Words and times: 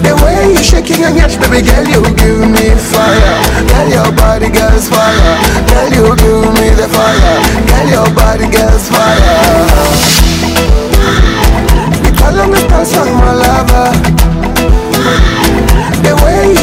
The 0.00 0.16
way 0.24 0.52
you 0.54 0.62
shaking 0.64 1.00
your 1.00 1.10
yash 1.10 1.36
baby 1.36 1.60
girl 1.60 1.84
you 1.84 2.00
give 2.16 2.40
me 2.48 2.70
fire 2.88 3.36
Girl 3.68 3.88
your 4.00 4.12
body 4.16 4.48
gets 4.50 4.88
fire 4.88 5.36
Girl 5.68 5.92
you 5.92 6.08
give 6.16 6.54
me 6.56 6.70
the 6.72 6.88
fire 6.88 7.36
Girl 7.68 7.88
your 7.92 8.14
body 8.16 8.48
gets 8.50 8.88
fire 8.88 9.44
They 12.00 12.16
calling 12.16 12.50
me 12.50 12.60
pants 12.66 12.96
like 12.96 13.12
my 13.12 13.34
lover 13.34 14.13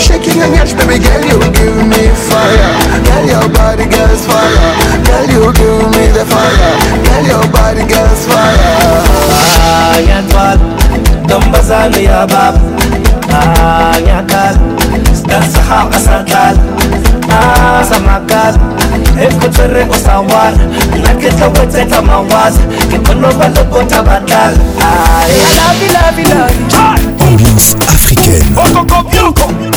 shaking 0.02 0.38
your 0.42 0.50
ass, 0.58 0.74
baby 0.74 0.98
girl, 0.98 1.22
you 1.24 1.38
give 1.54 1.78
me 1.86 2.02
fire. 2.28 2.74
Girl, 3.06 3.24
your 3.30 3.48
body 3.54 3.86
girls 3.86 4.24
fire. 4.26 4.74
Girl, 5.06 5.26
you 5.30 5.44
give 5.54 5.86
me 5.94 6.06
the 6.16 6.24
fire. 6.26 6.74
Girl, 7.06 7.24
your 7.30 7.46
body 7.54 7.86
girls 7.86 8.22
fire. 8.26 9.00
Ayatwal, 9.96 10.58
tambazan 11.30 11.94
ya 12.02 12.26
bab. 12.26 12.58
Ayatal, 13.32 14.56
stansa 15.16 15.62
haka 15.70 16.00
santal. 16.06 16.58
سمعكات 17.92 18.56
افكت 19.18 19.54
في 19.56 19.66
الرق 19.66 19.90
وصوار 19.90 20.54
لكن 20.96 21.30
توت 21.40 21.70
زيت 21.72 21.96
مواز 21.98 22.54
ككله 22.92 23.30
بلب 23.32 23.72
وتبدل 23.74 24.32
يا 24.32 24.54
لافي 25.58 25.88
لافي 25.88 26.24
لافي 26.24 26.64
Ambiance 27.24 27.74
africaine. 27.96 28.54
Oh, 28.64 29.71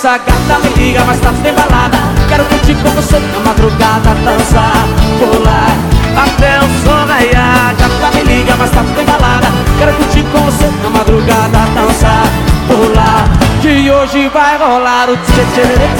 essa 0.00 0.16
gata 0.16 0.58
me 0.62 0.72
liga, 0.82 1.04
mas 1.04 1.20
tá 1.20 1.30
embalada 1.30 1.98
Quero 2.26 2.42
curtir 2.46 2.74
com 2.76 2.88
você 2.90 3.18
na 3.18 3.38
madrugada 3.44 4.14
Dançar, 4.24 4.84
pular, 5.18 5.76
até 6.24 6.58
o 6.58 6.82
sol 6.82 7.06
raiar 7.06 7.74
Gata 7.76 8.16
me 8.16 8.22
liga, 8.22 8.56
mas 8.56 8.70
tá 8.70 8.80
embalada 8.80 9.46
Quero 9.78 9.92
curtir 9.96 10.24
com 10.32 10.38
você 10.38 10.70
na 10.82 10.88
madrugada 10.90 11.58
Dançar, 11.74 12.24
pular, 12.66 13.24
que 13.60 13.90
hoje 13.90 14.26
vai 14.28 14.56
rolar 14.56 15.10
o 15.10 15.16
tchê 15.16 15.44
tchê 15.54 15.99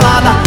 balada 0.00 0.41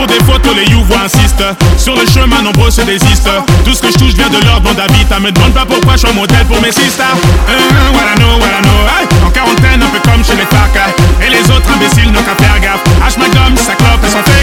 Pour 0.00 0.06
des 0.08 0.24
photos, 0.24 0.56
les 0.56 0.64
you 0.72 0.80
insistent. 1.04 1.44
Sur 1.76 1.92
le 1.94 2.06
chemin, 2.06 2.40
nombreux 2.40 2.70
se 2.70 2.80
désistent. 2.80 3.28
Tout 3.66 3.74
ce 3.74 3.82
que 3.82 3.88
je 3.88 3.98
touche 3.98 4.14
vient 4.14 4.30
de 4.30 4.42
l'ordre, 4.46 4.62
bande 4.62 4.76
d'habitants 4.76 5.20
Me 5.20 5.30
demande 5.30 5.52
pas 5.52 5.66
pourquoi 5.66 5.92
je 5.92 5.98
suis 5.98 6.08
en 6.08 6.14
modèle 6.14 6.46
pour 6.46 6.56
mes 6.62 6.72
sisters. 6.72 7.04
Euh, 7.12 7.52
euh, 7.52 7.90
voilà, 7.92 8.14
no, 8.18 9.26
en 9.26 9.30
quarantaine, 9.30 9.82
un 9.82 9.90
peu 9.92 10.00
comme 10.10 10.24
chez 10.24 10.36
les 10.36 10.46
parcs. 10.46 10.80
Et 11.20 11.28
les 11.28 11.42
autres 11.54 11.68
imbéciles 11.76 12.10
n'ont 12.12 12.22
qu'à 12.22 12.34
faire 12.42 12.58
gaffe. 12.60 12.82
H 13.06 13.18
ma 13.18 13.26
gomme, 13.28 13.56
ça 13.58 13.74
clope 13.74 14.02
et 14.02 14.08
santé 14.08 14.39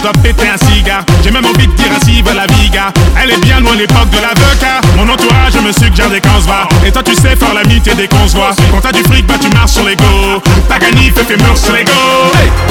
je 0.00 0.02
dois 0.02 0.12
péter 0.22 0.48
un 0.48 0.56
cigare. 0.68 1.02
J'ai 1.22 1.30
même 1.30 1.44
envie 1.44 1.66
de 1.66 1.72
dire 1.72 1.86
ainsi 1.94 2.22
va 2.22 2.32
la 2.32 2.46
viga. 2.46 2.90
Elle 3.22 3.30
est 3.32 3.38
bien 3.38 3.60
loin 3.60 3.76
l'époque 3.76 4.08
de 4.10 4.16
l'avocat. 4.16 4.80
Mon 4.96 5.08
entourage 5.10 5.54
me 5.64 5.70
suggère 5.72 6.08
des 6.10 6.20
qu'on 6.20 6.38
va. 6.48 6.66
Et 6.86 6.90
toi, 6.90 7.02
tu 7.02 7.14
sais 7.14 7.36
faire 7.36 7.54
l'amitié 7.54 7.94
des 7.94 8.08
qu'on 8.08 8.26
se 8.26 8.34
voit. 8.34 8.52
Quand 8.72 8.80
t'as 8.80 8.92
du 8.92 9.02
fric, 9.02 9.26
bah 9.26 9.34
tu 9.40 9.48
marches 9.50 9.72
sur 9.72 9.84
l'ego. 9.84 10.04
Paganif 10.68 11.14
fait 11.14 11.24
fais 11.36 11.42
murs 11.42 11.56
sur 11.56 11.72
l'ego. 11.74 11.90
go 11.90 12.69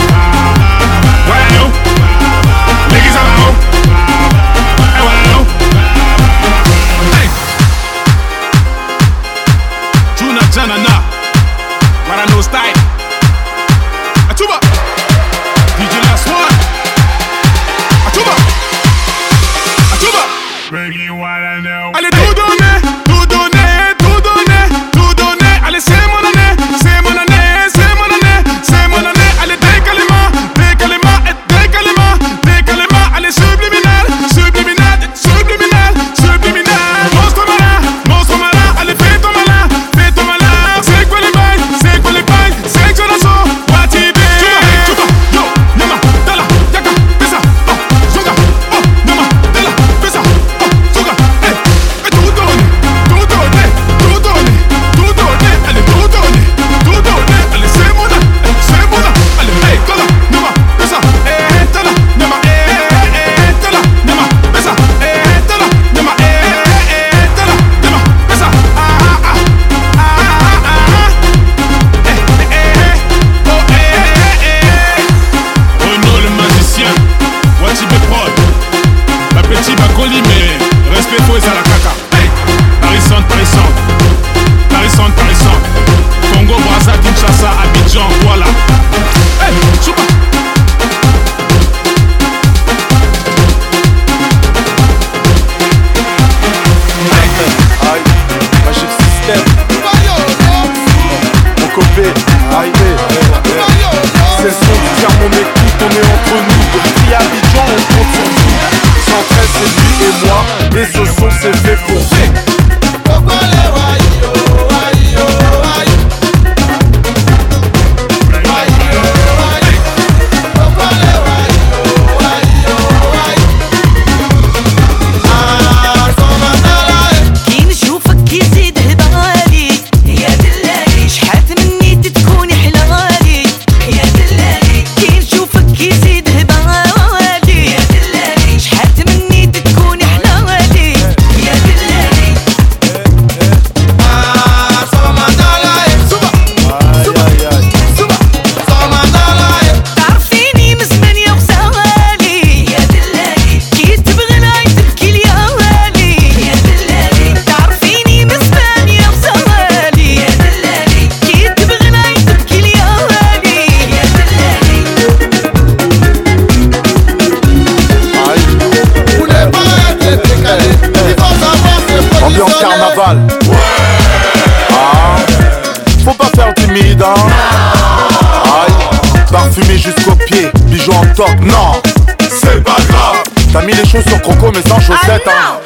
chaussette. 184.82 185.22
Ah, 185.28 185.54
tá 185.54 185.59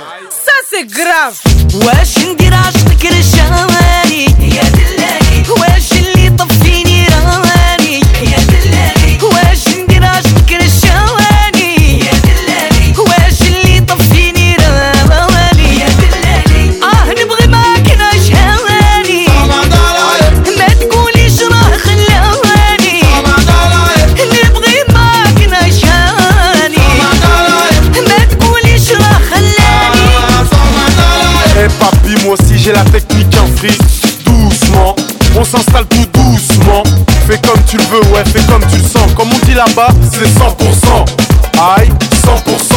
on 35.44 35.46
s'installe 35.46 35.86
tout 35.88 36.06
doucement. 36.14 36.84
Fais 37.28 37.40
comme 37.40 37.62
tu 37.68 37.78
le 37.78 37.84
veux, 37.84 38.14
ouais, 38.16 38.24
fais 38.26 38.42
comme 38.52 38.64
tu 38.70 38.78
le 38.78 38.84
sens. 38.84 39.12
Comme 39.16 39.30
on 39.34 39.46
dit 39.46 39.54
là-bas, 39.54 39.90
c'est 40.12 40.20
100%. 40.20 41.06
Aïe, 41.78 41.90
100%. 42.26 42.73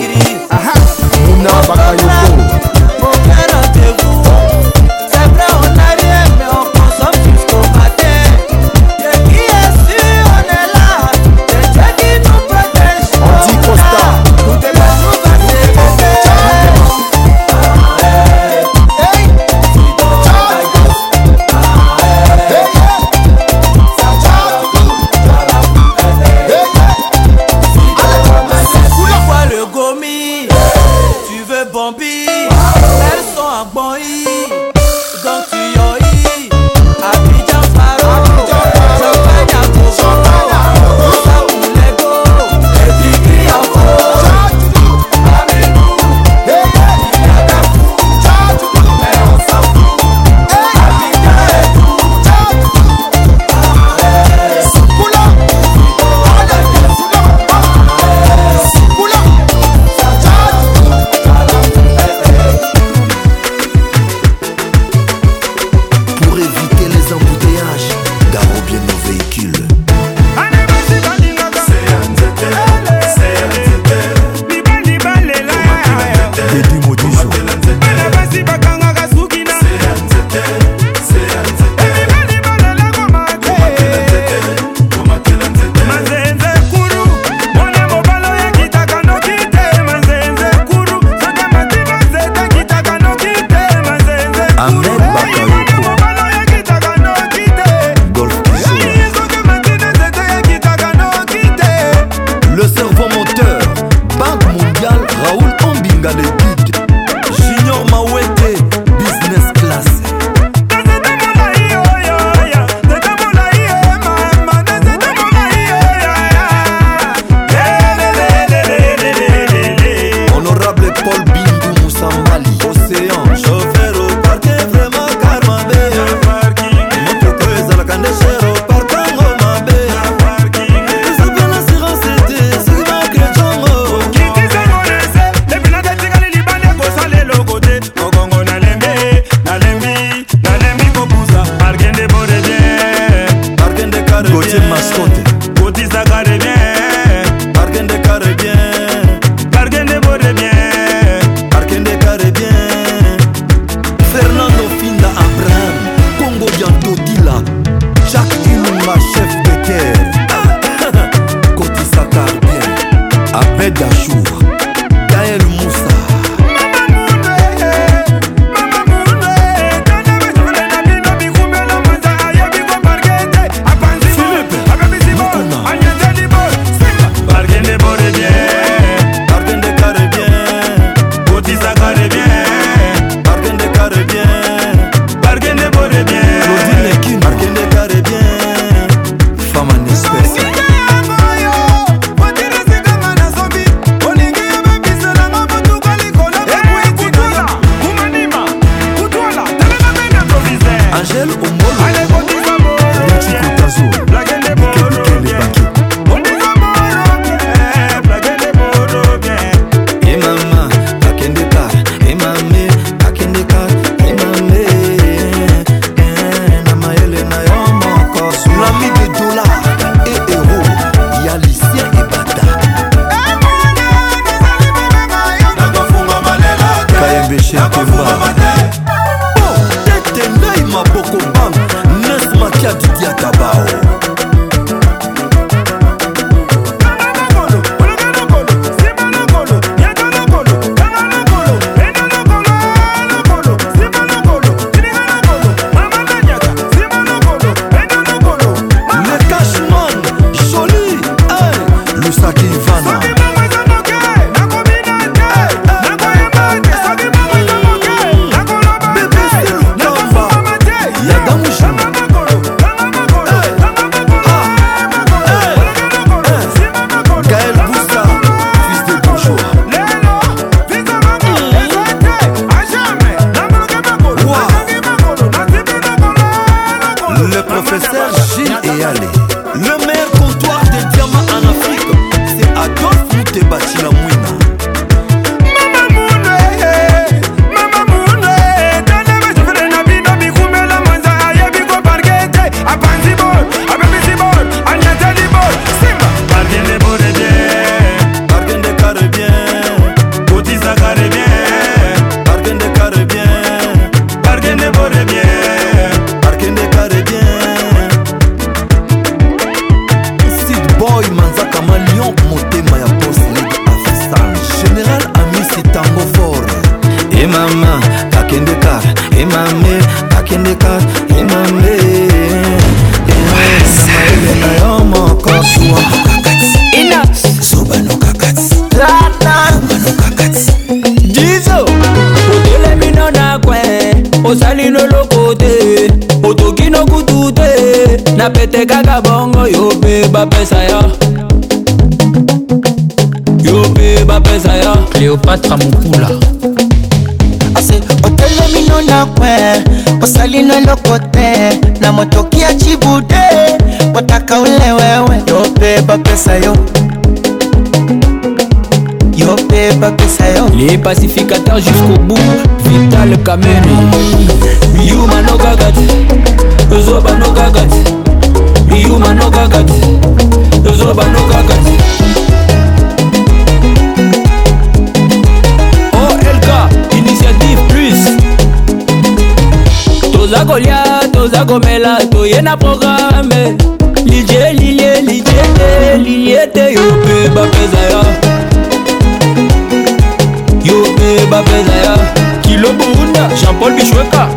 bape 391.40 391.62
na 391.68 391.76
yo 391.84 391.94
kilo 392.42 392.72
burunda 392.78 393.28
jean-paul 393.38 393.72
bishweka 393.74 394.28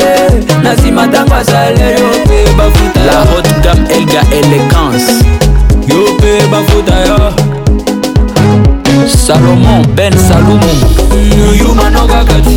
na 0.63 0.73
nsima 0.73 1.07
ntango 1.07 1.35
asalere 1.35 2.01
yo 2.01 2.09
mpe 2.25 2.39
bafuta 2.59 3.01
la 3.07 3.13
haute 3.13 3.55
gam 3.65 3.79
elga 3.91 4.23
elegance 4.37 5.13
yo 5.89 5.99
mpe 6.15 6.33
bafuta 6.51 6.95
yo 7.07 7.19
salomon 9.27 9.87
ben 9.97 10.13
salumu 10.29 10.71
yumano 11.61 12.07
kaka 12.13 12.37
te 12.41 12.57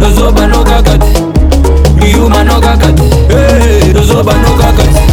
tozobano 0.00 0.64
kaka 0.64 0.94
te 0.98 1.12
yumano 2.12 2.60
kaka 2.60 2.88
te 2.92 3.92
tozobano 3.92 4.50
kaka 4.60 4.82
te 4.92 5.07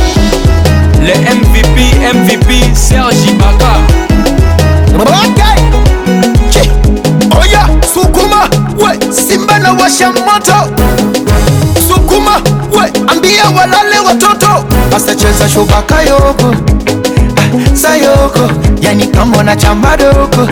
Le 1.06 1.12
MVP, 1.13 1.94
MVP, 2.15 2.74
Sergi 2.76 3.32
Baka. 3.38 3.76
okay. 4.98 6.65
Oya, 7.39 7.68
oh 7.70 7.86
sukuma, 7.86 8.50
we, 8.76 8.98
Simba 9.13 9.60
na 9.60 9.74
washa 9.74 10.10
moto. 10.10 10.65
Sukuma, 11.88 12.41
we, 12.76 12.89
ambia 13.06 13.50
walale 13.56 14.00
watoto. 14.00 14.65
Basta 14.89 15.12
Asacheza 15.12 15.48
shubaka 15.50 16.02
yoko 16.04 16.56
ah, 17.38 17.76
sayoko, 17.76 18.50
yani 18.82 19.06
kambo 19.08 19.44
na 19.44 19.56
chamba 19.56 19.98
doko 19.98 20.48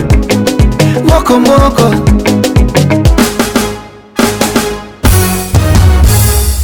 moko 1.08 1.40
moko 1.40 1.82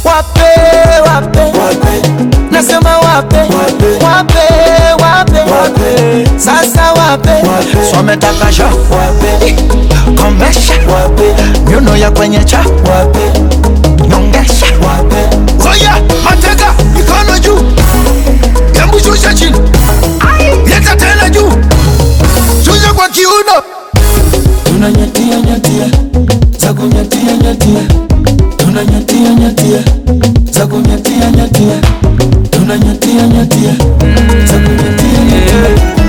wape 0.05 0.49
wape, 1.05 1.39
wape. 1.39 1.93
Nasema 2.51 2.97
wape, 2.97 3.35
wape. 3.37 3.70
wape 7.17 7.83
some 7.83 8.07
takasho 8.07 8.67
wape 8.89 9.53
komesha 10.15 10.73
wape 10.87 11.35
nyuno 11.71 11.95
ya 11.97 12.11
kwenye 12.11 12.43
cha 12.43 12.59
wape 12.59 13.39
nyongesha 14.07 14.65
wape 14.65 15.35
koya 15.63 15.97
mateka 16.23 16.73
mikono 16.93 17.39
juu 17.39 17.63
hebu 18.73 18.99
shusha 18.99 19.33
chini 19.33 19.57
leta 20.69 20.95
tena 20.95 21.29
juu 21.29 21.51
shusha 22.65 22.93
kwa 22.93 23.09
kiuno 23.09 23.61
tuna 24.63 24.91
nyatia 24.91 25.87
za 26.57 26.73
kunyatia 26.73 27.35
nyatia 27.37 27.81
tuna 28.57 28.83
nyatia 28.83 29.83
za 30.51 30.67
kunyatia 30.67 31.31
nyatia 31.31 31.77
tunanyatia 32.49 33.27
nyatia 33.27 33.71
za 34.47 34.53
kunyatia 34.53 35.25
nyatia 35.29 36.00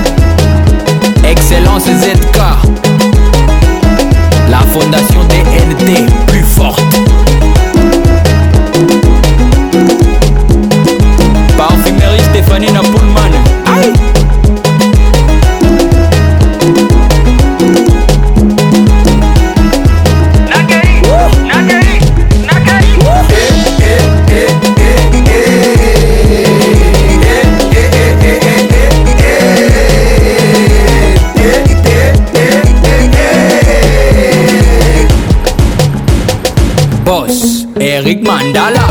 Eric 38.05 38.19
Mandala. 38.19 38.83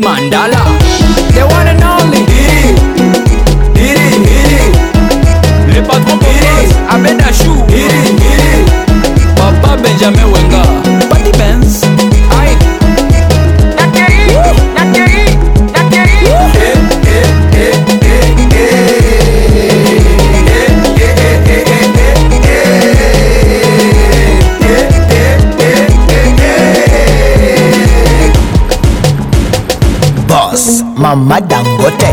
mandala 0.00 0.75
mama 31.06 31.40
dangote 31.40 32.12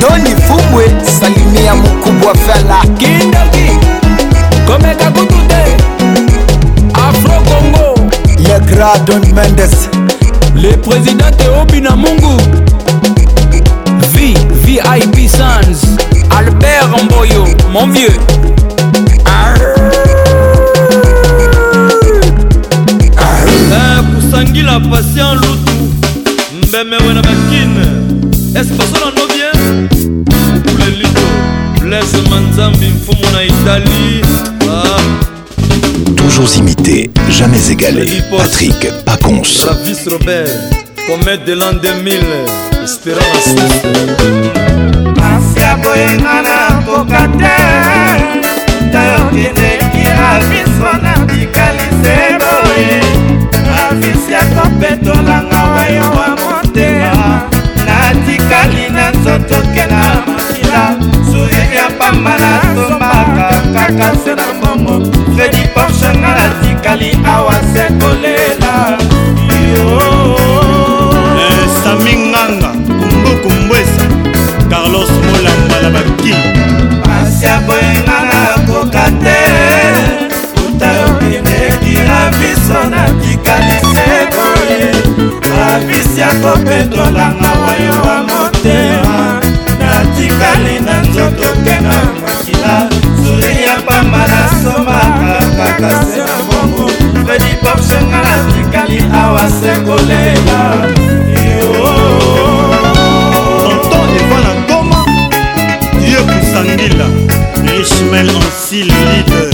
doni 0.00 0.30
fubwe 0.46 0.90
salimia 1.20 1.74
mukubwa 1.74 2.34
fela 2.34 2.76
kindoki 2.98 3.68
komeka 4.66 5.10
kutute 5.10 5.76
afro 6.94 7.32
congo 7.40 8.10
le 8.38 8.60
grand 8.74 9.04
don 9.06 9.32
mendes 9.34 9.88
le 10.54 10.76
président 10.76 11.30
teobi 11.30 11.80
na 11.80 11.96
mungu 11.96 12.36
v 14.12 14.36
vip 14.64 15.30
sans 15.30 15.86
albert 16.38 17.04
mboyo 17.04 17.44
mon 17.72 17.86
vieux 17.90 18.49
basangila 24.40 24.80
patient 24.80 25.34
lutu 25.34 25.72
mbemewe 26.68 27.14
na 27.14 27.22
bakine 27.22 27.86
espaso 28.60 29.04
na 29.10 29.26
bien 29.34 29.88
kulelito 30.62 31.20
blese 31.80 32.16
manzambi 32.30 32.86
mfumu 32.86 33.32
na 33.32 33.42
italie 33.44 34.22
ah. 34.70 35.00
Toujours 36.16 36.56
imité, 36.58 37.10
jamais 37.28 37.70
égalé. 37.70 38.06
Patrick 38.36 38.74
Pacons. 39.04 39.42
Travis 39.60 40.06
Robert, 40.08 40.46
comète 41.06 41.44
de 41.44 41.52
l'an 41.54 41.72
2000, 41.82 42.20
espérance. 42.84 43.60
Asia 45.18 45.76
boyengana 45.82 46.80
mboka 46.82 47.28
te, 47.38 48.92
qui 49.92 50.06
a 50.06 50.38
wana 50.82 51.14
son 51.14 52.34
boye. 52.38 53.19
ya 54.40 54.60
kopetolanga 54.62 55.62
wayowa 55.74 56.26
motema 56.40 57.42
natikali 57.86 58.88
na 58.90 59.10
nzotoke 59.10 59.84
na 59.90 60.00
makila 60.26 60.96
sourire 61.30 61.76
ya 61.76 61.90
pamba 61.98 62.32
nasombaka 62.38 63.48
kaka 63.74 64.10
se 64.24 64.34
na 64.34 64.46
mbongo 64.54 65.12
fredi 65.36 65.62
porshanga 65.74 66.28
natikali 66.36 67.18
awa 67.26 67.54
se 67.72 67.84
kolela 68.00 68.98
eh, 71.38 71.68
sami 71.84 72.12
nganga 72.16 72.68
kumbu 72.98 73.30
kumbwesa 73.42 74.04
carlos 74.70 75.10
molambala 75.26 75.90
baki 75.94 76.34
pasi 77.04 77.44
ya 77.46 77.60
boyenga 77.66 78.18
nakoka 78.30 79.04
te 79.10 79.38
uta 80.68 80.92
yokendeki 80.92 81.94
na 82.08 82.20
biso 82.38 82.78
natikali 82.90 83.79
ya 86.20 86.28
kopetolanga 86.42 87.52
wayo 87.64 88.02
wa 88.06 88.22
motema 88.22 89.40
natikali 89.86 90.80
na 90.84 91.00
nzoto 91.00 91.48
mpe 91.62 91.80
na 91.80 91.94
makila 92.22 92.90
suri 93.22 93.62
ya 93.64 93.76
pamba 93.86 94.20
nasomaka 94.32 95.40
kaka 95.56 96.04
se 96.04 96.18
na 96.18 96.36
bongo 96.50 96.88
fredi 97.26 97.52
porsenga 97.62 98.20
natikali 98.26 98.98
awa 99.14 99.50
se 99.50 99.72
kolela 99.86 100.60
sangila 106.52 107.06
ishmael 107.80 108.28
ansil 108.30 108.86
lider 108.86 109.50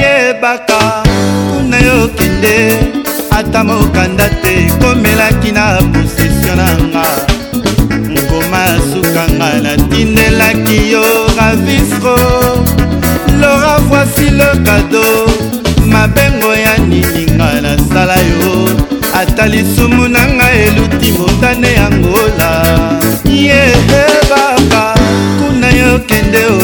yebaka 0.00 1.02
kuna 1.52 1.78
yokende 1.78 2.99
ata 3.40 3.64
mokanda 3.64 4.28
te 4.42 4.66
ekomelaki 4.68 5.52
na 5.52 5.78
posesio 5.92 6.54
na 6.60 6.68
nga 6.76 7.06
nkoma 8.14 8.62
sukanga 8.90 9.48
natindelaki 9.64 10.78
yo 10.92 11.04
ravisro 11.38 12.16
lora 13.40 13.74
voisi 13.88 14.28
le 14.38 14.48
kado 14.66 15.04
mabengo 15.92 16.52
ya 16.64 16.74
nininga 16.88 17.48
nasala 17.64 18.14
yo 18.28 18.46
ata 19.20 19.46
lisumu 19.52 20.04
na 20.08 20.20
nga 20.36 20.48
eluti 20.52 21.08
motane 21.12 21.70
ya 21.80 21.86
ngola 21.90 22.50
yehe 23.24 24.04
baba 24.30 24.84
kuna 25.40 25.68
yokende 25.80 26.44
o 26.58 26.60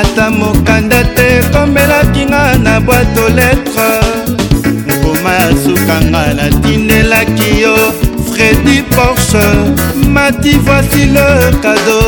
ata 0.00 0.30
mokanda 0.30 1.02
te 1.16 1.26
ekomelaki 1.38 2.22
nga 2.30 2.42
na 2.64 2.80
bwato 2.80 3.26
letre 3.36 4.21
basukanga 5.52 6.34
natindelaki 6.34 7.60
yo 7.62 7.74
fredi 8.30 8.82
porsche 8.94 9.46
mati 10.14 10.56
voici 10.66 11.04
le 11.14 11.26
kado 11.62 11.98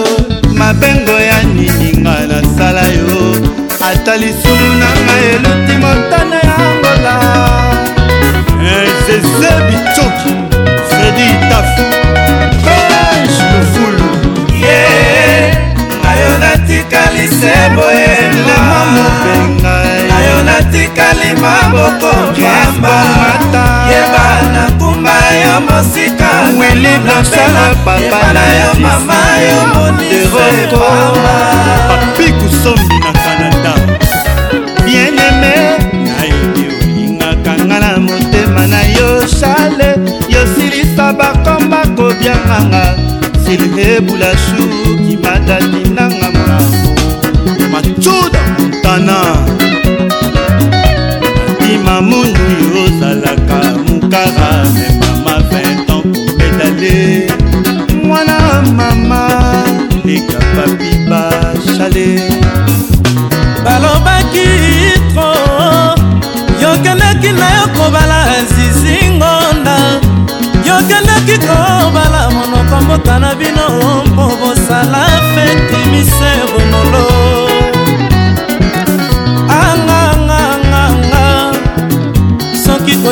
mabengo 0.58 1.16
ya 1.30 1.38
nininga 1.54 2.16
nasala 2.30 2.82
yo 2.96 3.12
ata 3.90 4.14
lisulu 4.20 4.68
na 4.80 4.88
ngai 5.04 5.24
eluti 5.34 5.74
motana 5.82 6.38
ya 6.48 6.58
ngola 6.74 7.14
eh, 8.72 8.88
zeze 9.06 9.50
bicoki 9.66 10.32
fredi 10.88 11.28
tafu 11.50 11.84
bege 12.64 13.02
lufulu 13.50 14.08
ye 14.64 14.78
ngayo 16.02 16.32
natikali 16.42 17.26
seboye 17.38 18.16
mama 18.46 18.92
mobenga 18.94 19.93
natikali 20.46 21.30
maboko 21.42 22.12
pamba 22.36 22.96
yeba 23.90 24.26
na 24.54 24.64
kumba 24.78 25.16
yo 25.42 25.54
mosika 25.66 26.30
napelapeba 27.56 28.22
na 28.36 28.44
yo 28.60 28.68
mama 28.84 29.20
yo 29.46 29.60
monisepamba 29.72 31.36
papikusombi 31.88 32.96
na 33.04 33.10
kanada 33.22 33.72
bieneme 34.84 35.54
nayeli 36.04 36.64
oyingaka 36.84 37.52
nga 37.64 37.76
na 37.82 37.90
motema 38.06 38.62
na 38.72 38.80
yo 38.96 39.08
shale 39.36 39.90
yosilisa 40.28 41.12
bakomba 41.18 41.80
kobyanganga 41.96 42.84
silhebula 43.44 44.30
shu 44.44 44.62
kimatati 45.08 45.82
nanga 45.96 46.28
mamo 46.36 46.82
macuda 47.72 48.40
montana 48.58 49.18
mamundu 51.94 52.44
ozalaka 52.84 53.58
mukara 53.86 54.50
me 54.74 54.84
mama 55.00 55.34
vintan 55.50 56.02
kobetale 56.02 56.94
mwana 58.04 58.38
mama 58.78 59.20
leka 60.04 60.38
papi 60.54 60.90
bashale 61.10 62.06
balobaki 63.64 64.48
tro 65.10 65.30
yokendaki 66.62 67.30
na 67.40 67.46
yo 67.56 67.64
kobala 67.76 68.20
zizingonda 68.54 69.78
yokendaki 70.68 71.36
kobala 71.46 72.30
monoko 72.36 72.76
mboka 72.84 73.18
na 73.18 73.34
bino 73.34 73.64
mpo 74.06 74.26
bosala 74.40 75.06
feti 75.34 75.90
miseo 75.90 76.43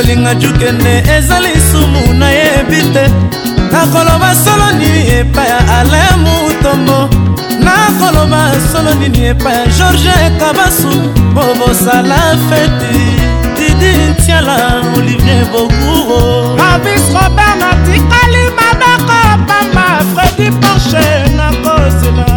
kolinga 0.03 0.35
jukene 0.35 1.05
eza 1.17 1.41
lisumu 1.41 2.15
nayebi 2.19 2.83
te 2.95 3.05
nakoloba 3.73 4.35
solo 4.45 4.71
nini 4.79 5.03
epai 5.19 5.49
ya 5.49 5.79
alain 5.79 6.17
mutombo 6.25 7.09
nakoloba 7.65 8.43
solo 8.73 8.95
nini 8.95 9.27
epai 9.27 9.55
ya 9.57 9.67
george 9.67 10.39
kabasu 10.41 10.89
mpo 11.33 11.43
bosala 11.59 12.37
feti 12.49 12.99
didi 13.57 13.93
ntiala 14.11 14.57
olivier 14.97 15.45
bokuro 15.53 16.57
mavis 16.57 17.03
robert 17.15 17.57
natikali 17.61 18.43
mabako 18.59 19.21
pamba 19.47 20.05
fredi 20.15 20.51
porche 20.51 21.35
nakosila 21.37 22.32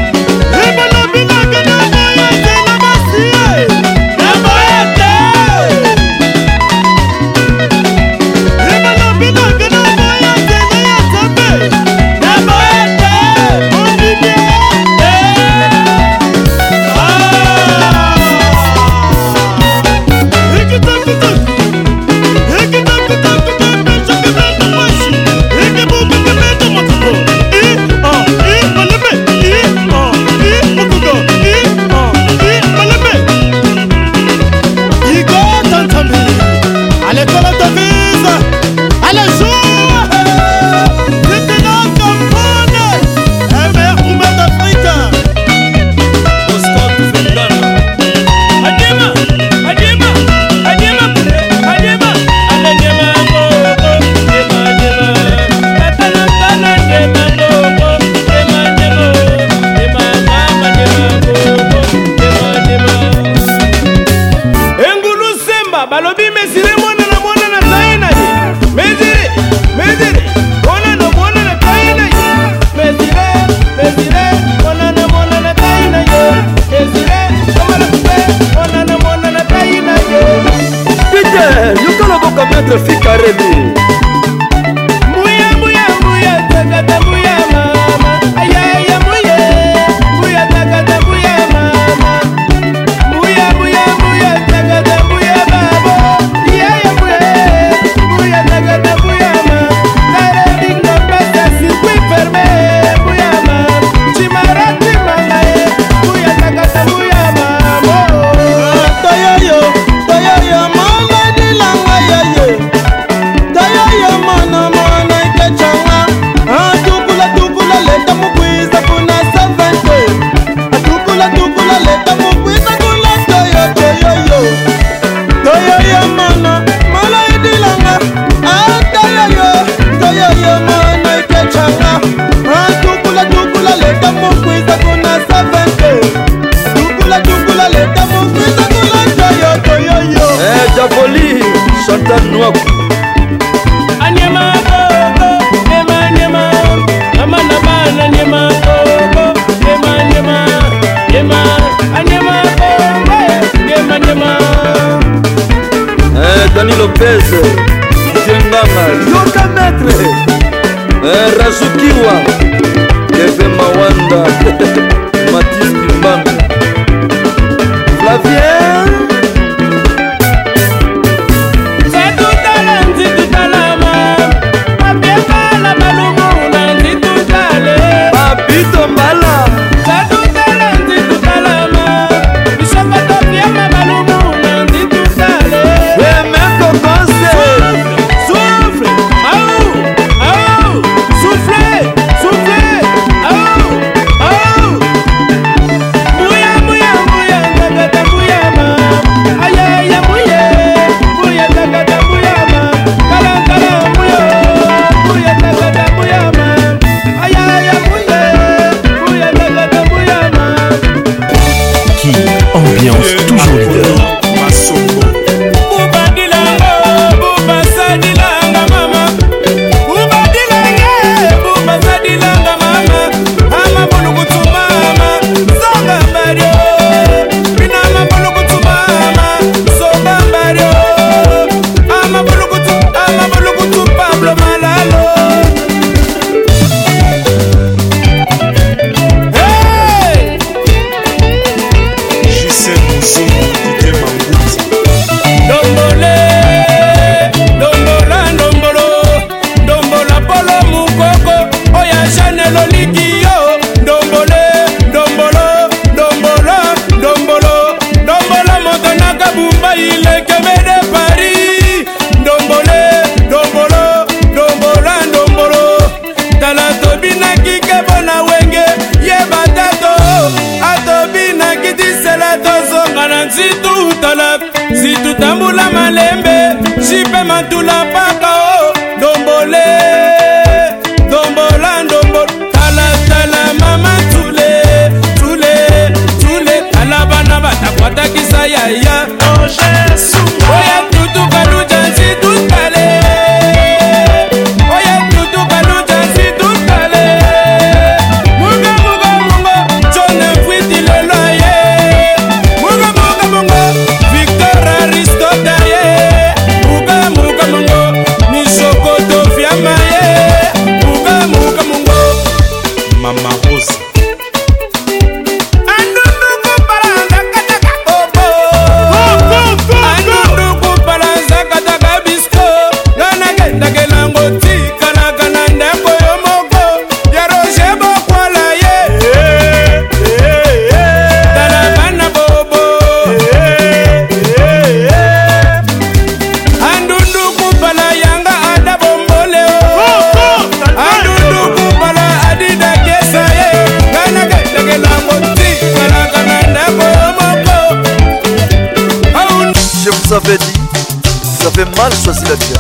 Marş 351.76 351.94
fasileti 351.94 352.53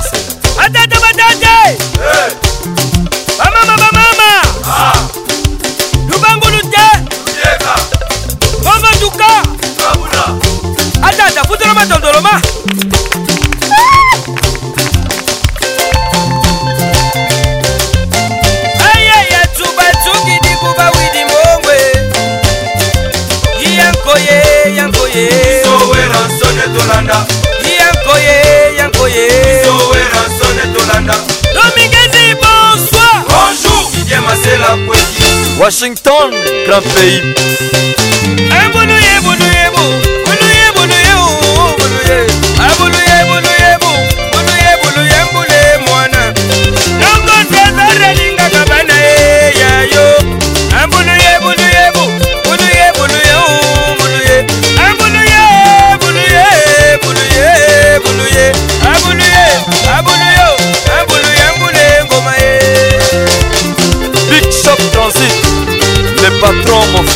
cantei. 36.80 37.93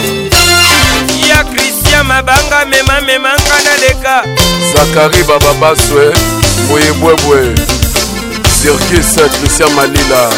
ya 1.29 1.43
kristian 1.43 2.05
mabanga 2.07 2.65
memamemanga 2.65 3.57
na 3.65 3.77
leka 3.87 4.23
zakari 4.73 5.23
bababaswe 5.23 6.13
boyebwebwe 6.69 7.55
sirkis 8.61 9.15
kristian 9.41 9.73
malila 9.73 10.31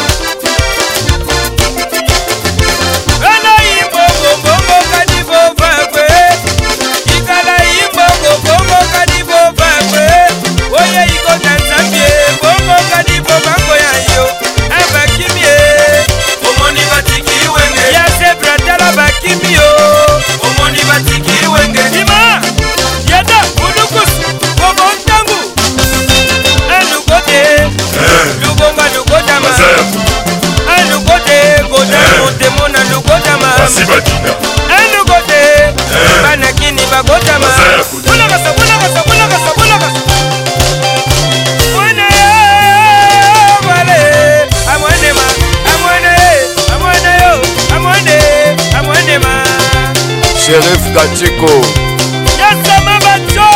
gachiko 50.96 51.50
yasama 52.40 52.94
bato 53.04 53.48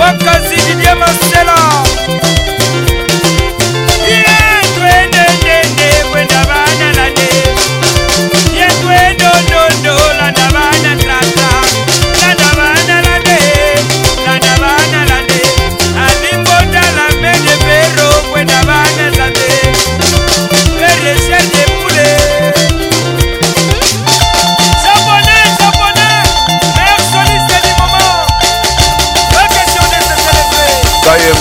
wakanzi 0.00 0.56
didie 0.66 0.94
masela 0.94 1.67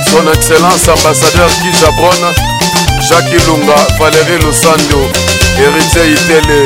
Son 0.07 0.32
Excellence 0.34 0.88
ambassadeur 0.88 1.49
Kijabron, 1.61 2.09
Jacques 3.09 3.34
Ilunga, 3.34 3.76
Valérie 3.99 4.38
Losando, 4.41 5.11
Héritier 5.57 6.13
Itélé, 6.13 6.66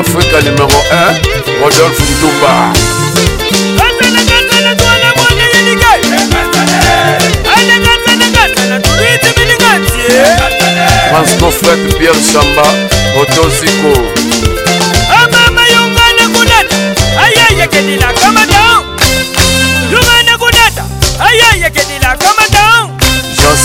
afrika 0.00 0.36
numéro 0.48 0.78
1 1.00 1.60
rodolphe 1.62 2.02
ntumba 2.10 2.54
transcofet 11.12 11.80
pierre 11.98 12.20
chamba 12.32 12.66
otoziko 13.20 13.92
amamayongana 15.20 16.24
kunata 16.34 16.76
ayayekelila 17.24 18.12
kamadao 18.20 18.85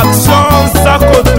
action 0.00 0.82
sa 0.82 0.98
côté 0.98 1.31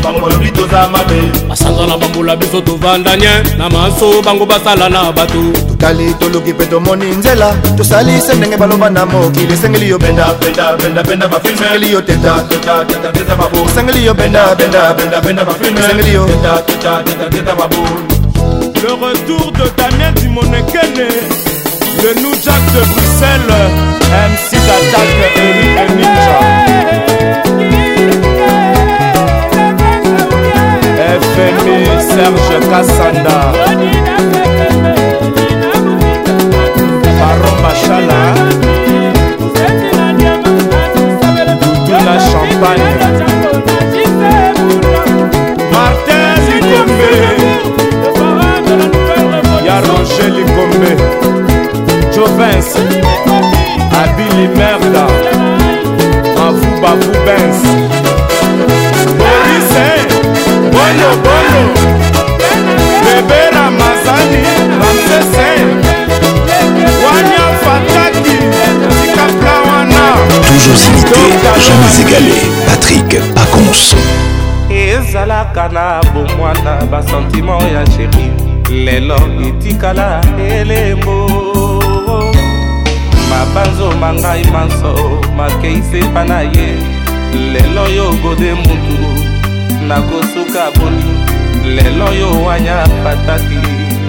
bangolobi 0.01 0.51
toza 0.51 0.87
mabe 0.89 1.31
basanza 1.49 1.85
na 1.87 1.97
bambula 1.97 2.35
biso 2.35 2.61
tovanda 2.61 3.17
nye 3.17 3.33
na 3.57 3.69
maso 3.69 4.21
bango 4.21 4.45
basala 4.45 4.89
na 4.89 5.11
bato 5.11 5.41
totali 5.69 6.13
toluki 6.19 6.53
mpe 6.53 6.65
tomoni 6.65 7.05
nzela 7.05 7.53
tosali 7.77 8.21
se 8.21 8.33
ndenge 8.35 8.57
baloba 8.57 8.89
na 8.89 9.05
mokili 9.05 9.53
esengeli 9.53 9.89
yo 9.89 9.99
pendapendapendapendabafilmeli 9.99 11.91
yo 11.91 12.01
tetaesengeli 12.01 14.05
yo 14.05 14.15
pendapendapendabafilmeli 14.15 16.13
yo 16.13 16.25
Le 18.75 18.81
retour 18.93 19.47
de 19.53 19.65
Damien 19.77 20.11
Dimonekene, 20.13 21.07
le 22.03 22.13
New 22.21 22.33
Jack 22.35 22.61
de 22.73 22.81
Bruxelles, 22.91 23.67
MC 24.11 24.49
d'attaque 24.51 25.23
Eric 25.35 25.69
et 25.75 25.87
Ninja. 25.95 26.37
Serge 31.35 32.57
Kassanda 32.71 33.37
Baron 37.19 37.55
Bachala 37.61 38.21
La 42.05 42.19
Champagne 42.29 42.85
Martin 45.73 46.35
Likombe 46.61 47.15
Y'a 49.65 49.81
Roger 49.81 50.29
Likombe 50.29 50.95
Jovens 52.15 52.75
Abili 53.91 54.47
Merda 54.55 55.05
Mavou 56.37 56.81
Bavou 56.81 57.11
Benz 57.25 58.04
lobolo 61.01 61.63
bebela 63.05 63.63
masani 63.79 64.39
ramsese 64.81 65.47
wanya 67.05 67.45
fataki 67.63 68.35
tikapla 69.01 69.55
wana 69.67 70.03
toujours 70.41 70.85
imité 70.87 71.19
jamais 71.65 71.99
égalé 72.01 72.39
patrik 72.67 73.21
pacons 73.35 73.81
ezalaka 74.69 75.69
na 75.75 76.01
bomwana 76.13 76.73
basentiment 76.91 77.61
ya 77.75 77.83
sheri 77.93 78.27
lelo 78.85 79.19
etikala 79.47 80.21
elembo 80.51 81.17
mabanzo 83.29 83.87
mangai 84.01 84.43
manso 84.55 84.93
makeisi 85.37 85.97
epa 85.99 86.23
na 86.29 86.39
ye 86.41 86.67
lelo 87.53 87.85
yo 87.97 88.05
gode 88.23 88.49
mutu 88.63 89.34
nakosuka 89.87 90.71
boni 90.77 91.05
lelo 91.75 92.07
yo 92.13 92.29
wanya 92.45 92.77
pataki 93.03 93.59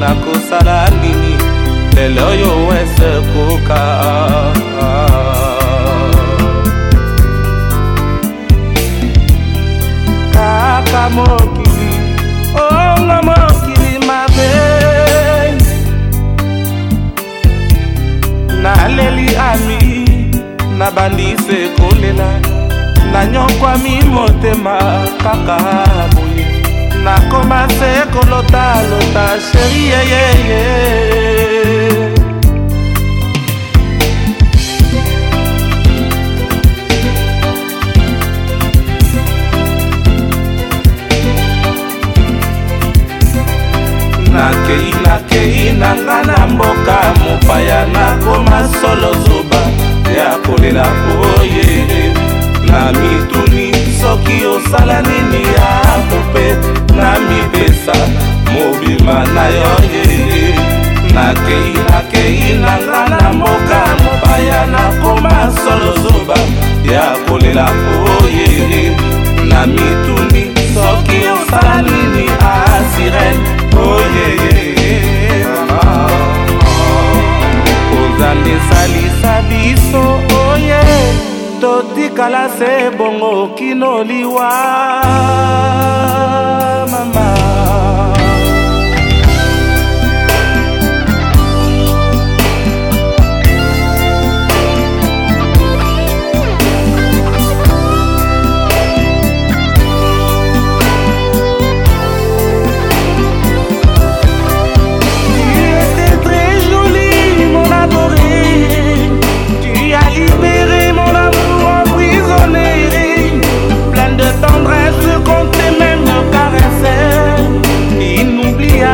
nakosala 0.01 0.91
nini 1.03 1.37
lelo 1.97 2.27
yo 2.41 2.67
wese 2.67 3.11
koka 3.31 3.83
kaka 10.35 11.11
mokili 11.11 11.93
ongo 12.63 13.17
mokili 13.29 13.99
mabe 14.07 14.51
naleli 18.63 19.29
ami 19.37 20.05
nabandise 20.79 21.69
kolela 21.77 22.46
nanyokwami 23.13 24.03
motema 24.11 24.79
kaka 25.23 25.59
boye 26.15 26.45
nakoma 27.05 27.69
se 27.79 27.93
kolotalota 28.13 29.27
sheri 29.41 29.83
yeyeye 29.91 30.63
nakei 44.33 44.93
nakei 45.05 45.73
na 45.73 45.95
nga 45.97 46.17
na 46.27 46.47
mboka 46.47 46.99
mopaya 47.23 47.87
nakoma 47.87 48.69
solo 48.81 49.13
zoba 49.25 49.63
ya 50.19 50.37
kolela 50.47 50.85
boye 51.07 52.16
na 52.77 52.93
mituni 53.01 53.73
soki 54.01 54.39
osala 54.55 54.99
nini 55.09 55.43
akope 55.71 56.47
na 56.99 57.11
mibesa 57.29 57.97
mobima 58.53 59.19
na 59.35 59.45
yo 59.57 59.71
ye 59.93 60.05
nakei 61.15 61.73
nakei 61.91 62.43
na 62.65 62.75
nga 62.87 63.03
na 63.13 63.21
mboka 63.37 63.81
mopaya 64.03 64.61
nakoma 64.75 65.35
solo 65.63 65.91
zoba 66.03 66.39
ya 66.93 67.07
kolela 67.27 67.67
oye 68.23 68.51
na 69.51 69.61
mituni 69.75 70.43
soki 70.75 71.19
osala 71.37 71.77
nini 71.87 72.25
asirene 72.57 73.49
oyeye 73.89 75.17
nzambe 78.17 78.53
esalisa 78.59 79.33
biso 79.49 80.03
oye 80.15 80.57
oh 80.57 80.57
yeah. 80.69 81.36
ekala 82.17 82.49
se 82.49 82.91
bongo 82.97 83.49
kino 83.59 84.03
liwa 84.03 84.49
mama 86.93 87.36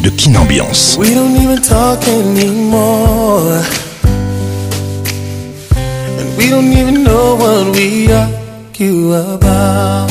de 0.02 0.10
Kinambiance. 0.12 0.96
We 0.98 1.14
don't 1.14 1.36
even 1.36 1.60
talk 1.62 2.02
anymore. 2.08 3.62
And 5.72 6.36
we 6.36 6.50
don't 6.50 6.72
even 6.72 7.02
know 7.04 7.36
what 7.36 7.72
we 7.76 8.10
argue 8.12 9.12
about. 9.14 10.10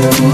you 0.01 0.30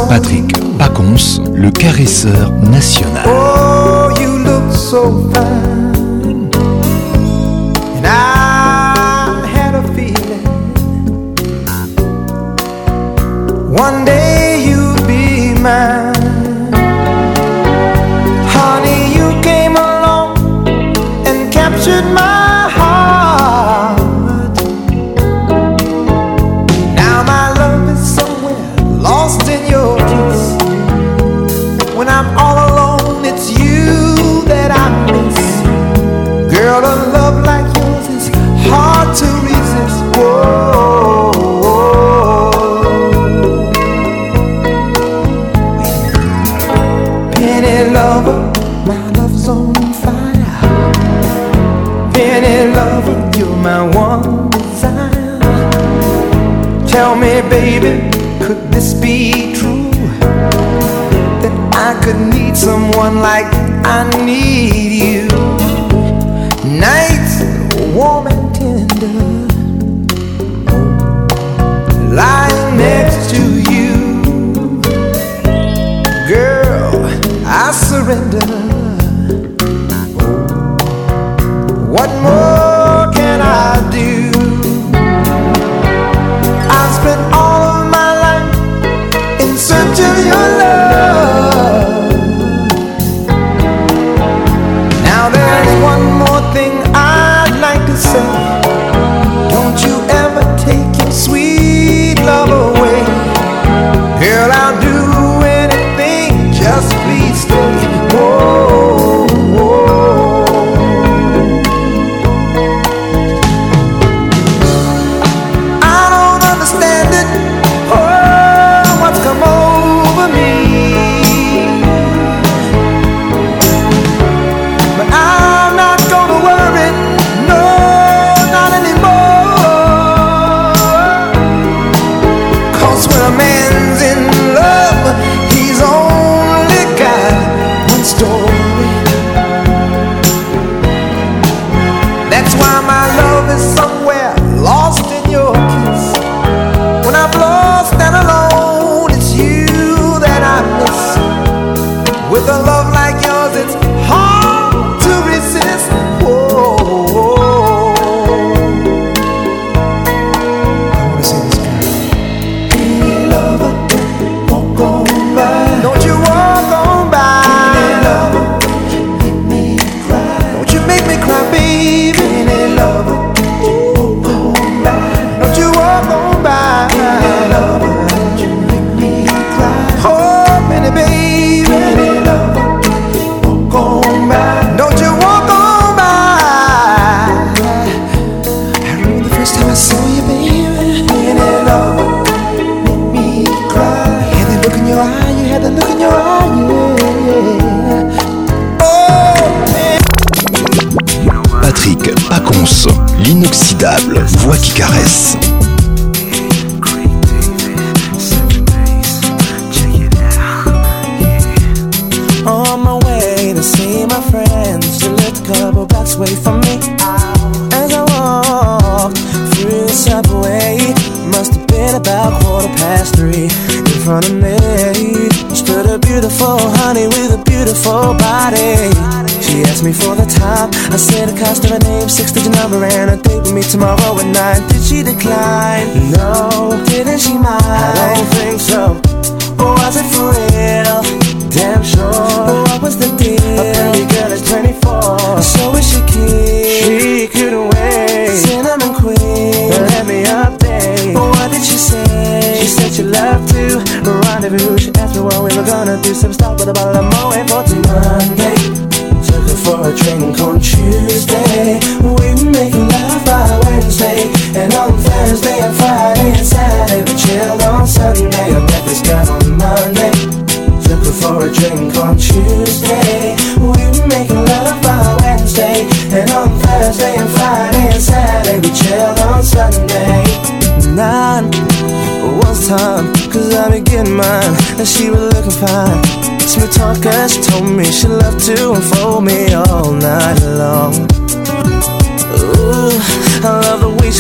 Patrick 0.10 0.50
Pacons, 0.78 1.42
le 1.54 1.70
caresseur 1.72 2.52
national. 2.72 3.24
Oh, 3.28 4.10
you 4.20 4.30
look 4.44 4.72
so 4.74 5.30
fine. 5.34 5.75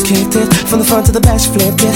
kicked 0.05 0.35
it 0.37 0.45
from 0.69 0.79
the 0.85 0.85
front 0.85 1.03
to 1.07 1.11
the 1.11 1.19
back, 1.19 1.39
she 1.41 1.49
flipped 1.49 1.81
it. 1.81 1.95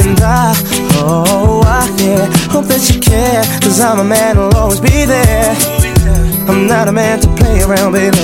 And 0.00 0.18
I, 0.18 0.54
oh, 1.02 1.60
I 1.62 1.86
yeah, 2.02 2.26
hope 2.48 2.66
that 2.72 2.80
you 2.90 2.98
care, 3.00 3.44
cause 3.62 3.78
I'm 3.78 4.00
a 4.00 4.04
man 4.04 4.36
who'll 4.36 4.54
always 4.56 4.80
be 4.80 5.04
there. 5.06 5.54
I'm 6.50 6.66
not 6.66 6.88
a 6.88 6.92
man 6.92 7.20
to 7.20 7.28
play 7.38 7.62
around, 7.62 7.92
baby. 7.92 8.18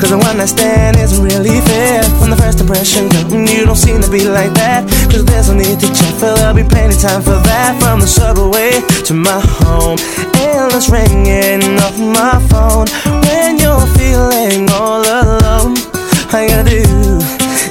Cause 0.00 0.10
the 0.10 0.18
one 0.18 0.40
I 0.40 0.44
stand 0.46 0.98
isn't 0.98 1.22
really 1.24 1.60
fair 1.62 2.02
From 2.20 2.28
the 2.28 2.36
first 2.36 2.60
impression, 2.60 3.08
girl, 3.08 3.24
mm, 3.30 3.48
you 3.48 3.64
don't 3.64 3.76
seem 3.76 4.02
to 4.02 4.10
be 4.10 4.28
like 4.28 4.52
that 4.54 4.84
Cause 5.08 5.24
there's 5.24 5.48
no 5.48 5.54
need 5.54 5.80
to 5.80 5.86
check, 5.94 6.12
for 6.18 6.34
there'll 6.34 6.52
be 6.52 6.64
plenty 6.64 6.96
time 7.00 7.22
for 7.22 7.38
that 7.46 7.78
From 7.80 8.00
the 8.00 8.06
subway 8.06 8.82
to 9.06 9.14
my 9.14 9.40
home 9.62 9.96
Endless 10.36 10.90
ringing 10.90 11.78
off 11.78 11.96
my 11.96 12.36
phone 12.50 12.84
When 13.30 13.56
you're 13.56 13.86
feeling 13.96 14.68
all 14.74 15.00
alone 15.06 15.93
all 16.34 16.42
you 16.42 16.48
gotta 16.48 16.68
do 16.68 17.16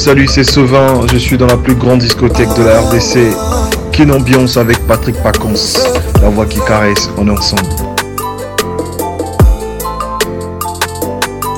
Salut, 0.00 0.26
c'est 0.30 0.44
Sauvin, 0.44 1.02
je 1.12 1.18
suis 1.18 1.36
dans 1.36 1.44
la 1.46 1.58
plus 1.58 1.74
grande 1.74 1.98
discothèque 1.98 2.48
de 2.56 2.62
la 2.64 2.80
RDC. 2.80 3.36
Kin 3.92 4.08
Ambiance 4.08 4.56
avec 4.56 4.78
Patrick 4.86 5.14
Pacons, 5.22 5.52
la 6.22 6.30
voix 6.30 6.46
qui 6.46 6.58
caresse, 6.66 7.10
on 7.18 7.28
est 7.28 7.32
ensemble. 7.32 7.60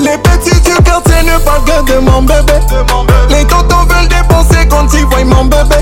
Les 0.01 0.18
petits 0.18 0.61
du 0.62 0.74
quartier 0.82 1.22
ne 1.22 1.38
parlent 1.45 1.62
que 1.64 1.93
de 1.93 1.99
mon 2.01 2.22
bébé. 2.22 2.55
Les 3.30 3.45
tontons 3.45 3.84
veulent 3.88 4.09
dépenser 4.09 4.66
quand 4.68 4.93
ils 4.93 5.07
voient 5.07 5.24
mon 5.24 5.45
bébé. 5.45 5.76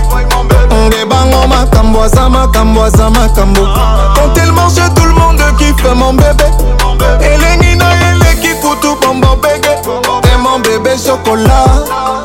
On 0.71 0.91
bang 0.91 1.33
en 1.35 1.49
ma 1.49 1.65
camboisama, 1.75 2.47
macambo, 2.49 2.81
cambo 3.35 3.61
Quand 4.15 4.35
ils 4.45 4.53
mange, 4.53 4.75
tout 4.75 5.05
le 5.05 5.13
monde 5.15 5.41
kiffe 5.59 5.95
mon 5.97 6.13
bébé. 6.13 6.45
Et 7.25 7.39
les 7.41 7.69
nina, 7.71 7.87
et 7.91 8.15
les 8.19 8.35
kikutu, 8.43 9.01
mon 9.15 9.37
bébé. 9.37 9.60
bébé 10.91 11.03
chocolat 11.07 11.65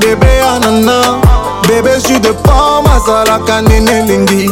bébé 0.01 0.27
anana 0.55 1.19
bébé 1.67 1.91
jus 2.07 2.19
de 2.19 2.29
pomme 2.31 2.87
azalaka 2.95 3.61
ndenge 3.61 3.91
elingi 3.91 4.49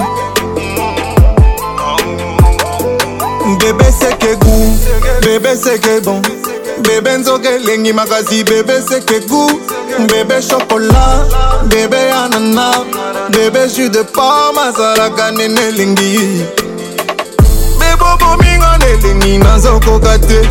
bébé 3.60 3.86
seke 4.00 4.36
gu 4.40 4.56
bébé 5.24 5.50
seke 5.64 6.00
bon 6.06 6.22
bébé 6.84 7.18
nzoka 7.18 7.50
elengi 7.50 7.92
makasi 7.94 8.44
bébé 8.44 8.74
seke 8.88 9.20
gu 9.28 9.48
bébé 10.08 10.42
chocolat 10.48 11.26
bébé 11.72 12.12
anana 12.26 12.72
bébé 13.32 13.68
jus 13.76 13.90
de 13.90 14.04
pomme 14.04 14.60
azalaka 14.68 15.32
ndenge 15.32 15.60
elingi 15.70 16.46
bebobominga 17.80 18.78
nelingi 18.80 19.38
nazokoka 19.40 20.20
te 20.20 20.42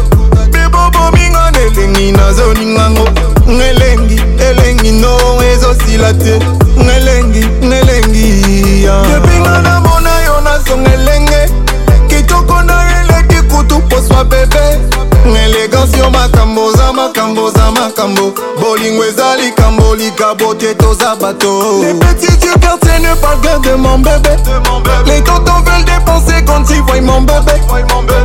bebobominga 0.50 1.50
nelingi 1.54 2.10
nazoningango 2.12 3.31
ngelengi 3.52 4.16
elengi 4.48 4.92
no 4.92 5.16
ezosila 5.52 6.12
te 6.14 6.38
ngelengi 6.76 7.44
ngelengi 7.60 8.24
depinga 8.84 9.60
namona 9.62 10.10
yo 10.24 10.40
nazonga 10.40 10.90
elenge 10.94 11.50
kitoko 12.08 12.62
na 12.62 12.74
eleki 13.00 13.42
kutu 13.48 13.80
poswa 13.88 14.24
bebe 14.24 14.64
elegance 15.30 15.96
yo 15.98 16.10
makambo 16.10 16.64
oza 16.66 16.92
makambo 16.92 17.44
oza 17.44 17.70
makambo 17.70 18.32
bolingo 18.60 19.04
eza 19.04 19.36
likambo 19.36 19.94
likabo 19.94 20.54
te 20.54 20.74
toza 20.74 21.14
bato 21.16 21.82
ne 23.00 23.14
parle 23.16 23.58
de 23.62 23.74
mon 23.76 23.98
bébé 24.02 24.36
Les 25.06 25.22
tontons 25.22 25.60
veulent 25.64 25.84
dépenser 25.84 26.44
quand 26.46 26.62
ils 26.70 26.82
voient 26.82 27.00
mon 27.00 27.22
bébé 27.22 27.58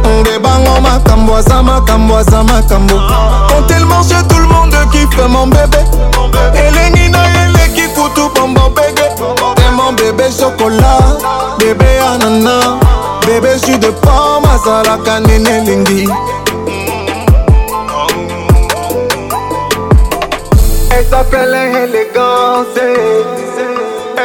On 0.10 0.22
débango 0.24 0.80
makambo, 0.82 1.42
ça 1.42 1.62
makambo, 1.64 2.16
ça 2.30 2.44
makambo 2.44 2.94
Quand 3.48 3.76
elle 3.76 3.86
mange 3.86 4.08
tout 4.30 4.38
le 4.38 4.46
monde 4.48 4.76
kiffe 4.92 5.26
mon 5.28 5.48
bébé 5.48 5.80
Et 6.56 6.72
les 6.72 6.90
nina 7.00 7.20
et 7.26 7.48
les 7.58 7.74
kikutu 7.74 8.22
bombo 8.36 8.70
bébé 8.70 9.08
Et 9.08 9.72
mon 9.72 9.94
bébé 9.94 10.26
chocolat, 10.38 11.00
bébé 11.60 11.86
anana 12.14 12.60
ah, 12.64 12.76
ah, 12.80 12.80
ah. 12.84 13.26
Bébé 13.26 13.54
jus 13.66 13.78
de 13.80 13.88
pomme, 13.90 14.44
azalaka 14.54 15.20
nene 15.22 15.66
lingi 15.66 16.08
Esa 21.08 21.24
pele 21.24 21.70
elegance 21.84 22.94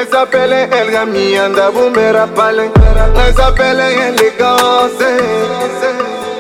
Esa 0.03 0.27
pele 0.27 0.65
elga 0.77 1.07
mi 1.07 1.37
anda 1.37 1.71
bumera 1.71 2.27
pale 2.27 2.73
Esa 3.31 3.53
pele 3.53 4.09
elegance 4.09 5.17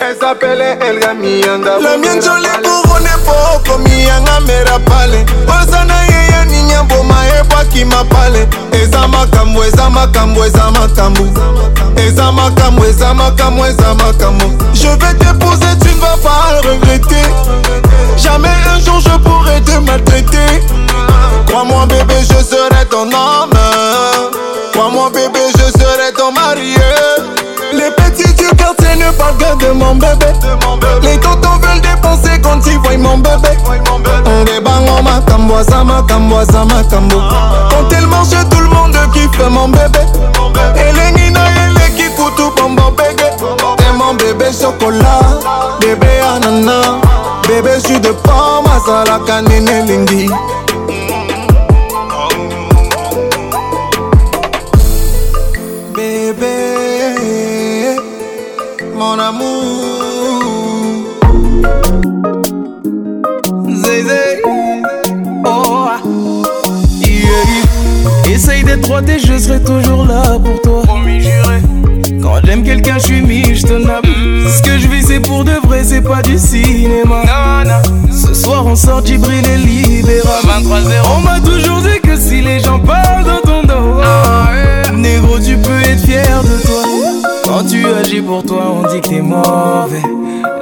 Esa 0.01 0.35
pele 0.35 0.73
elga 0.85 1.15
mi 1.15 1.45
anda 1.45 1.79
La 1.79 1.97
miancho 1.97 2.37
le 2.39 2.49
kugone 2.61 3.11
poko 3.25 3.79
mi 3.79 4.11
anga 4.11 4.41
mera 4.41 4.81
pale 4.81 5.25
Osana 5.47 6.07
yeya 6.09 6.45
niña 6.47 6.83
boma 6.89 7.23
epa 7.39 7.65
kima 7.67 8.03
pale 8.09 8.49
Esa 8.73 9.07
makambo, 9.07 9.63
esa 9.65 9.89
makambo, 9.91 10.45
esa 10.45 10.71
makambo 10.73 11.21
Esa 11.95 12.33
makambo, 12.33 12.85
esa 12.85 13.15
makambo, 13.15 13.65
esa 13.65 13.95
makambo 13.95 14.45
Je 14.73 14.89
vais 14.97 15.15
t'épouser 15.21 15.77
vas 16.03 16.19
pas 16.21 16.61
regretter. 16.69 17.27
Jamais 18.17 18.57
un 18.75 18.81
jour 18.81 19.01
je 19.01 19.17
pourrai 19.19 19.61
te 19.63 19.73
maltraiter. 19.79 20.63
Crois-moi, 21.47 21.87
bébé, 21.87 22.15
je 22.21 22.45
serai 22.45 22.85
ton 22.91 23.03
homme. 23.03 23.59
Crois-moi, 24.73 25.11
bébé, 25.11 25.41
je 25.57 25.71
serai 25.81 26.13
ton 26.17 26.33
mari. 26.33 26.75
Les 27.73 27.91
petits 27.93 28.35
du 28.35 28.47
quartier 28.57 28.97
ne 28.99 29.11
parlent 29.13 29.37
que 29.39 29.65
de 29.65 29.71
mon 29.73 29.95
bébé. 29.95 30.27
Les 31.03 31.19
tontons 31.21 31.57
veulent 31.61 31.81
dépenser 31.81 32.41
quand 32.43 32.59
ils 32.67 32.79
voient 32.81 32.97
mon 32.99 33.19
bébé. 33.19 33.57
On 33.67 33.95
on 33.95 35.05
Quand 37.71 37.97
elle 37.97 38.07
mangent 38.07 38.49
tout 38.51 38.61
le 38.61 38.69
monde 38.69 38.97
kiffe 39.13 39.49
mon 39.51 39.69
bébé. 39.69 40.01
Et 40.77 40.93
les 40.93 41.13
nina, 41.23 41.41
et 41.47 41.73
les 41.75 41.95
kifoutou, 42.03 42.53
bébé. 42.97 43.22
prends 44.15 44.15
bébé 44.17 44.47
chocolat 44.53 45.41
bébé 45.81 46.07
anana 46.25 46.81
bébé 47.49 47.71
jus 47.87 48.01
de 48.01 48.09
pomme 48.11 48.67
azalaka 48.77 49.43
nene 49.43 49.71
elingi 49.71 50.29
bébé 55.95 56.47
mon 58.95 59.19
amour 59.19 60.01
Zézé 63.69 64.41
oh 65.45 65.87
yeah. 67.01 68.33
Essaye 68.35 68.63
d'être 68.65 68.81
droit 68.83 69.01
et 69.09 69.19
je 69.19 69.39
serai 69.39 69.63
toujours 69.63 70.05
là 70.07 70.23
pour 70.43 70.61
toi 70.63 70.83
Promis 70.85 71.21
juré 71.21 71.63
Quand 72.33 72.41
j'aime 72.47 72.65
quelqu'un, 72.65 72.95
je 72.95 73.05
suis 73.05 73.21
mis, 73.21 73.43
je 73.55 73.61
te 73.67 74.49
Ce 74.49 74.63
que 74.63 74.79
je 74.79 74.89
vis, 74.89 75.03
c'est 75.07 75.21
pour 75.21 75.45
de 75.45 75.53
vrai, 75.67 75.83
c'est 75.85 76.01
pas 76.01 76.23
du 76.23 76.39
cinéma. 76.39 77.25
Ce 78.11 78.33
soir, 78.33 78.65
on 78.67 78.75
sort 78.75 79.03
du 79.03 79.17
et 79.17 79.57
Libéra. 79.59 80.41
23 80.45 80.79
-0. 80.81 81.09
On 81.15 81.21
m'a 81.21 81.41
toujours 81.41 81.83
dit 81.83 82.01
que 82.03 82.17
si 82.17 82.41
les 82.41 82.59
gens 82.61 82.79
parlent 82.79 83.25
de 83.25 83.39
ton 83.47 83.65
dos, 83.65 84.01
ah, 84.03 84.51
négro, 84.95 85.39
tu 85.41 85.59
peux 85.59 85.83
être 85.83 86.07
fier 86.07 86.43
de 86.43 86.67
toi. 86.67 87.32
Quand 87.53 87.65
tu 87.67 87.87
agis 88.01 88.23
pour 88.23 88.43
toi, 88.43 88.63
on 88.73 88.89
dit 88.91 88.99
que 89.03 89.09
t'es 89.09 89.21
mauvais. 89.21 90.01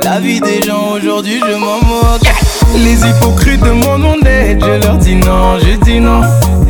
La 0.02 0.18
vie 0.18 0.40
des 0.40 0.60
gens 0.60 0.94
aujourd'hui, 0.96 1.38
je 1.40 1.54
m'en 1.54 1.76
moque. 1.76 2.26
Les 2.78 3.06
hypocrites 3.08 3.60
demandent 3.62 4.02
mon 4.02 4.16
aide, 4.26 4.60
je 4.60 4.84
leur 4.84 4.96
dis 4.96 5.14
non, 5.14 5.56
je 5.60 5.76
dis 5.84 6.00
non. 6.00 6.22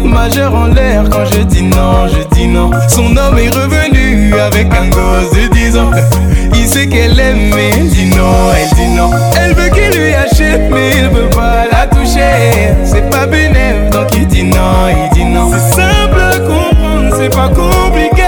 Majeur 0.05 0.55
en 0.55 0.67
l'air 0.67 1.05
quand 1.11 1.25
je 1.33 1.41
dis 1.45 1.63
non, 1.63 2.07
je 2.09 2.37
dis 2.37 2.47
non. 2.47 2.71
Son 2.91 3.17
homme 3.17 3.39
est 3.39 3.49
revenu 3.49 4.35
avec 4.39 4.67
un 4.75 4.91
gosse 4.91 5.31
de 5.33 5.47
10 5.55 5.79
ans. 5.79 5.91
Il 6.55 6.67
sait 6.69 6.87
qu'elle 6.87 7.19
aime, 7.19 7.55
mais 7.55 7.71
dit 7.89 8.11
non, 8.15 8.53
elle 8.55 8.77
dit 8.77 8.95
non. 8.95 9.11
Elle 9.43 9.55
veut 9.55 9.71
qu'il 9.71 9.99
lui 9.99 10.13
achète, 10.13 10.71
mais 10.71 10.91
il 10.99 11.09
veut 11.17 11.31
pas 11.31 11.65
la 11.73 11.87
toucher. 11.87 12.75
C'est 12.85 13.09
pas 13.09 13.25
bénéfique 13.27 13.89
donc 13.91 14.09
il 14.15 14.27
dit 14.27 14.45
non, 14.45 14.83
il 14.91 15.15
dit 15.17 15.25
non. 15.25 15.51
C'est 15.51 15.77
simple 15.81 16.21
à 16.21 16.37
comprendre, 16.41 17.15
c'est 17.19 17.35
pas 17.35 17.49
compliqué 17.49 18.27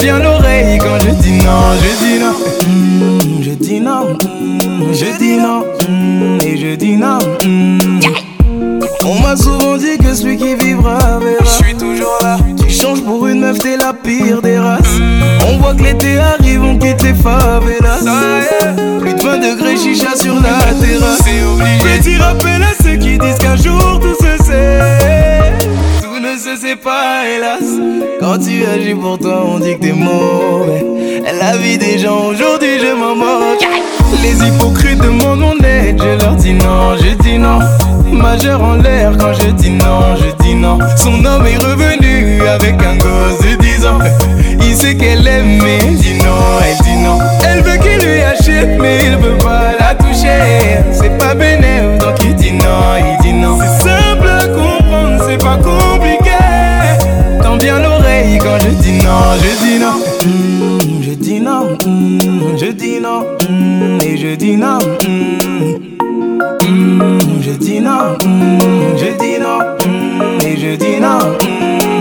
bien 0.00 0.18
l'oreille 0.20 0.78
quand 0.78 0.98
je 1.00 1.10
dis 1.10 1.38
non, 1.38 1.74
je 1.80 1.90
dis 1.90 2.20
non. 2.20 2.58
Mm, 2.68 3.42
je 3.42 3.50
dis 3.50 3.80
non, 3.80 4.04
mm, 4.20 4.92
je 4.92 5.14
dis 5.18 5.36
non, 5.36 5.64
mm, 5.88 6.38
et 6.44 6.56
je 6.56 6.74
dis 6.76 6.96
non. 6.96 7.18
On 9.04 9.18
m'a 9.20 9.36
souvent 9.36 9.76
dit 9.76 9.96
que 9.98 10.14
celui 10.14 10.36
qui 10.36 10.54
vivra 10.54 11.18
verra. 11.18 11.44
Je 11.44 11.64
suis 11.64 11.74
toujours 11.74 12.18
là. 12.22 12.36
Tu 12.62 12.70
changes 12.72 13.02
pour 13.02 13.26
une 13.26 13.40
meuf, 13.40 13.58
t'es 13.58 13.76
la 13.76 13.92
pire 13.92 14.42
des 14.42 14.58
races. 14.58 14.98
On 15.50 15.58
voit 15.58 15.74
que 15.74 15.82
l'été 15.82 16.18
arrive, 16.18 16.62
on 16.62 16.76
quitte 16.78 17.02
les 17.02 17.14
favelas. 17.14 18.04
Plus 19.00 19.14
de 19.14 19.22
20 19.22 19.38
degrés 19.38 19.76
chicha 19.76 20.14
sur 20.14 20.34
la 20.34 20.58
terrasse. 20.80 21.22
Petit 21.82 22.16
rappel 22.18 22.62
à 22.62 22.82
ceux 22.82 22.96
qui 22.96 23.18
disent 23.18 23.38
qu'un 23.38 23.56
jour 23.56 24.00
tout 24.00 24.14
se 24.24 24.44
sait 24.44 25.37
se 26.38 26.76
pas 26.76 27.26
hélas. 27.26 27.64
Quand 28.20 28.38
tu 28.38 28.64
agis 28.64 28.94
pour 28.94 29.18
toi, 29.18 29.42
on 29.44 29.58
dit 29.58 29.76
que 29.76 29.82
t'es 29.86 29.92
mauvais. 29.92 30.84
La 31.38 31.56
vie 31.56 31.76
des 31.78 31.98
gens, 31.98 32.26
aujourd'hui, 32.26 32.78
je 32.80 32.94
m'en 32.94 33.16
moque. 33.16 33.66
Les 34.22 34.44
hypocrites 34.46 35.00
demandent 35.00 35.40
mon 35.40 35.56
aide, 35.58 36.00
je 36.00 36.24
leur 36.24 36.34
dis 36.34 36.52
non, 36.52 36.96
je 36.96 37.14
dis 37.22 37.38
non. 37.38 37.58
Majeur 38.12 38.62
en 38.62 38.74
l'air 38.76 39.12
quand 39.18 39.32
je 39.34 39.50
dis 39.50 39.70
non, 39.70 40.14
je 40.16 40.44
dis 40.44 40.54
non. 40.54 40.78
Son 40.96 41.24
homme 41.24 41.46
est 41.46 41.58
revenu 41.62 42.40
avec 42.48 42.74
un 42.82 42.96
gosse 42.98 43.40
de 43.40 43.56
10 43.60 43.86
ans. 43.86 43.98
Il 44.60 44.76
sait 44.76 44.94
qu'elle 44.96 45.26
aime, 45.26 45.60
mais 45.62 45.78
dit 45.94 46.14
non, 46.14 46.48
elle 46.64 46.84
dit 46.84 47.02
non. 47.02 47.18
Elle 47.48 47.62
veut 47.62 47.78
qu'il 47.78 48.06
lui 48.08 48.22
achète, 48.22 48.80
mais 48.80 48.98
il 49.06 49.16
veut 49.16 49.38
pas 49.38 49.72
la 49.78 49.94
toucher. 49.94 50.84
C'est 50.92 51.18
pas 51.18 51.34
bénéfique, 51.34 51.98
donc 52.00 52.14
il 52.24 52.34
dit 52.36 52.52
non, 52.52 52.94
il 52.98 53.22
dit 53.24 53.32
non. 53.32 53.58
C'est 53.58 53.88
simple 53.88 54.28
à 54.40 54.46
comprendre, 54.46 55.22
c'est 55.26 55.38
pas 55.38 55.56
compliqué 55.56 56.17
quand 58.40 58.58
je 58.60 58.68
dis 58.68 59.04
non, 59.04 59.20
je 59.40 59.50
dis 59.64 59.78
non. 59.78 59.92
Mm, 60.26 61.02
je 61.02 61.10
dis 61.12 61.40
non, 61.40 61.62
mm, 61.86 62.58
je 62.58 62.72
dis 62.72 63.00
non, 63.00 63.20
mm, 63.48 64.00
et 64.02 64.16
je 64.16 64.34
dis 64.34 64.56
non. 64.56 64.78
je 67.42 67.50
dis 67.56 67.80
non, 67.80 68.16
je 68.96 69.10
dis 69.16 69.38
non, 69.38 69.58
et 70.40 70.56
je 70.56 70.74
dis 70.76 71.00
non. 71.00 71.20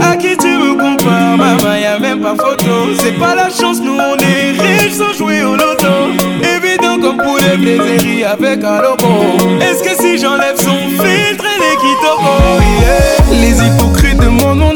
À 0.01 0.15
qui 0.15 0.35
tu 0.37 0.47
me 0.57 0.73
compares, 0.77 1.37
maman, 1.37 1.75
y'a 1.77 1.99
même 1.99 2.21
pas 2.21 2.35
photo. 2.35 2.89
C'est 2.99 3.17
pas 3.19 3.35
la 3.35 3.45
chance, 3.49 3.77
nous 3.83 3.97
on 3.97 4.15
est 4.17 4.59
riches 4.59 4.93
sans 4.93 5.13
jouer 5.15 5.43
au 5.43 5.53
loto. 5.55 6.11
Évident 6.41 6.97
comme 6.99 7.17
pour 7.17 7.37
les 7.37 7.57
plaisirs 7.61 8.29
avec 8.39 8.63
un 8.63 8.81
logo. 8.81 9.61
Est-ce 9.61 9.83
que 9.83 9.95
si 10.01 10.17
j'enlève 10.17 10.57
son 10.57 11.03
filtre, 11.03 11.45
les 11.59 11.73
est 11.73 13.29
qui 13.29 13.41
Les 13.61 13.67
hypocrites 13.67 14.17
de 14.19 14.27
mon 14.29 14.55
nom 14.55 14.66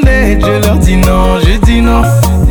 non, 0.97 1.39
je 1.39 1.57
dis 1.65 1.81
non. 1.81 2.01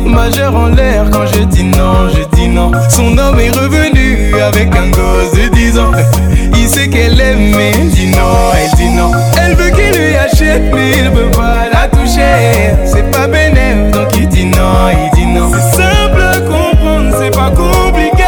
Majeur 0.05 0.55
en 0.55 0.67
l'air 0.67 1.05
quand 1.11 1.25
je 1.33 1.43
dis 1.45 1.63
non, 1.63 2.09
je 2.13 2.23
dis 2.35 2.47
non. 2.47 2.71
Son 2.89 3.17
homme 3.17 3.39
est 3.39 3.51
revenu 3.55 4.33
avec 4.41 4.69
un 4.75 4.87
gosse 4.91 5.33
de 5.33 5.47
10 5.53 5.79
ans. 5.79 5.91
Il 6.55 6.67
sait 6.67 6.87
qu'elle 6.87 7.19
aime, 7.19 7.53
mais 7.55 7.71
il 7.83 7.89
dit 7.89 8.07
non, 8.07 8.51
elle 8.55 8.77
dit 8.77 8.93
non. 8.95 9.11
Elle 9.41 9.55
veut 9.55 9.69
qu'il 9.71 9.99
lui 9.99 10.15
achète, 10.15 10.63
mais 10.73 10.91
il 10.97 11.09
veut 11.09 11.31
pas 11.31 11.65
la 11.71 11.87
toucher. 11.87 12.75
C'est 12.85 13.09
pas 13.11 13.25
bénéf, 13.27 13.91
donc 13.91 14.07
il 14.17 14.27
dit 14.27 14.45
non, 14.45 14.89
il 14.91 15.17
dit 15.19 15.25
non. 15.25 15.49
C'est 15.49 15.77
simple 15.81 16.21
à 16.21 16.39
comprendre, 16.41 17.15
c'est 17.17 17.31
pas 17.35 17.49
compliqué. 17.51 18.23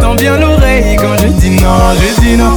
Tends 0.00 0.14
bien 0.14 0.36
l'oreille 0.38 0.96
quand 0.96 1.16
je 1.20 1.28
dis 1.28 1.50
non, 1.50 1.94
je 2.00 2.20
dis 2.22 2.36
non. 2.36 2.56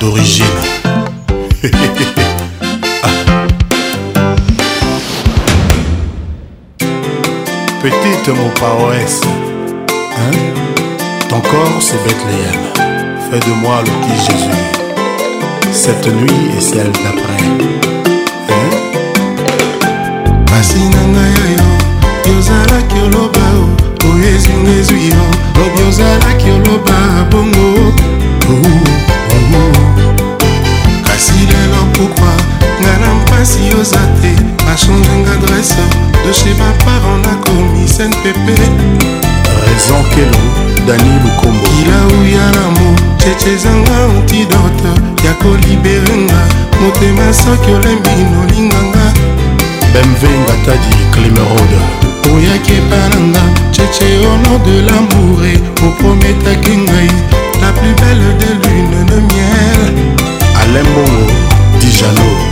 d'origine. 0.00 0.44
Petite 7.82 8.28
mon 8.32 8.48
paroisse, 8.60 9.20
hein? 9.90 10.54
ton 11.28 11.40
corps 11.40 11.78
c'est 11.82 11.98
Bethléem. 12.04 12.60
Fais 13.30 13.38
de 13.40 13.52
moi 13.62 13.76
le 13.80 13.86
petit 13.90 14.18
Jésus, 14.24 14.64
cette 15.72 16.06
nuit 16.06 16.54
et 16.56 16.60
celle 16.60 16.92
d'après. 16.92 17.44
Hein? 18.48 18.70
Masinanga 20.50 21.24
yo 21.36 21.44
yo, 21.56 21.68
yozalaki 22.34 22.98
oloba 23.04 23.48
o, 23.60 23.62
oyezinga 24.14 24.62
nezu 24.70 24.96
yo, 24.96 25.24
obi 25.64 25.82
ozalaki 25.88 26.48
oloba 26.50 26.98
bongo. 27.30 27.66
Oh. 28.48 28.52
oh, 28.52 28.62
oh. 28.64 28.68
kasi 33.50 33.66
oza 33.80 33.98
te 34.22 34.30
bachangenga 34.64 35.32
adresse 35.32 35.82
de 36.22 36.32
chez 36.32 36.54
baparent 36.58 37.18
nakomi 37.26 37.82
snpp 37.88 38.48
raison 39.64 40.02
kelo 40.14 40.42
dani 40.86 41.12
lukombo 41.24 41.66
kilauya 41.74 42.44
lamo 42.56 42.88
cheche 43.18 43.52
ezanga 43.54 43.96
antidote 44.06 44.90
ya 45.24 45.34
koliberenga 45.40 46.40
motema 46.80 47.32
soki 47.42 47.70
olembi 47.76 48.22
nolinganga 48.34 49.04
bemvengatadi 49.92 50.94
climerode 51.12 51.78
oyaki 52.34 52.72
oh, 52.72 52.76
epananga 52.76 53.42
cheche 53.72 54.06
au 54.28 54.36
nom 54.44 54.58
de 54.64 54.82
lamour 54.86 55.44
e 55.52 55.54
oprometaki 55.86 56.76
ngai 56.76 57.10
la 57.62 57.72
plus 57.74 57.94
belle 58.00 58.30
de 58.40 58.48
lune 58.60 59.04
de 59.10 59.16
miel 59.32 59.80
alembongo 60.60 61.26
dijano 61.80 62.49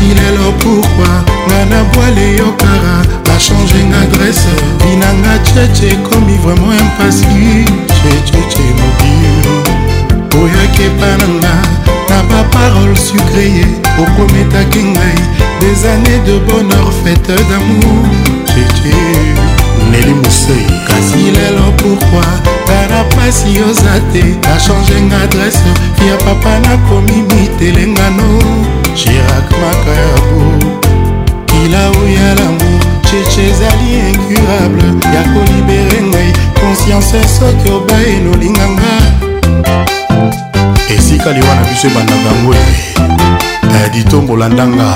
kasi 0.00 0.14
lelo 0.16 0.48
pourkua 0.64 1.12
nga 1.44 1.60
na 1.68 1.84
bwale 1.92 2.36
yokara 2.40 3.04
bachange 3.28 3.84
nga 3.84 4.00
grese 4.16 4.48
binanga 4.80 5.36
cheche 5.44 5.92
ekomi 5.92 6.40
vraimen 6.40 6.80
impasi 6.80 7.68
checheche 8.00 8.64
mobio 8.80 9.56
oyaki 10.40 10.82
epa 10.88 11.10
na 11.20 11.28
nga 11.38 11.54
na 12.08 12.18
baparole 12.32 12.96
sucreye 12.96 13.66
okometaki 14.00 14.82
ngai 14.92 15.20
des 15.60 15.78
années 15.92 16.20
de 16.26 16.34
bonheur 16.48 16.88
fête 17.04 17.32
d'amour 17.50 18.00
cheche 18.48 18.96
neli 19.92 20.14
mosei 20.22 20.64
kasi 20.88 21.24
lelo 21.36 21.64
pourkua 21.76 22.56
mpasi 23.04 23.62
oza 23.70 23.92
te 24.12 24.22
achange 24.54 25.00
nga 25.02 25.22
adrese 25.22 25.68
ya 26.08 26.16
papa 26.16 26.58
nakomi 26.60 27.22
mitelenga 27.22 28.10
no 28.10 28.28
jirak 28.94 29.50
makayabu 29.60 30.50
kilau 31.46 31.98
ya 32.16 32.28
lamour 32.40 32.82
cheche 33.08 33.46
ezali 33.50 33.90
incurable 34.12 34.88
ya 35.14 35.22
kolibere 35.32 36.00
ngai 36.08 36.32
konsiance 36.60 37.18
soki 37.38 37.68
obaye 37.70 38.16
nolinganga 38.24 38.92
esika 40.96 41.32
liwa 41.32 41.54
na 41.56 41.62
biso 41.68 41.86
ebandaka 41.88 42.30
ngwe 42.42 42.58
aditombola 43.84 44.46
eh, 44.46 44.52
ndanga 44.52 44.90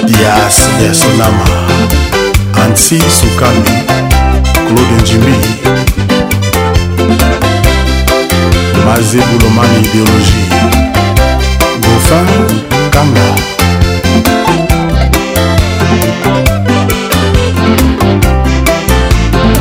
dias 0.07 0.57
yasonama 0.87 1.45
ansi 2.63 2.99
sukami 3.21 3.83
claude 4.53 5.01
njimbi 5.03 5.33
mazebulomani 8.85 9.83
idéologie 9.83 10.51
gofin 11.81 12.59
kanga 12.89 13.27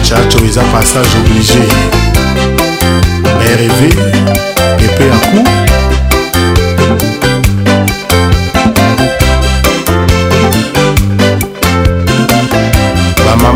chacho 0.03 0.39
eza 0.49 0.63
passage 0.63 1.09
obligé 1.23 1.65
rv 3.61 3.81
epe 4.87 5.05
ya 5.09 5.17
coup 5.31 5.76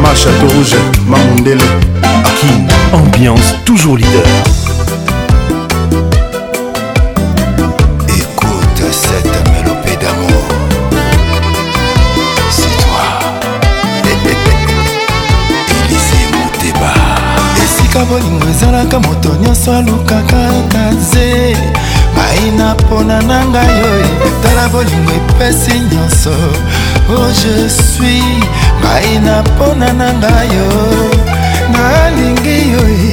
mama 0.01 0.15
château 0.15 0.47
rouge 0.57 0.75
mamundele 1.07 1.63
akin 2.03 2.97
ambiance 2.97 3.55
toujours 3.67 3.97
leader 3.97 4.23
écoute 8.09 8.83
cette 8.93 9.53
mélopée 9.53 10.03
d'amour 10.03 10.43
c'est 12.51 12.77
toi 12.83 13.05
elise 15.85 16.29
moteba 16.33 16.93
esika 17.63 17.99
bolingo 18.07 18.45
ezalaka 18.53 18.99
moto 19.01 19.31
nyonso 19.43 19.71
alukaka 19.73 20.43
kaze 20.73 21.55
baina 22.17 22.75
mpona 22.75 23.21
na 23.23 23.45
ngai 23.45 23.71
oyo 23.87 24.09
etala 24.29 24.67
bolingo 24.73 25.11
epesi 25.19 25.73
nyonso 25.93 26.31
o 27.13 27.13
oh, 27.13 27.27
je 27.43 27.69
suis 27.69 28.23
ngai 28.83 29.19
na 29.25 29.35
mpona 29.47 29.89
na 29.99 30.09
ngai 30.21 30.47
yo 30.57 30.71
nalingi 31.73 32.59
yo 32.73 32.83
e, 33.09 33.13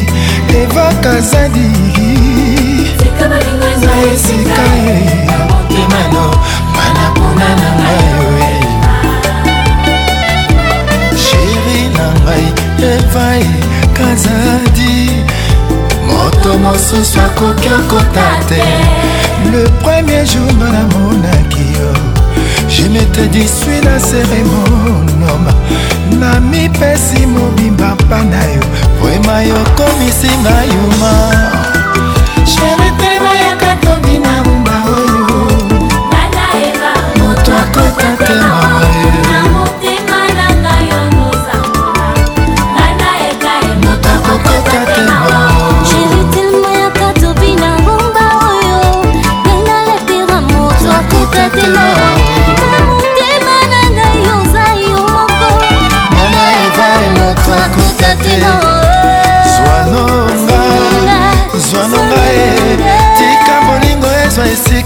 levaka 0.51 1.13
zadi 1.29 1.67
na 3.83 3.93
esika 4.13 4.61
ye 4.83 4.99
motemano 5.49 6.25
mana 6.75 7.05
mpona 7.15 7.47
na 7.61 7.69
ngai 7.79 8.05
yo 8.15 8.29
e. 8.49 8.53
sheri 11.23 11.79
na 11.97 12.05
ngai 12.23 12.47
evae 12.91 13.45
kazadi 13.97 14.95
moto 16.09 16.51
mosusu 16.63 17.17
akoki 17.25 17.67
akota 17.79 18.27
te 18.49 18.61
le 19.51 19.61
premier 19.83 20.23
jour 20.29 20.49
nga 20.57 20.67
namonaki 20.75 21.65
yo 21.79 21.91
je 22.77 22.87
ne 22.89 23.03
te 23.15 23.21
disui 23.29 23.79
na 23.83 23.99
seremonoma 23.99 25.53
na 26.21 26.39
mipesi 26.39 27.25
mobimba 27.25 27.95
mpa 28.03 28.19
na 28.31 28.41
yo 28.55 28.63
vrema 29.01 29.41
yokomisi 29.41 30.29
nga 30.41 30.57
yuma 30.71 31.13
moto 37.19 37.51
akota 37.63 38.09
te 38.25 38.33
mama 38.49 38.86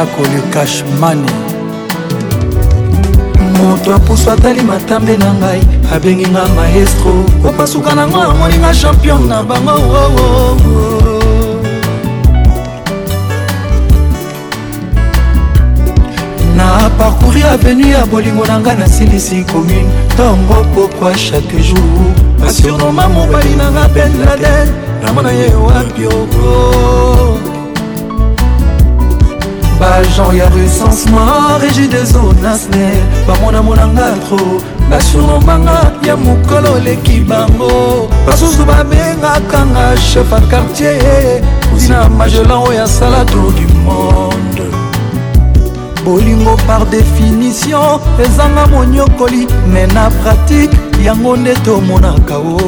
kako 0.00 0.22
le 0.24 0.40
cash 0.50 0.80
money 1.00 1.28
moto 3.60 3.94
apusu 3.94 4.30
atali 4.30 4.62
matambe 4.62 5.16
na 5.20 5.28
ngai 5.40 5.60
abengi 5.94 6.24
nga 6.32 6.42
maestro 6.56 7.12
opasuka 7.48 7.90
nango 7.98 8.18
amoni 8.30 8.56
nga 8.64 8.70
champion 8.80 9.22
na 9.30 9.36
bango 9.48 9.76
wowo 9.92 10.24
oh, 10.24 10.52
oh, 10.56 10.62
oh. 10.88 11.16
na 16.56 16.66
parcouri 16.98 17.40
avenu 17.54 17.84
ya 17.94 18.00
bolingo 18.10 18.44
na 18.50 18.56
ngai 18.62 18.76
nasilisi 18.80 19.36
commune 19.52 19.84
ntongo 20.16 20.56
pokwa 20.74 21.10
chaque 21.24 21.60
jour 21.60 22.08
asurnoma 22.48 23.04
mobali 23.16 23.52
na 23.60 23.66
nga 23.74 23.84
ben 23.94 24.12
laden 24.24 24.64
namona 25.04 25.28
ye 25.40 25.48
wapi 25.66 26.02
oko 26.18 26.48
bajan 29.80 30.36
ya 30.36 30.46
rusens 30.52 31.08
mor 31.10 31.64
egideso 31.64 32.32
nasne 32.44 33.00
bamonamonanga 33.26 34.12
tro 34.28 34.60
nasurno 34.92 35.40
banga 35.40 35.92
ya 36.06 36.16
mokolo 36.16 36.74
oleki 36.76 37.20
bango 37.24 38.06
basusu 38.26 38.64
babengaka 38.68 39.64
nga 39.72 39.96
chef 39.96 40.32
a 40.32 40.40
quartier 40.52 41.40
tina 41.80 42.08
magelan 42.08 42.58
oyo 42.68 42.82
asala 42.84 43.24
tour 43.32 43.52
du 43.56 43.64
monde 43.84 44.66
bolingo 46.04 46.56
par 46.68 46.84
définition 46.92 47.96
ezanga 48.22 48.66
monyokoli 48.68 49.46
me 49.72 49.86
na 49.96 50.10
pratike 50.20 50.76
yango 51.02 51.36
nde 51.36 51.54
tomonaka 51.64 52.36
o 52.36 52.60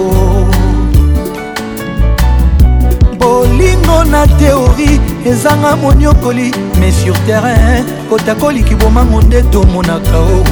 bolingo 3.20 4.04
na 4.08 4.26
teorie 4.40 5.11
ezanga 5.26 5.76
moniokoli 5.76 6.50
mais 6.80 6.90
sur 6.94 7.14
terrain 7.26 7.84
kotakoliki 8.10 8.74
bomango 8.74 9.22
nde 9.22 9.42
tomonaka 9.52 10.18
oo 10.18 10.44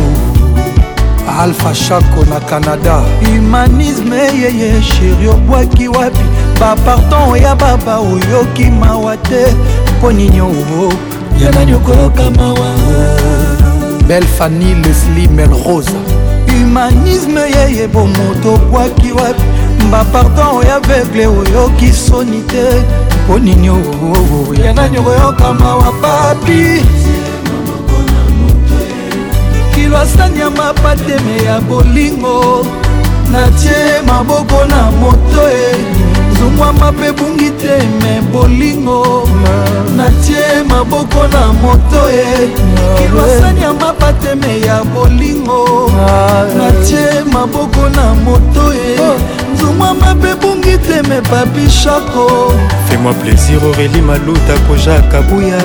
alpha 1.40 1.74
shako 1.74 2.24
na 2.30 2.40
canada 2.40 3.02
humanisme 3.24 4.16
yeye 4.16 4.82
sheri 4.82 5.28
obwaki 5.28 5.88
wapi 5.88 6.24
baparton 6.60 7.28
oya 7.30 7.55
baba 7.56 7.98
oyoki 7.98 8.64
mawa 8.70 9.16
te 9.16 9.55
mpo 9.98 10.12
nini 10.12 10.40
oo 10.40 10.92
yanani 11.40 11.74
okoyoka 11.74 12.30
mawa 12.30 12.74
belle 14.09 14.26
fani 14.26 14.74
lesli 14.74 15.28
melrose 15.28 15.90
humanisme 16.52 17.40
yeye 17.40 17.88
bomoto 17.88 18.55
obwaki 18.55 19.12
wapi 19.12 19.42
baparton 19.90 20.47
oya 20.56 20.80
vegle 20.80 21.26
oyoki 21.26 21.92
soni 21.92 22.40
te 22.42 22.82
onini 23.35 23.70
oo 23.70 24.55
yana 24.65 24.89
nyoko 24.89 25.11
yokama 25.11 25.77
wa 25.77 25.93
papi 26.02 26.82
kilwasani 29.74 30.40
ya 30.40 30.51
mapateme 30.51 31.43
ya 31.44 31.61
bolingo 31.61 32.66
natie 33.32 33.73
maboko 34.07 34.65
na 34.69 34.90
moto 35.01 35.44
e 35.51 35.77
zungwama 36.39 36.93
mpe 36.93 37.12
bungi 37.12 37.51
teme 37.51 38.20
bolingo 38.32 39.28
natie 39.97 40.62
maboko 40.69 41.27
na 41.32 41.43
moto 41.52 42.02
e 42.12 42.48
kilwasani 42.98 43.62
ya 43.62 43.73
mapateme 43.73 44.61
ya 44.61 44.85
bolingo 44.85 45.93
natie 46.59 47.24
maboko 47.32 47.89
na 47.97 48.15
moto 48.24 48.74
e 48.74 49.39
mwa 49.64 49.94
mabe 49.94 50.34
bungi 50.34 50.78
teme 50.78 51.20
papi 51.20 51.70
shako 51.70 52.52
fais-moi 52.86 53.12
plaisir 53.14 53.60
aurélie 53.64 54.00
maluta 54.02 54.56
kojaka 54.68 55.20
buya 55.22 55.58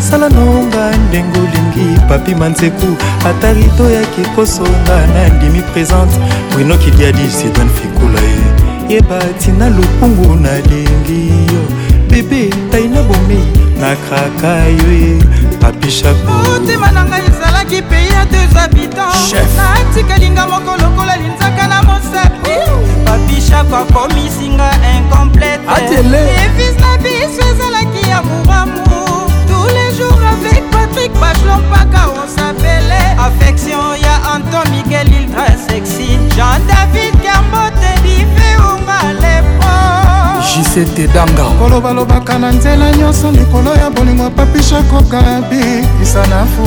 sala 0.00 0.28
nonga 0.28 0.96
ndenge 1.08 1.38
olingi 1.40 2.00
papi 2.08 2.34
manzeku 2.34 2.88
ata 3.28 3.52
rido 3.52 3.90
yaki 3.90 4.22
kosonga 4.36 4.98
na 5.14 5.28
ndimi 5.28 5.62
présente 5.72 6.14
bruno 6.52 6.76
kidiadi 6.78 7.30
sidan 7.30 7.68
fikula 7.68 8.20
ye 8.20 8.94
yeba 8.96 9.18
tina 9.40 9.68
lokungu 9.68 10.34
nalingi 10.34 11.28
yo 11.52 11.62
bebe 12.10 12.50
tai 12.70 12.88
na 12.88 13.02
bomei 13.02 13.44
nakraka 13.80 14.54
yo 14.66 14.92
ye 15.02 15.22
papi 15.60 15.90
shakotema 15.90 16.90
na 16.90 17.04
ngai 17.04 17.22
ezalaki 17.28 17.82
pei 17.82 18.08
ya 18.14 18.24
deux 18.24 18.54
habitants 18.54 19.34
natikalinga 19.56 20.46
moko 20.46 20.70
lokola 20.82 21.16
linzaka 21.16 21.66
na 21.66 21.82
mosapi 21.82 22.50
oh. 22.50 22.87
babishako 23.08 23.76
akomisinga 23.76 24.70
incomplete 24.96 25.64
evis 26.44 26.80
na 26.80 26.98
biso 27.02 27.40
ezalaki 27.52 28.10
ya 28.10 28.22
moramu 28.22 28.80
tous 29.48 29.68
les 29.76 29.98
jours 29.98 30.20
avec 30.34 30.62
patrik 30.70 31.12
bachelon 31.20 31.58
mpaka 31.70 32.02
on 32.16 32.26
sapele 32.36 32.98
affection 33.26 33.82
ya 34.06 34.14
anton 34.34 34.66
miguel 34.74 35.08
ildra 35.20 35.46
sexy 35.68 36.08
jean 36.36 36.60
david 36.70 37.14
kambote 37.24 37.90
difeunga 38.04 38.98
lepo 39.20 39.70
jisete 40.54 41.06
danga 41.14 41.44
kolobalobaka 41.62 42.38
na 42.38 42.50
nzela 42.50 42.92
nyonso 42.96 43.30
likolo 43.30 43.74
ya 43.74 43.90
bolingo 43.90 44.30
papishako 44.30 45.02
kabi 45.10 45.84
isanafu 46.02 46.66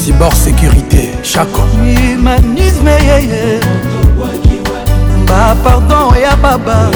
cyber 0.00 0.32
sécurité 0.34 1.10
chaco 1.22 1.60
humanisme 1.84 2.88
yeye 3.08 3.60
bapardon 5.26 6.14
ya 6.16 6.34
baba 6.36 6.88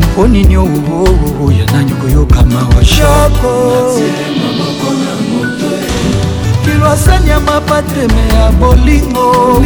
mpo 0.00 0.26
nini 0.26 0.56
oh, 0.56 0.62
oh, 0.64 1.44
oh, 1.44 1.50
ya 1.50 1.66
nani 1.66 1.92
koyokama 2.00 2.60
wa 2.76 2.84
shako 2.84 3.52
kilwasani 6.64 7.30
ya 7.30 7.40
mapateme 7.40 8.22
ya 8.36 8.50
bolingo 8.52 9.62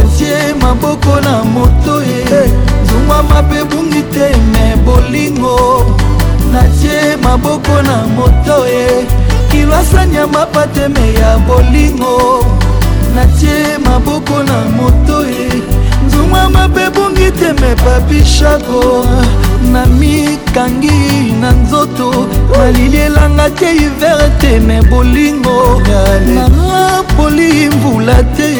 atie 0.00 0.54
maboko 0.60 1.20
na 1.20 1.44
moto 1.44 2.02
eh. 2.02 2.08
ye 2.30 2.42
zungwa 2.86 3.22
mabe 3.22 3.62
bungi 3.70 4.02
te 4.02 4.26
me 4.52 4.76
bolingo 4.84 5.86
natie 6.52 7.16
maboko 7.22 7.82
na 7.82 7.96
moto 8.06 8.66
ye 8.66 8.86
eh. 8.86 9.25
lwasania 9.68 10.26
mapateme 10.26 11.14
ya 11.20 11.38
bolingo 11.38 12.46
natie 13.14 13.78
maboko 13.84 14.42
na 14.42 14.64
moto 14.76 15.24
e 15.28 15.62
nzuma 16.06 16.50
mabe 16.50 16.90
bongi 16.90 17.30
teme 17.30 17.74
papishako 17.74 19.06
na 19.72 19.86
mikangi 19.86 21.32
na 21.40 21.52
nzoto 21.52 22.26
nalilielanga 22.52 23.50
te 23.50 23.66
hiver 23.72 24.30
teme 24.38 24.82
bolingo 24.82 25.82
napoli 26.34 27.68
mvula 27.70 28.22
te 28.22 28.54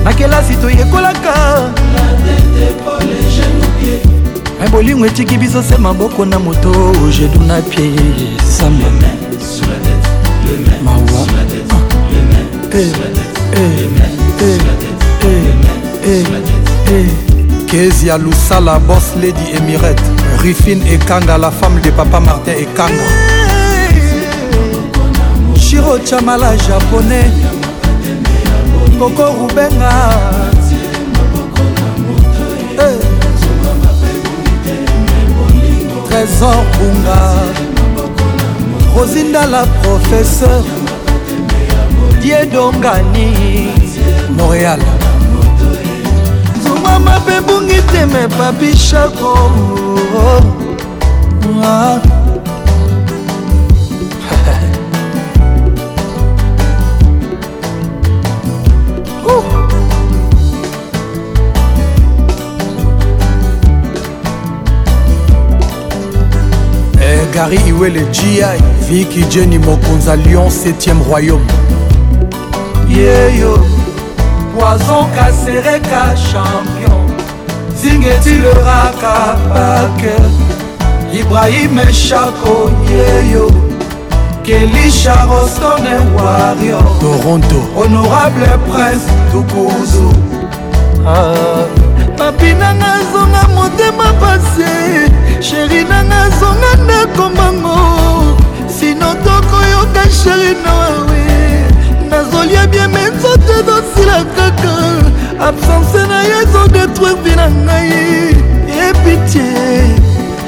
na 0.04 0.12
kelasi 0.12 0.56
toyekolaka 0.56 1.62
me 4.60 4.68
bolingo 4.72 5.06
etiki 5.06 5.38
biso 5.38 5.62
se 5.62 5.76
maboko 5.76 6.24
na 6.24 6.38
moto 6.38 6.92
jedu 7.18 7.40
na 7.46 7.60
pie 7.62 7.90
sambe 8.58 8.84
mawa 10.84 11.26
eh, 12.72 12.92
eh, 16.06 16.24
eh, 16.90 17.06
kezi 17.66 18.08
ya 18.08 18.18
lusala 18.18 18.78
bos 18.78 19.16
lady 19.16 19.56
emirate 19.56 20.02
rifine 20.42 20.92
ekanga 20.92 21.38
la 21.38 21.50
femme 21.50 21.80
de 21.82 21.90
papa 21.90 22.20
martin 22.20 22.54
ekanga 22.54 23.08
shiro 25.60 25.98
chamala 25.98 26.56
japonais 26.56 27.32
koko 28.98 29.22
rubenga 29.40 29.92
eh. 32.78 32.98
trésor 36.10 36.56
bunga 36.78 37.32
rosindala 38.96 39.64
professeur 39.82 40.64
diedongani 42.22 43.68
montréal 44.36 44.80
zuma 46.62 46.98
mabe 46.98 47.38
bungi 47.46 47.80
teme 47.92 48.26
papi 48.38 48.76
shako 48.76 49.34
ah. 51.64 52.17
gary 67.32 67.56
iwele 67.68 68.00
gi 68.12 68.42
viki 68.88 69.22
jeni 69.30 69.58
mokonza 69.58 70.14
lyon 70.16 70.48
7e 70.50 70.94
royaume 71.10 71.46
yeyo 72.96 73.58
poison 74.54 75.04
kasereka 75.16 76.14
champion 76.30 77.04
zingetileraka 77.82 79.36
baker 79.48 80.24
ibrahim 81.20 81.80
chako 82.08 82.70
yeyo 82.92 83.50
kelisha 84.42 85.26
rostone 85.26 85.96
wario 86.22 86.82
toronto 87.00 87.56
honorable 87.74 88.58
prince 88.72 89.04
tukuzu 89.32 90.12
ah. 91.08 91.64
papinanga 92.18 92.92
zonga 93.12 93.48
motema 93.54 94.12
pase 94.12 94.72
sheri 95.40 95.84
nazonga 96.08 96.72
nakomango 96.88 97.76
sino 98.78 99.14
tokoyoka 99.24 100.02
sheri 100.22 100.52
nawe 100.64 101.22
nazolia 102.10 102.66
bieme 102.66 103.00
nzoto 103.16 103.52
ezosila 103.58 104.18
kaka 104.36 104.74
absence 105.48 106.00
na 106.10 106.18
yo 106.28 106.34
ezodetruire 106.42 107.14
vi 107.22 107.32
na 107.40 107.46
ngai 107.50 107.96
epitie 108.88 109.62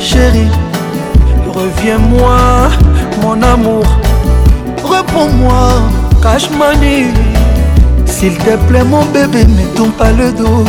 sheri 0.09 0.47
reviens-moi 1.55 2.41
mon 3.23 3.41
amour 3.55 3.87
reprends-moi 4.91 5.65
cashmani 6.25 6.97
s'il 8.15 8.35
te 8.45 8.55
plaît 8.67 8.89
mon 8.93 9.05
bébé 9.15 9.43
ne 9.57 9.65
tourne 9.77 9.95
pas 10.01 10.13
le 10.21 10.29
dos 10.41 10.65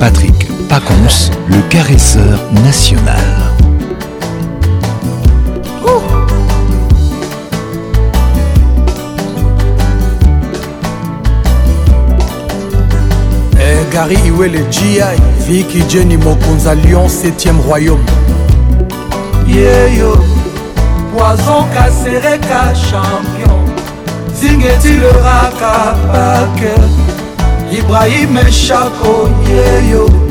Patrick 0.00 0.35
Pacons, 0.68 1.30
le 1.48 1.60
caresseur 1.68 2.40
national. 2.64 3.14
Eh, 13.58 13.92
Gary 13.92 14.16
Iwele 14.26 14.64
G.I. 14.70 15.00
Vicky 15.46 15.84
Jenny 15.88 16.16
Mokunza 16.16 16.74
Lyon 16.74 17.08
Septième 17.08 17.60
royaume 17.60 18.02
yeah, 19.46 19.88
yo. 19.94 20.14
Poison 21.16 21.64
Kasereka 21.74 22.74
champion 22.74 23.56
Zingeti 24.34 24.98
le 24.98 25.08
Raka 25.22 25.96
Ibrahim 27.72 28.38
Chako 28.50 29.28
yeah, 29.48 30.25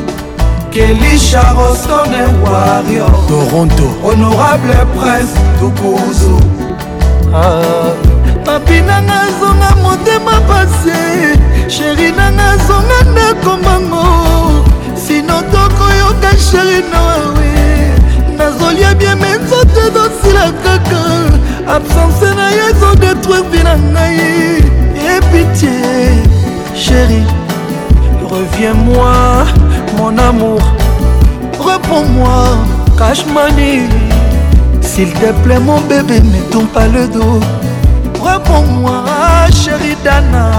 kelisha 0.76 1.42
rostone 1.58 2.22
wario 2.50 3.08
toronto 3.30 3.84
honorable 4.04 4.76
prince 5.00 5.32
tokozo 5.60 6.36
ah. 7.34 7.94
papi 8.46 8.82
nanga 8.88 9.16
azonga 9.28 9.70
motema 9.84 10.38
pase 10.48 11.00
sheri 11.70 12.12
nanga 12.12 12.50
azonga 12.52 13.00
ndako 13.12 13.58
mango 13.58 14.04
sino 15.08 15.42
tokoyoka 15.52 16.32
sheri 16.52 16.84
nawawe 16.92 17.56
nazolia 18.38 18.96
bieme 18.96 19.28
nzoto 19.44 19.80
ezosila 19.88 20.52
kaka 20.64 21.02
absence 21.76 22.28
na 22.36 22.52
ye 22.52 22.62
ezodetruire 22.70 23.42
vi 23.52 23.64
na 23.64 23.76
ngai 23.78 24.28
epitie 25.16 25.78
sheri 26.84 27.24
reviens 28.32 28.76
moi 28.86 29.46
mon 29.98 30.18
amour 30.18 30.60
Reprends-moi, 31.60 32.58
cash 32.98 33.26
money 33.34 33.82
S'il 34.82 35.12
te 35.14 35.32
plaît 35.44 35.60
mon 35.60 35.80
bébé, 35.82 36.20
ne 36.22 36.42
tourne 36.52 36.68
pas 36.68 36.88
le 36.88 37.08
dos 37.08 37.40
Reprends-moi, 38.22 39.04
chérie 39.64 39.96
Dana 40.04 40.52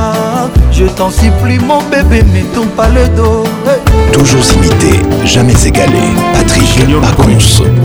Je 0.72 0.84
t'en 0.86 1.10
supplie 1.10 1.58
mon 1.58 1.80
bébé, 1.90 2.22
ne 2.22 2.42
tourne 2.54 2.68
pas 2.70 2.88
le 2.88 3.08
dos 3.16 3.44
hey. 3.66 4.12
Toujours 4.12 4.42
imité, 4.56 5.00
jamais 5.24 5.54
égalé 5.64 6.00
Patrick 6.34 6.64
Junior 6.78 7.00
Pacons 7.00 7.40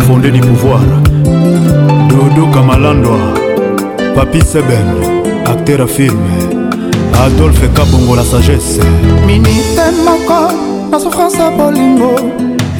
Fondé 0.07 0.32
du 0.32 0.40
pouvoir 0.40 0.80
Dodo 2.10 2.48
Kamalandwa 2.53 3.18
Papi 4.15 4.41
Seben, 4.41 4.95
acteur 5.45 5.82
à 5.82 5.88
film 5.88 6.19
Adolphe 7.26 7.72
Kabongo 7.76 8.15
la 8.15 8.23
sagesse 8.23 8.80
Minute 9.26 9.80
moko 10.06 10.40
basouffrance 10.91 11.39
ya 11.41 11.49
bolingo 11.51 12.13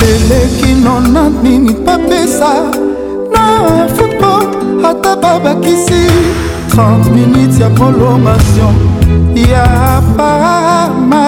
eleki 0.06 0.74
nona 0.84 1.30
nini 1.44 1.74
bapesa 1.86 2.54
na 3.34 3.50
football 3.88 4.46
ata 4.86 5.16
babakisi 5.16 6.10
30 6.70 7.12
minutes 7.16 7.60
ya 7.60 7.70
prolongation 7.70 8.76
ya 9.52 10.02
pamatch 10.18 11.22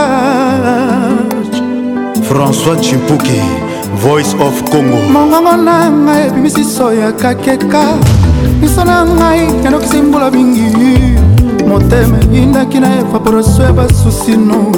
françois 2.29 2.81
chimpuki 2.81 3.41
voice 4.03 4.35
of 4.39 4.53
congo 4.71 4.97
mongongo 5.13 5.57
na 5.57 5.89
ngai 5.91 6.27
ebimisiso 6.27 6.93
ya 6.93 7.11
kakeka 7.11 7.83
miso 8.61 8.83
na 8.85 9.05
ngai 9.05 9.47
yandokisi 9.63 9.97
mbula 10.01 10.31
mingi 10.31 10.67
motema 11.67 12.17
eyindaki 12.33 12.79
na 12.79 12.99
evaporation 12.99 13.61
ya 13.65 13.73
basusino 13.73 14.71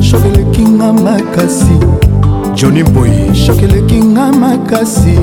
shok 0.00 0.24
eleki 0.26 0.62
nga 0.62 0.92
makasi 0.92 1.76
johnny 2.54 2.82
boy 2.82 3.10
shok 3.34 3.62
eleki 3.62 3.98
nga 4.14 4.30
makasi 4.32 5.18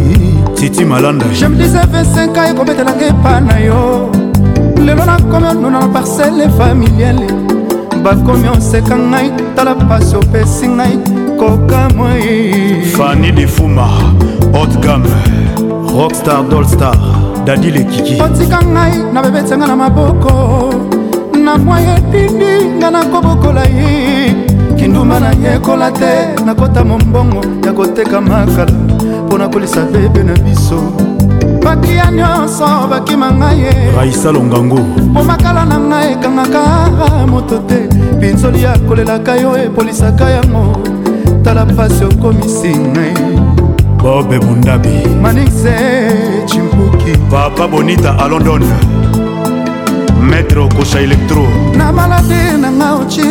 titi 0.56 0.84
malanda 0.86 1.26
je 1.34 1.46
me 1.48 1.56
disais 1.56 1.80
25 1.88 2.38
ans 2.38 2.48
ekobetelanga 2.52 3.06
epa 3.10 3.40
na 3.40 3.60
yo 3.60 4.12
lelo 4.86 5.06
nakomi 5.06 5.48
onuna 5.52 5.80
na 5.80 5.88
parcele 5.94 6.50
familiale 6.60 7.28
bakomi 8.04 8.48
oseka 8.58 8.96
ngai 8.96 9.32
tala 9.56 9.74
pasi 9.88 10.16
opesi 10.20 10.68
ngai 10.68 10.94
kokamoi 11.40 12.84
fani 12.98 13.32
defuma 13.32 13.88
otgam 14.62 15.04
rockstar 15.98 16.44
dolstar 16.52 16.98
dadi 17.46 17.72
lekiki 17.72 18.20
otika 18.26 18.60
ngai 18.74 18.94
na 19.14 19.22
bebetianga 19.24 19.66
na 19.68 19.76
maboko 19.76 20.34
na 21.46 21.58
mwa 21.58 21.80
yetindi 21.80 22.52
ngai 22.80 22.92
nakobokola 22.92 23.64
ye 23.64 24.47
kindumba 24.88 25.20
nayekola 25.20 25.92
te 25.92 26.12
nakota 26.46 26.82
mombongo 26.86 27.42
ya 27.66 27.74
koteka 27.74 28.22
makala 28.22 28.72
mpo 29.28 29.38
na 29.38 29.48
kolisa 29.50 29.82
bebe 29.92 30.24
na 30.24 30.34
biso 30.40 30.80
bakia 31.64 32.12
nyonso 32.12 32.88
bakima 32.90 33.32
ngai 33.32 33.60
ye 33.64 33.72
raisa 33.98 34.32
longango 34.32 34.80
mpo 35.12 35.24
makala 35.24 35.66
na 35.66 35.78
ngai 35.90 36.08
ekangaka 36.16 36.62
moto 37.32 37.58
te 37.68 37.78
pinzoli 38.20 38.64
akolelaka 38.66 39.34
yo 39.42 39.52
epolisaka 39.58 40.26
yango 40.38 40.64
tala 41.44 41.66
mpasi 41.66 42.04
okomisi 42.06 42.72
ngai 42.94 43.14
bobe 44.02 44.40
mundabi 44.40 44.96
manise 45.24 45.76
chimpuki 46.50 47.14
papa 47.32 47.68
bonita 47.68 48.12
a 48.20 48.26
london 48.32 48.64
maître 50.30 50.60
okosha 50.64 51.00
electro 51.04 51.44
na 51.78 51.92
malade 51.92 52.40
nanga 52.62 52.90
oci 53.02 53.27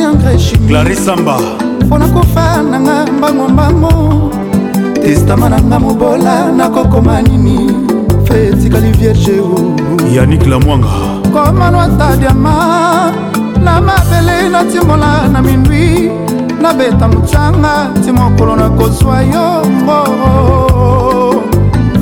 clarisamba 0.69 1.39
mpona 1.87 2.09
kofa 2.09 2.63
nanga 2.71 3.07
mbangombango 3.19 3.91
testama 4.95 5.49
nanga 5.49 5.79
mobola 5.81 6.53
nakokoma 6.53 7.23
nini 7.23 7.73
fe 8.25 8.47
etikali 8.49 8.91
vierge 8.99 9.41
yanik 10.15 10.47
lamwanga 10.47 10.87
komanwata 11.33 12.17
diama 12.17 12.53
na 13.65 13.81
mabele 13.81 14.49
natimola 14.49 15.29
na 15.29 15.43
mindwi 15.43 16.11
nabeta 16.63 17.09
mocanga 17.09 17.91
ti 18.05 18.13
mokolo 18.13 18.57
nakozwa 18.57 19.23
yongo 19.23 20.09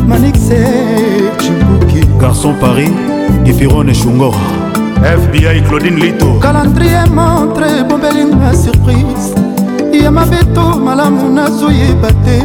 manixe 0.09 0.55
eh, 0.55 1.33
cibuki 1.39 2.01
garçon 2.21 2.55
paris 2.61 2.91
eferone 3.47 3.95
shungora 3.95 4.64
fbi 5.05 5.61
claudine 5.69 6.01
lito 6.01 6.39
calendrier 6.41 7.09
montre 7.11 7.81
ebombelinga 7.81 8.55
surprise 8.55 9.35
ya 9.93 10.11
mabeto 10.11 10.79
malamu 10.79 11.29
nazoyeba 11.31 12.09
te 12.25 12.39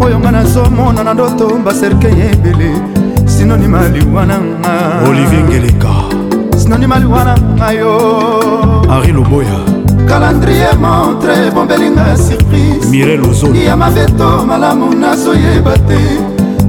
oyo 0.00 0.18
nga 0.20 0.30
nazomona 0.30 1.02
na 1.04 1.12
ndoto 1.14 1.46
baserke 1.64 2.06
ebele 2.08 2.72
sinonima 3.26 3.88
liwana 3.92 4.38
nga 4.40 4.74
olivier 5.08 5.44
ngeleka 5.44 5.92
sinonima 6.56 6.96
liwana 6.98 7.36
nga 7.60 7.70
yo 7.72 7.92
henri 8.96 9.12
loboya 9.12 9.58
calendrier 10.08 10.72
montre 10.80 11.46
ebombelinga 11.48 12.16
surprise 12.16 12.88
mirel 12.90 13.20
ozoli 13.28 13.66
ya 13.68 13.76
mabeto 13.76 14.30
malamu 14.48 14.88
nazoyeba 14.96 15.76
te 15.88 16.00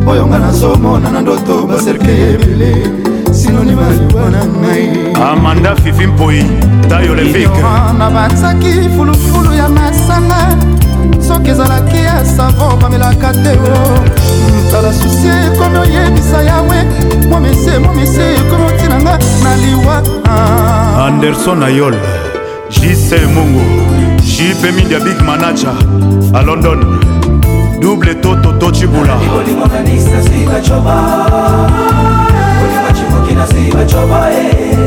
oyo 0.07 0.27
nga 0.27 0.39
nazomona 0.45 1.07
na 1.15 1.19
ndoto 1.23 1.63
baserke 1.67 2.11
ebele 2.29 3.12
sinonima 3.33 3.81
liwa 3.89 4.29
na 4.29 4.45
ngai 4.45 4.89
amanda 5.31 5.75
fifi 5.75 6.07
mpoi 6.07 6.45
tayo 6.89 7.15
levike 7.15 7.61
nabatsaki 7.97 8.73
fulufulu 8.97 9.53
ya 9.53 9.69
masanga 9.69 10.37
soki 11.27 11.49
ezalaki 11.49 11.97
ya 11.97 12.25
savo 12.25 12.77
bamelaka 12.81 13.33
te 13.33 13.51
o 13.59 13.73
tala 14.71 14.93
susi 14.93 15.27
ekomi 15.45 15.77
oyebisa 15.77 16.41
yawe 16.43 16.77
momese 17.29 17.79
momese 17.79 18.23
ekomi 18.35 18.65
otinanga 18.67 19.19
na 19.43 19.55
liwa 19.55 19.95
anderson 21.07 21.63
ayol 21.63 21.93
jise 22.69 23.17
mungu 23.33 23.61
jipe 24.25 24.71
mindia 24.71 24.99
big 24.99 25.19
manaja 25.25 25.73
a 26.35 26.41
london 26.41 26.99
double 27.81 28.15
toto 28.15 28.51
tocibula 28.59 29.15
Mimi 33.33 33.41
nasiba 33.41 33.85
choba 33.85 34.29
eh 34.29 34.77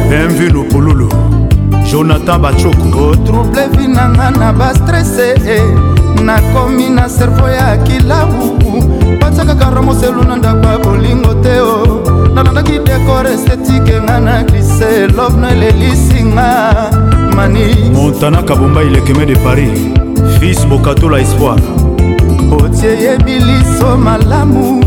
bienvenu 0.08 0.64
polulu 0.64 1.08
jonathan 1.90 2.40
bacoko 2.42 3.08
otrouble 3.12 3.68
vi 3.78 3.86
na 3.86 4.08
nga 4.10 4.30
na 4.30 4.50
bastrese 4.52 5.34
eh, 5.46 5.62
nakomi 6.22 6.90
na 6.90 7.08
servo 7.08 7.48
ya 7.48 7.76
kilabu 7.76 8.58
batiakaka 9.22 9.70
romoselu 9.70 10.22
na 10.26 10.36
ndako 10.36 10.66
ya 10.66 10.78
bolingo 10.78 11.34
te 11.34 11.60
o 11.62 11.82
oh. 11.82 11.86
nalandaki 12.34 12.78
dekor 12.82 13.26
estetike 13.26 14.00
nga 14.04 14.18
na 14.20 14.42
glise 14.42 15.06
lovno 15.16 15.48
elelisinga 15.48 16.50
mani 17.36 17.74
montana 17.94 18.42
kabomba 18.42 18.82
ilekeme 18.82 19.26
de 19.26 19.36
paris 19.46 19.78
fils 20.38 20.66
bokatola 20.66 21.20
espoir 21.22 21.60
otie 22.62 22.98
yebi 23.02 23.32
liso 23.38 23.94
malamu 23.96 24.80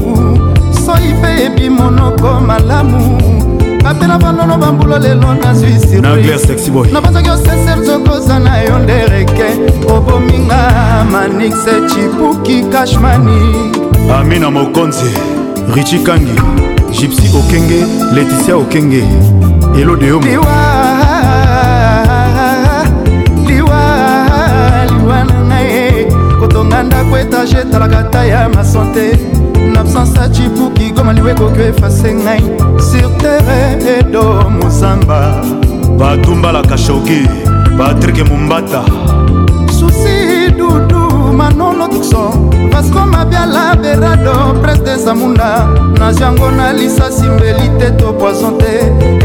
soi 0.86 1.14
mpe 1.18 1.30
yebi 1.44 1.70
monoko 1.70 2.40
malamu 2.48 3.40
bapela 3.84 4.18
balolo 4.18 4.58
bambula 4.58 5.00
lelo 5.00 5.34
nazwi 5.36 5.80
sirnabazaki 5.80 7.30
osesere 7.30 7.82
zokoza 7.86 8.40
na 8.40 8.58
yo 8.62 8.80
ndereke 8.80 9.46
obominga 9.96 10.72
manixe 11.12 11.72
chipuki 11.94 12.64
kashmani 12.64 13.32
amina 14.20 14.52
mokonzi 14.52 15.12
richi 15.76 16.00
kangi 16.00 16.42
gypsy 16.92 17.32
okenge 17.38 17.86
leticia 18.14 18.56
okenge 18.58 19.04
elo 19.82 19.96
de 19.96 20.08
yomo 20.08 20.28
liwa 20.28 20.56
liwa 24.88 25.24
na 25.26 25.46
ngai 25.46 26.06
kotonga 26.40 26.84
ndako 26.84 27.18
etage 27.18 27.58
etalaka 27.58 28.04
ta 28.04 28.26
ya 28.26 28.50
masante 28.50 29.20
l'absence 29.74 30.20
acibuki 30.20 30.92
goma 30.96 31.12
liwe 31.14 31.32
ekoki 31.32 31.62
efase 31.72 32.14
ngai 32.24 32.42
sur 32.90 33.10
terre 33.22 33.60
edo 33.96 34.24
mozamba 34.60 35.20
batumbalaka 36.00 36.78
shoki 36.78 37.22
patrik 37.78 38.18
mumbata 38.30 38.82
susi 39.78 40.18
dudu 40.58 41.02
manolo 41.40 41.88
tukso 41.94 42.24
vasco 42.72 43.02
mabiala 43.14 43.66
berado 43.82 44.34
prince 44.62 44.84
de 44.86 44.96
zamunda 45.06 45.50
nage 46.00 46.22
yango 46.24 46.50
na 46.58 46.74
lisasi 46.74 47.26
mbeli 47.36 47.68
te 47.80 47.88
to 47.98 48.14
poison 48.20 48.58
te 48.58 48.74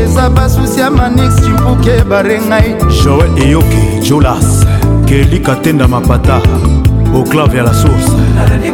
eza 0.04 0.30
basusi 0.36 0.80
ya 0.80 0.90
manix 0.90 1.32
cimpuki 1.44 1.90
ebare 2.00 2.36
ngai 2.48 2.68
joel 3.02 3.32
eyoki 3.44 3.82
julas 4.06 4.48
kelika 5.06 5.54
tenda 5.62 5.88
mapata 5.88 6.36
Boclavia 7.14 7.62
la 7.62 7.72
source 7.72 8.06
eh. 8.06 8.70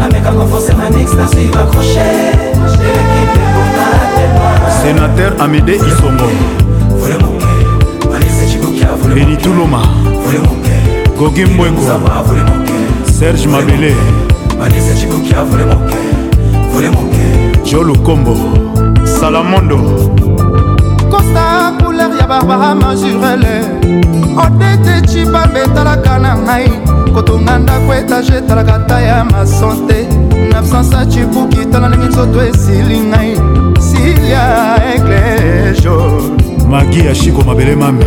ameka 0.06 0.32
conforce 0.32 0.74
manix 0.74 1.14
na 1.16 1.28
suivre 1.28 1.60
eh. 1.62 1.72
crochet 1.72 2.53
sénateur 4.82 5.34
amédé 5.40 5.74
isongo 5.76 6.28
leni 9.16 9.36
tuluma 9.38 9.80
gogi 11.18 11.46
mbwengo 11.46 11.82
serge 13.12 13.48
mabele 13.48 13.94
jo 17.66 17.84
lukombo 17.84 18.36
salamondo 19.06 19.78
kosta 21.12 21.74
couleur 21.84 22.16
ya 22.20 22.28
barbara 22.28 22.76
majurele 22.76 23.62
odete 24.44 25.02
cibambe 25.08 25.60
etalaka 25.66 26.20
na 26.20 26.36
ngai 26.38 26.70
kotonga 27.14 27.58
ndako 27.60 27.94
etage 27.94 28.34
etalaka 28.38 28.76
ta 28.88 29.02
ya 29.02 29.24
masante 29.26 30.03
nabsansa 30.52 31.06
cibuki 31.10 31.66
tala 31.72 31.88
ndenge 31.90 32.08
nzoto 32.08 32.42
esili 32.44 33.00
ngai 33.00 33.32
silia 33.88 34.44
eklejo 34.96 35.96
magi 36.70 37.00
ya 37.06 37.16
shiko 37.16 37.42
mabele 37.42 37.76
mame 37.76 38.06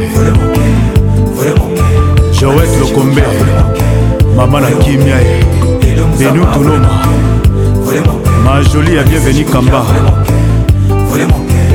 joet 2.41 2.81
lokombe 2.81 3.23
mama 4.37 4.61
na 4.61 4.71
kimia 4.71 5.19
ye 5.21 5.45
benu 6.19 6.47
tunoma 6.55 7.07
majoli 8.45 8.97
ya 8.97 9.03
bienveni 9.03 9.45
kamba 9.45 9.85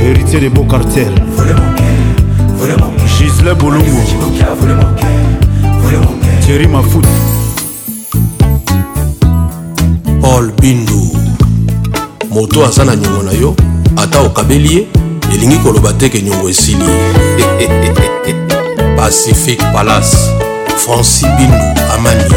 héritier 0.05 0.39
de 0.41 0.49
beau 0.49 0.65
cartel 0.67 1.13
gisle 3.17 3.53
bolungu 3.53 4.01
thierry 6.41 6.67
mafuti 6.67 7.30
paul 10.21 10.51
bindu 10.61 11.01
moto 12.29 12.65
aza 12.65 12.85
na 12.85 12.95
nyongo 12.95 13.23
na 13.23 13.31
yo 13.31 13.55
ata 13.95 14.19
okabeli 14.21 14.75
ye 14.77 14.87
elingi 15.33 15.57
koloba 15.57 15.93
teke 15.93 16.21
nyongo 16.21 16.49
esili 16.49 16.85
pacific 18.97 19.59
palace 19.73 20.17
franci 20.77 21.25
bindu 21.25 21.81
amani 21.95 22.33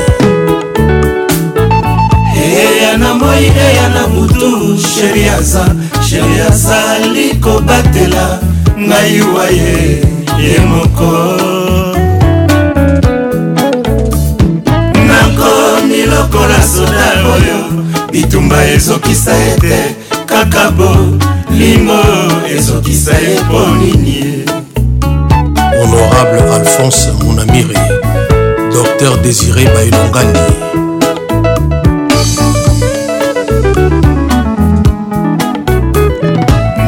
eya 2.44 2.96
na 2.98 3.14
moi 3.14 3.44
eya 3.64 3.88
na 3.94 4.02
butu 4.08 4.50
sheri 4.94 5.28
aza 5.28 5.64
sheri 6.08 6.40
azali 6.48 7.36
kobatela 7.40 8.40
ngai 8.80 9.20
wa 9.34 9.46
ye 9.46 9.80
ye 10.42 10.58
moko 10.70 11.63
nasoda 16.64 17.12
oyo 17.34 17.56
bitumba 18.12 18.64
ezokisa 18.74 19.32
ete 19.48 19.96
kaka 20.26 20.70
bolimo 20.70 21.98
ezokisa 22.56 23.12
ye 23.22 23.40
mpo 23.40 23.60
nini 23.78 24.44
honorable 25.80 26.50
alphonse 26.56 27.08
monamiri 27.24 27.76
docteur 28.72 29.16
désiré 29.24 29.64
bailongani 29.74 30.46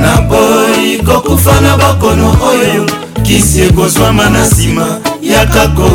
naboyi 0.03 0.98
kokufa 1.07 1.61
na 1.61 1.77
bakono 1.77 2.27
oyo 2.51 2.86
kisi 3.23 3.62
ekozwama 3.62 4.31
na 4.31 4.47
nsima 4.47 4.98
ya 5.23 5.47
kako 5.47 5.90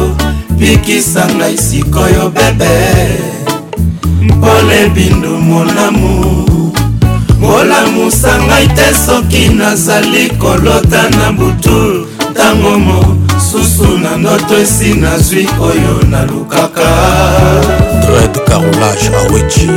pikisa 0.60 1.28
ngai 1.36 1.58
sikoyo 1.58 2.30
bebe 2.30 3.41
mpona 4.22 4.74
ebindu 4.86 5.30
molamu 5.38 6.10
molamusa 7.42 8.30
ngai 8.48 8.68
te 8.76 8.88
soki 9.06 9.42
nazali 9.58 10.24
kolota 10.42 11.02
na 11.18 11.28
butu 11.38 12.08
ntango 12.32 12.74
mosusu 12.86 13.90
na 14.04 14.12
ndoto 14.22 14.54
esi 14.64 14.90
nazwi 15.04 15.44
oyo 15.68 15.94
nalukaka 16.12 16.90
dred 18.04 18.34
carolage 18.48 19.10
aweji 19.22 19.70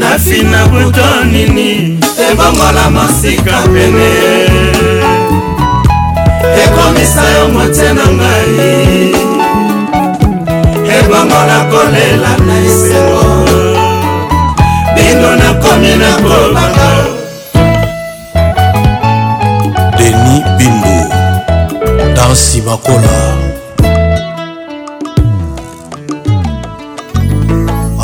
nafina 0.00 0.60
buto 0.66 1.06
nini 1.32 2.00
ebongola 2.30 2.90
masika 2.90 3.54
pene 3.74 4.10
ekomisa 6.64 7.22
yo 7.34 7.44
motie 7.48 7.90
na 7.96 8.04
ngai 8.16 8.62
bongo 11.12 11.44
nakolela 11.46 12.36
na 12.46 12.56
esengo 12.66 13.44
bino 14.94 15.30
nakomi 15.40 15.90
nakobanga 16.02 16.88
deni 19.96 20.36
bindu 20.56 20.98
dansi 22.16 22.60
bakola 22.64 23.16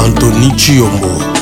antoni 0.05 0.53
ciombo 0.61 1.38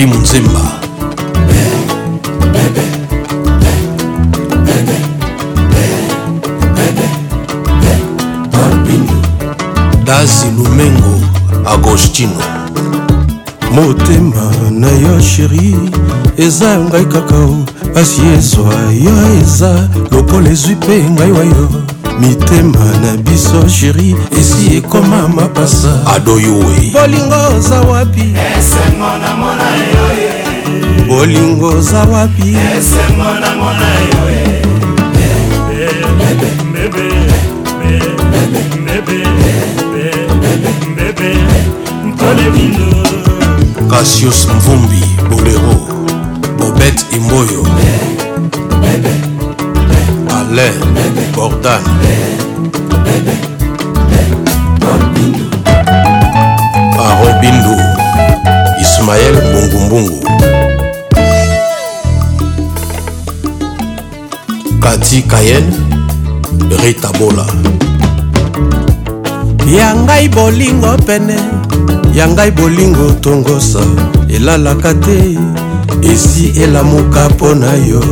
papi 0.00 0.06
munzemba 0.06 0.60
dazi 10.04 10.46
lumengo 10.56 11.20
agostino 11.66 12.30
motema 13.74 14.50
na 14.70 14.86
yo 14.90 15.20
sheri 15.20 15.74
eza 16.36 16.78
ngai 16.78 17.04
kaka 17.12 17.40
pasi 17.94 18.20
ezwa 18.38 18.74
yo 19.04 19.14
eza 19.40 19.88
lokola 20.12 20.50
ezwi 20.50 20.74
mpe 20.74 20.96
ngai 21.10 21.32
wa 21.32 21.44
yo 21.44 21.68
mitema 22.20 22.84
na 23.02 23.12
biso 23.24 23.68
sheri 23.68 24.16
esi 24.40 24.76
ekoma 24.76 25.28
mapasa 25.28 25.92
adoyowe 26.14 26.76
bolingo 26.94 27.38
oza 27.56 27.80
wapi 27.80 28.24
esengo 28.58 29.10
na 29.22 29.36
bolingo 31.20 31.66
oza 31.68 31.98
wapi 32.04 32.56
kasius 43.90 44.44
eh. 44.44 44.54
mvumbi 44.56 45.02
bolero 45.30 45.74
bobet 46.58 47.04
imboyo 47.12 47.66
alain 50.28 50.80
bordan 51.36 51.82
parobindu 57.10 57.76
ismael 58.80 59.34
mbungumbungu 59.34 60.26
pati 64.90 65.22
kayene 65.22 65.70
ritabola 66.82 67.46
ya 69.70 69.94
ngai 70.02 70.26
bolingo 70.26 70.98
pene 71.06 71.38
ya 72.10 72.26
ngai 72.26 72.50
bolingo 72.50 73.14
tongosa 73.22 73.86
elalaka 74.26 74.90
te 74.98 75.38
esi 76.02 76.50
elamuka 76.58 77.30
mpo 77.38 77.54
na 77.54 77.70
yo 77.86 78.02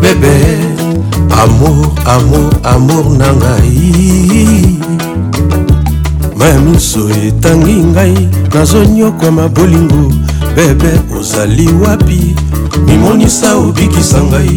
bebe 0.00 0.32
amour 1.44 1.92
amour 2.08 2.48
amour 2.72 3.04
na 3.12 3.28
ngai 3.36 3.84
mamiso 6.40 7.04
etangi 7.20 7.76
ngai 7.92 8.16
nazonyokwama 8.48 9.44
bolingo 9.52 10.00
bebe 10.56 10.88
ozali 11.20 11.68
wapi 11.84 12.32
mimonisa 12.88 13.60
obikisa 13.60 14.24
ngai 14.32 14.56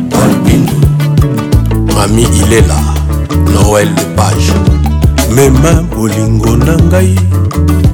ami 2.01 2.23
ilela 2.33 2.81
noel 3.53 3.85
lepage 3.95 4.49
mema 5.35 5.83
bolingo 5.95 6.57
na 6.57 6.73
ngai 6.89 7.13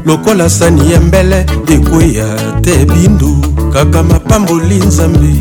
lokola 0.06 0.46
sani 0.50 0.92
ya 0.92 1.00
mbele 1.02 1.46
ekweya 1.74 2.26
te 2.62 2.76
bindu 2.86 3.34
kaka 3.74 4.04
mapamboli 4.04 4.76
nzambe 4.76 5.34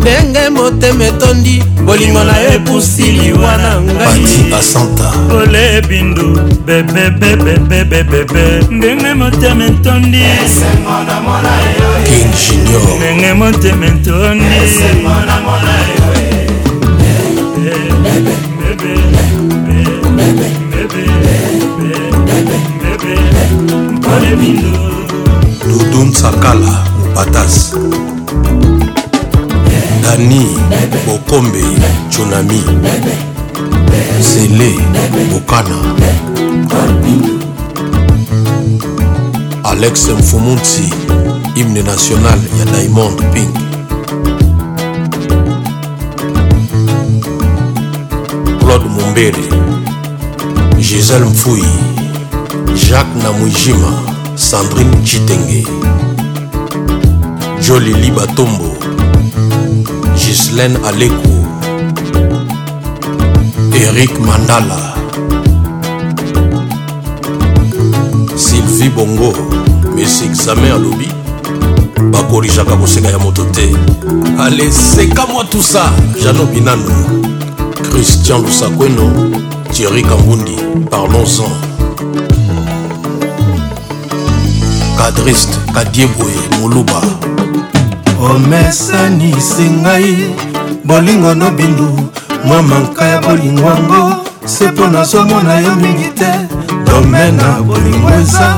ndenge 0.00 0.48
motema 0.50 1.04
etondi 1.04 1.62
bolingo 1.86 2.24
na 2.24 2.38
yo 2.38 2.50
epusi 2.52 3.02
liwa 3.02 3.56
na 3.56 3.80
ngaiole 3.80 5.80
bindu 5.88 6.26
bebebebebebebe 6.66 8.44
ndenge 8.70 9.14
motema 9.14 9.64
etondi 9.66 10.24
ndenge 13.16 13.32
motema 13.32 13.86
etondi 13.86 14.50
dodon 25.72 26.12
sakala 26.12 26.84
batas 27.14 27.72
dani 30.02 30.46
bokombe 31.06 31.62
jonami 32.10 32.62
zele 34.28 34.72
bokana 35.32 35.76
alex 39.64 40.08
mfumunti 40.08 40.94
hymne 41.54 41.82
national 41.82 42.38
ya 42.58 42.64
diamond 42.64 43.22
pink 43.32 43.56
claude 48.60 48.84
mombere 48.88 49.48
gisele 50.78 51.24
mfui 51.24 51.64
jacques 52.88 53.22
namwijima 53.22 54.15
sandrine 54.50 54.96
chitenge 55.04 55.66
jolili 57.68 58.10
batombo 58.10 58.76
gislaine 60.16 60.76
aleko 60.86 61.14
erik 63.74 64.20
mandala 64.20 64.94
sylvie 68.36 68.90
bongo 68.90 69.32
mesi 69.96 70.24
examen 70.24 70.72
alobi 70.72 71.08
bakorijaka 72.12 72.76
koseka 72.76 73.08
ya 73.08 73.18
moto 73.18 73.44
te 73.44 73.74
ale 74.38 74.72
seka 74.72 75.26
mwa 75.26 75.44
tusa 75.44 75.92
jano 76.24 76.44
binano 76.46 76.90
christian 77.92 78.42
lusakweno 78.42 79.10
thierry 79.72 80.02
kambundi 80.02 80.56
parlons-en 80.90 81.65
cadriste 84.96 85.56
kadieboye 85.74 86.40
moluba 86.60 87.00
omesanisi 88.30 89.62
ngai 89.62 90.16
bolingo 90.84 91.34
nobindu 91.34 91.88
mwa 92.44 92.62
manka 92.62 93.04
ya 93.04 93.18
bolingo 93.20 93.62
yango 93.68 94.16
se 94.44 94.68
mpo 94.70 94.86
nazomona 94.86 95.60
yo 95.60 95.74
mingi 95.76 96.08
te 96.18 96.30
dome 96.86 97.30
na 97.32 97.62
bolingo 97.62 98.10
eza 98.20 98.54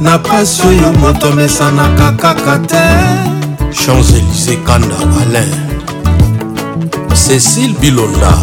na 0.00 0.18
pasi 0.18 0.62
oyo 0.68 0.92
moto 0.98 1.28
amesanaka 1.32 2.12
kaka 2.12 2.58
te 2.66 2.84
champs-élysé 3.78 4.56
kanda 4.66 4.98
alain 5.22 5.56
cécile 7.14 7.74
bilonda 7.80 8.34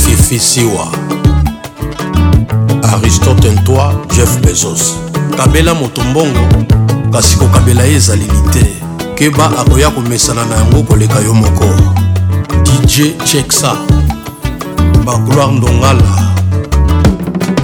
fifisiwa 0.00 0.88
aristote 3.08 3.62
toi 3.64 3.94
jeff 4.14 4.38
bezos 4.40 4.94
kabela 5.36 5.74
moto 5.74 6.04
mbongo 6.04 6.48
kasi 7.12 7.36
kokabela 7.36 7.82
ye 7.82 7.94
ezaleli 7.94 8.32
te 8.52 8.66
keba 9.14 9.44
akoya 9.58 9.90
komesana 9.90 10.44
na 10.44 10.56
yango 10.56 10.82
koleka 10.82 11.20
yo 11.20 11.34
moko 11.34 11.64
dj 12.62 13.14
cheksa 13.24 13.76
bagloire 15.04 15.52
ndongala 15.52 16.34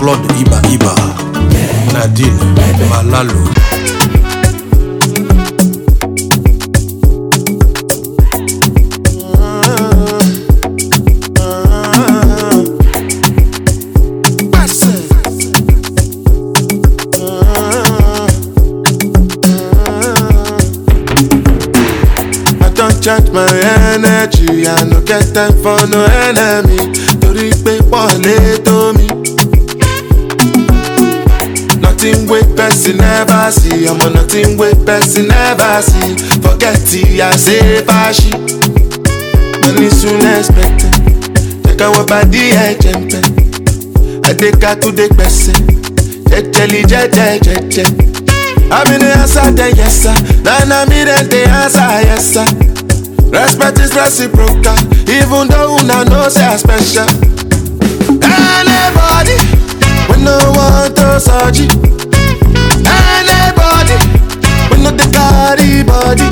claude 0.00 0.28
ibaiba 0.40 0.94
nadine 1.92 2.84
malalo 2.90 3.63
recharge 23.04 23.30
my 23.32 23.46
energy 23.92 24.66
I 24.66 24.82
no 24.84 25.02
get 25.04 25.34
time 25.34 25.52
for 25.62 25.76
no 25.92 26.00
enemy 26.24 26.80
torí 27.20 27.50
pé 27.62 27.76
wọlé 27.90 28.58
tó 28.64 28.92
mi. 28.96 29.06
Nothing 31.82 32.26
wey 32.26 32.42
person 32.56 32.96
never 32.96 33.50
see 33.52 33.84
ọmọ 33.88 34.08
nothing 34.14 34.56
wey 34.56 34.72
person 34.86 35.28
never 35.28 35.82
see 35.82 36.14
forget 36.40 36.78
ti 36.90 37.20
I 37.20 37.36
say 37.36 37.82
fashi. 37.84 38.30
Money 39.62 39.90
soon 39.90 40.24
expected, 40.24 40.96
jẹ́ 41.62 41.76
káwọn 41.78 42.04
bá 42.08 42.22
dí 42.32 42.44
ẹ̀jẹ̀ 42.52 42.94
ń 42.96 42.98
pẹ́. 43.10 43.22
Adékatúndé 44.28 45.06
gbẹ̀sẹ̀, 45.12 45.56
jẹ́jẹ́lì 46.30 46.80
jẹ́jẹ́ 46.90 47.32
jẹ́jẹ́. 47.44 47.90
I'm 48.72 48.86
in 48.94 49.00
the 49.02 49.10
answer, 49.20 49.48
then 49.58 49.76
yes 49.76 49.92
sir. 50.02 50.14
Then 50.42 50.72
I'm 50.72 50.90
in 50.90 51.04
the 51.06 51.40
answer, 51.60 51.88
yes 52.08 52.26
sir. 52.32 52.46
Respect 53.34 53.78
is 53.80 53.92
reciprocal, 53.96 54.78
even 55.10 55.48
though 55.48 55.76
una 55.80 56.04
know 56.04 56.28
say 56.28 56.46
I 56.46 56.54
special. 56.56 57.02
Anybody, 58.22 59.34
we 60.06 60.18
no 60.22 60.38
want 60.54 60.94
to 60.94 61.18
surgery. 61.18 61.66
Anybody, 62.86 63.98
we 64.70 64.78
no 64.84 64.92
the 64.94 65.10
body, 65.12 65.82
body. 65.82 66.22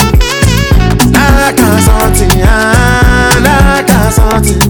I 1.13 1.53
can't 1.57 1.83
something, 1.83 2.41
I 2.41 3.83
can't 3.85 4.15
something. 4.15 4.61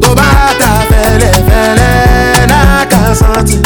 Go 0.00 0.14
back 0.14 0.58
to 0.60 0.68
fẹ́lẹ́ 0.94 1.40
fẹ́lẹ́, 1.46 2.52
I 2.54 2.56
can't 2.88 3.16
something. 3.20 3.62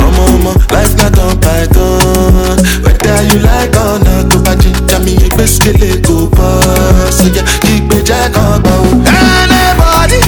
Oh 0.00 0.40
mama, 0.40 0.50
life 0.72 0.96
not 0.96 1.20
on 1.20 1.36
python. 1.44 2.56
Whether 2.80 3.18
you 3.28 3.44
like 3.44 3.76
or 3.76 4.00
not, 4.00 4.32
to 4.32 4.38
buy 4.40 4.56
ginger 4.56 5.04
me 5.04 5.20
a 5.20 5.28
biscuit 5.36 5.84
go 6.00 6.32
pass. 6.32 7.20
So 7.20 7.28
yeah, 7.28 7.44
keep 7.60 7.92
me 7.92 8.00
jack 8.08 8.32
on, 8.40 8.64
but 8.64 9.04
anybody 9.04 10.24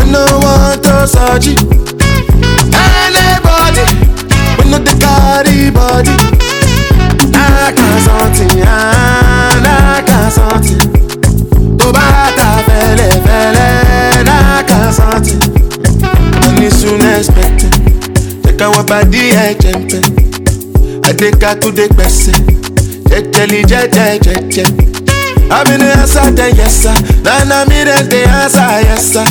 We 0.00 0.08
no 0.08 0.24
one 0.40 0.80
does 0.80 1.12
surgery. 1.12 1.92
no 4.76 4.84
dey 4.84 4.98
carry 4.98 5.70
body 5.70 6.14
n'aka 7.32 7.86
something 8.04 8.60
n'aka 9.64 10.18
something 10.36 10.82
tó 11.78 11.92
bá 11.92 12.30
ta 12.36 12.48
fẹ́lẹ́fẹ́lẹ́ 12.66 14.24
n'aka 14.28 14.78
something 14.98 15.40
money 16.42 16.70
soon 16.80 17.00
expected 17.14 17.72
jẹ́káwá 18.44 18.80
bàdí 18.90 19.22
ẹ̀jẹ̀ 19.46 19.74
ń 19.76 19.80
pẹ́ 19.90 20.02
adékatúndé 21.08 21.84
gbẹ̀sẹ̀ 21.94 22.36
jẹ́jẹ́lì 23.10 23.60
jẹ́jẹ́jẹ́jẹ́ 23.70 24.70
I've 25.48 25.64
been 25.68 25.80
answer 25.80 26.24
then 26.32 26.56
yes 26.56 26.74
sir. 26.82 26.96
Then 27.22 27.52
I 27.52 27.64
mean 27.70 27.84
then 27.86 28.08
they 28.08 28.24
answer 28.24 28.66
yes 28.88 29.12
sir. 29.12 29.24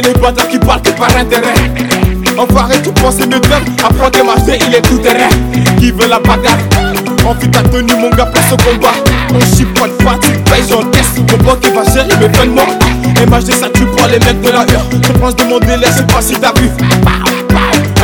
les 0.00 0.12
boîtes 0.14 0.48
qui 0.48 0.58
partent 0.58 0.90
par 0.96 1.14
intérêt. 1.16 1.52
Enfoiré, 2.38 2.80
tout 2.82 2.92
penser 2.92 3.26
ne 3.26 3.38
grave. 3.38 3.62
Apprends 3.84 4.10
tes 4.10 4.20
il 4.68 4.74
est 4.74 4.80
tout 4.82 4.96
terrain. 4.98 5.28
Qui 5.78 5.90
veut 5.90 6.08
la 6.08 6.18
bagarre 6.18 6.56
On 7.28 7.34
ta 7.34 7.62
tenue, 7.64 7.92
mon 8.00 8.08
gars, 8.10 8.26
pour 8.26 8.54
au 8.54 8.56
combat. 8.74 8.92
On 9.34 9.40
chie 9.54 9.66
pas, 9.66 9.86
tu 10.22 10.28
payes, 10.50 10.64
j'encaisse. 10.68 11.10
Mon 11.44 11.54
qui 11.56 11.70
va 11.70 11.84
gérer 11.92 12.16
mes 12.20 12.28
paiements. 12.28 12.62
MHD, 13.28 13.52
ça 13.54 13.68
tu 13.74 13.84
prends 13.84 14.06
les 14.06 14.18
mecs 14.20 14.40
de 14.40 14.48
la 14.50 14.62
hure. 14.72 14.86
Je 15.04 15.12
pense 15.18 15.36
de 15.36 15.44
mon 15.44 15.58
délai, 15.58 15.86
c'est 15.94 16.06
pas 16.10 16.22
si 16.22 16.34
t'as 16.34 16.52
vu. 16.58 16.70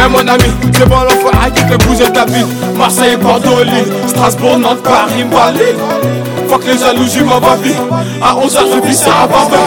Hein, 0.00 0.08
mon 0.10 0.26
ami, 0.28 0.44
c'est 0.74 0.88
bon 0.88 0.96
l'enfant, 1.00 1.36
à 1.42 1.50
qui 1.50 1.62
te 1.64 1.74
bouger 1.84 2.12
ta 2.12 2.24
vie. 2.26 2.44
Marseille, 2.76 3.16
Bordeaux, 3.16 3.62
Lille, 3.64 3.88
Strasbourg, 4.08 4.58
Nantes, 4.58 4.82
Paris, 4.82 5.24
Mali 5.24 6.36
que 6.56 6.66
les 6.70 6.78
jalousies, 6.78 7.20
ma 7.22 7.56
vie 7.62 7.74
À 8.22 8.34
11h, 8.34 8.58
je 8.74 8.88
dis 8.88 8.94
ça 8.94 9.10
à 9.24 9.26
Baba 9.26 9.58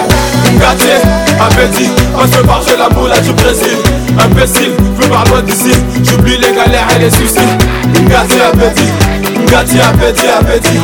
Gâté, 0.60 0.98
appétit 1.40 1.90
Parce 2.18 2.32
que 2.32 2.45
par 2.48 2.62
la 2.80 2.90
boule 2.90 3.12
à 3.12 3.20
du 3.20 3.34
Brésil 3.34 3.78
Imbécile, 4.18 4.72
veux 4.99 5.08
par 5.10 5.24
du 5.26 5.52
d'ici 5.52 5.72
J'oublie 6.03 6.38
les 6.38 6.52
galères 6.56 6.88
et 6.95 6.99
les 7.03 7.10
soucis 7.12 7.38
Gâté, 8.10 8.41
appétit 8.41 8.90
Gâté, 9.52 9.80
appétit, 9.82 10.28
appétit 10.28 10.80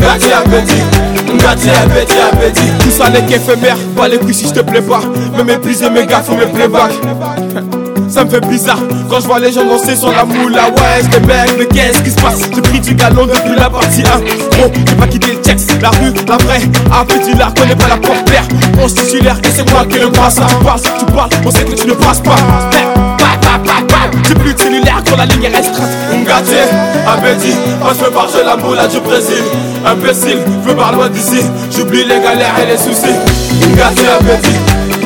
Gâté, 0.00 0.32
appétit 0.32 0.82
Ngati 1.30 1.68
abedi 1.68 2.14
abedi 2.32 2.72
Tout 2.82 2.90
ça 2.90 3.10
n'est 3.10 3.20
qu'éphémère 3.26 3.76
Pas 3.94 4.08
les 4.08 4.16
couilles 4.16 4.32
si 4.32 4.48
je 4.48 4.54
te 4.54 4.60
plais 4.60 4.80
pas 4.80 5.02
Me 5.44 5.50
épuisé 5.52 5.90
mes 5.90 6.06
gars 6.06 6.22
faut 6.26 6.34
mes 6.34 6.46
playbacks 6.46 6.92
ça 8.10 8.24
me 8.24 8.30
fait 8.30 8.40
bizarre 8.46 8.78
quand 9.10 9.20
je 9.20 9.26
vois 9.26 9.38
les 9.38 9.52
gens 9.52 9.64
danser 9.64 9.96
sur 9.96 10.10
la 10.10 10.24
moula. 10.24 10.66
Ouais, 10.66 11.02
je 11.02 11.18
bec 11.18 11.54
mais 11.58 11.66
qu'est-ce 11.66 12.02
qui 12.02 12.10
se 12.10 12.20
passe 12.20 12.40
J'ai 12.54 12.62
pris 12.62 12.80
du 12.80 12.94
galon 12.94 13.26
depuis 13.26 13.56
la 13.58 13.68
partie 13.68 14.02
1. 14.02 14.04
Gros, 14.58 14.70
j'ai 14.86 14.94
pas 14.96 15.06
quitté 15.06 15.32
le 15.32 15.40
texte, 15.40 15.70
la 15.82 15.90
rue, 15.90 16.12
la 16.26 16.36
vraie. 16.38 16.60
un 16.98 17.04
petit, 17.04 17.34
la 17.34 17.46
connais 17.50 17.74
pas 17.76 17.88
la 17.88 17.96
porte-père. 17.96 18.44
On 18.80 18.88
se 18.88 18.94
titulaire 18.94 19.40
que 19.40 19.48
c'est 19.54 19.70
moi 19.70 19.84
qui 19.86 19.98
le 19.98 20.08
brasse. 20.08 20.36
Tu 20.36 20.64
passes, 20.64 20.82
tu 20.98 21.04
parles, 21.12 21.30
on 21.44 21.50
sait 21.50 21.64
que 21.64 21.74
tu 21.74 21.86
ne 21.86 21.92
passes 21.94 22.20
pas. 22.20 22.34
J'ai 24.26 24.34
plus 24.34 24.54
de 24.54 24.58
cellulaire 24.60 25.02
quand 25.08 25.16
la 25.16 25.24
ligne 25.26 25.44
est 25.44 25.56
restreinte. 25.56 25.88
Un 26.12 27.08
un 27.08 27.12
appétit, 27.14 27.54
moi 27.80 27.92
je 27.98 28.04
veux 28.04 28.44
la 28.44 28.56
moula 28.56 28.86
du 28.86 29.00
Brésil. 29.00 29.42
Imbécile, 29.86 30.38
veux 30.64 30.74
parler 30.74 30.96
loin 30.98 31.08
d'ici. 31.08 31.40
J'oublie 31.76 32.02
les 32.04 32.18
galères 32.20 32.54
et 32.62 32.66
les 32.66 32.76
soucis. 32.78 33.06
Un 33.06 33.82
un 33.82 33.88
appétit, 33.88 34.56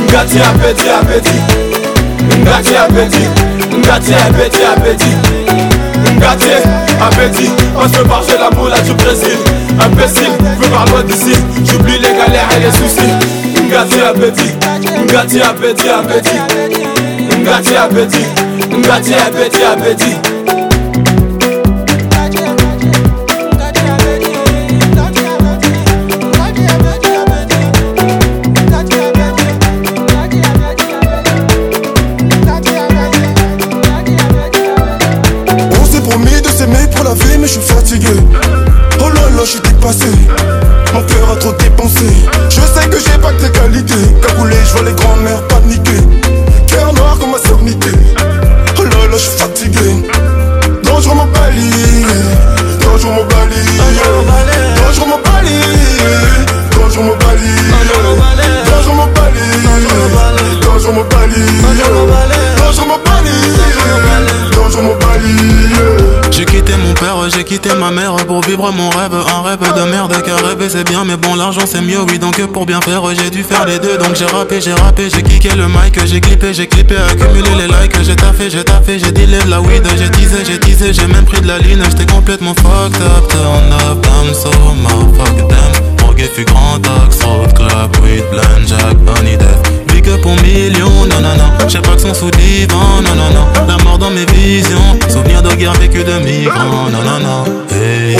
Un 0.06 0.10
gâté, 0.12 0.40
appétit, 0.40 0.88
appétit. 0.88 1.51
Gâté 2.44 2.76
appétit, 2.76 3.28
gâté 3.84 4.14
appétit, 4.14 4.64
appétit 6.20 6.68
à 7.00 7.06
appétit, 7.08 7.50
on 7.76 7.88
se 7.88 8.02
part 8.02 8.22
chez 8.28 8.36
la 8.38 8.50
moula 8.50 8.78
du 8.80 8.92
Brésil 8.94 9.38
Imbécile, 9.80 10.30
veux 10.60 10.68
par 10.70 10.84
loin 10.86 11.02
d'ici, 11.04 11.34
j'oublie 11.64 11.98
les 11.98 12.00
galères 12.00 12.48
et 12.56 12.60
les 12.60 12.72
soucis 12.72 13.12
à 13.74 14.08
appétit, 14.08 14.54
gâté 15.12 15.42
appétit, 15.42 15.88
appétit 15.88 16.30
Gâté 17.44 17.76
appétit, 17.76 18.24
gâté 18.88 19.14
appétit, 19.14 19.62
appétit 19.62 20.31
passé 39.82 40.11
ma 67.78 67.90
mère 67.90 68.16
pour 68.26 68.40
vivre 68.42 68.70
mon 68.72 68.88
rêve. 68.90 69.12
Un 69.34 69.42
rêve 69.42 69.60
de 69.76 69.90
merde 69.90 70.14
car 70.24 70.38
rêver 70.44 70.68
c'est 70.68 70.84
bien, 70.88 71.04
mais 71.04 71.16
bon, 71.16 71.34
l'argent 71.34 71.62
c'est 71.66 71.80
mieux, 71.80 72.00
oui. 72.08 72.18
Donc 72.18 72.40
pour 72.52 72.66
bien 72.66 72.80
faire, 72.80 73.02
j'ai 73.14 73.30
dû 73.30 73.42
faire 73.42 73.64
les 73.66 73.78
deux. 73.78 73.96
Donc 73.98 74.14
j'ai 74.14 74.26
rappé, 74.26 74.60
j'ai 74.60 74.72
rappé, 74.72 75.08
j'ai 75.12 75.22
kické 75.22 75.54
le 75.54 75.66
mic, 75.68 75.98
j'ai 76.04 76.20
clippé, 76.20 76.52
j'ai 76.52 76.66
clippé, 76.66 76.96
accumulé 77.10 77.48
les 77.58 77.66
likes. 77.66 78.02
J'ai 78.02 78.16
taffé, 78.16 78.50
j'ai 78.50 78.64
taffé, 78.64 78.98
j'ai 78.98 79.12
dealé 79.12 79.38
de 79.44 79.50
la 79.50 79.60
weed, 79.60 79.86
j'ai 79.98 80.10
teasé, 80.10 80.44
j'ai 80.44 80.58
teasé, 80.58 80.92
j'ai 80.92 81.06
même 81.06 81.24
pris 81.24 81.40
de 81.40 81.48
la 81.48 81.58
ligne. 81.58 81.82
J'étais 81.90 82.10
complètement 82.12 82.54
fucked 82.54 83.00
up, 83.00 83.28
turn 83.28 83.90
up, 83.90 84.00
damn, 84.04 84.34
so 84.34 84.50
my 84.74 85.16
fuck 85.18 85.48
damn. 85.48 86.02
Morgue 86.06 86.28
fut 86.34 86.44
grand 86.44 86.76
axe, 87.06 87.22
road 87.22 87.54
club, 87.54 87.96
weed, 88.02 88.24
blind, 88.30 88.66
jack, 88.68 88.96
bunny, 88.98 89.36
death 89.36 89.71
pour 90.18 90.32
millions, 90.42 91.06
non 91.10 91.20
non 91.20 91.34
non. 91.36 91.68
J'ai 91.68 91.80
pas 91.80 91.94
que 91.94 92.00
son 92.02 92.14
sous 92.14 92.30
divan, 92.30 92.76
non 93.02 93.14
non 93.14 93.30
non. 93.32 93.46
La 93.76 93.82
mort 93.84 93.98
dans 93.98 94.10
mes 94.10 94.26
visions, 94.26 94.78
souvenir 95.08 95.42
de 95.42 95.54
guerre 95.54 95.72
vécu 95.74 96.04
de 96.04 96.18
migrants, 96.18 96.90
non 96.90 97.02
non 97.02 97.20
non. 97.20 97.44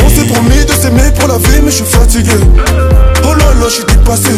On 0.04 0.08
s'est 0.08 0.26
promis 0.32 0.64
de 0.64 0.72
s'aimer 0.72 1.10
pour 1.18 1.28
la 1.28 1.38
vie, 1.38 1.60
mais 1.62 1.70
je 1.70 1.76
suis 1.76 1.84
fatigué. 1.84 2.34
Oh 3.24 3.34
là 3.34 3.44
là, 3.60 3.66
je 3.68 3.82
dépassé. 3.84 4.32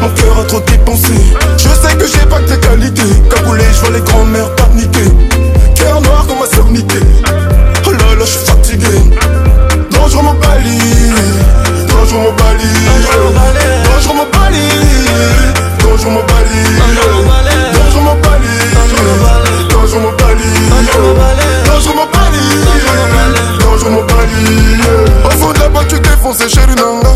Mon 0.00 0.08
cœur 0.10 0.38
a 0.40 0.44
trop 0.44 0.60
dépensé. 0.60 1.12
Je 1.56 1.64
sais 1.68 1.94
que 1.96 2.04
j'ai 2.06 2.26
pas 2.26 2.40
que 2.40 2.52
tes 2.54 2.60
qualités. 2.66 3.02
Cagoulé, 3.34 3.64
je 3.74 3.80
vois 3.80 3.90
les 3.90 4.00
grands-mères 4.00 4.54
paniquer. 4.56 5.10
Cœur 5.74 6.00
noir 6.02 6.26
comme 6.26 6.38
ma 6.40 6.46
sœur 6.46 6.66
Oh 7.86 7.90
là 7.92 7.98
là, 7.98 8.06
je 8.20 8.24
suis 8.26 8.38
fatigué. 8.44 9.10
Dangereux 9.92 10.22
mon 10.22 10.34
palier. 10.34 11.75
Bonjour 11.98 12.20
mon 12.20 12.32
bali 12.32 12.64
Bonjour 13.92 14.14
mon 14.14 14.24
bali 14.26 14.58
Bonjour 15.82 16.10
mon 16.10 16.20
bali 16.20 16.48
Bonjour 16.82 18.02
mon 18.02 18.02
bali 18.02 18.02
Bonjour 18.02 18.02
mon 18.02 18.14
bali 18.20 18.46
Bonjour 19.70 20.00
mon 20.00 20.12
bali 20.12 20.42
Bonjour 23.64 23.90
mon 23.90 24.02
bali 24.02 25.26
Au 25.26 25.30
fond 25.38 25.52
de 25.52 25.58
la 25.58 25.68
boîte 25.68 25.88
tu 25.88 26.00
t'es 26.00 26.16
foncé 26.22 26.48
chéri 26.48 26.74
nanga 26.76 27.08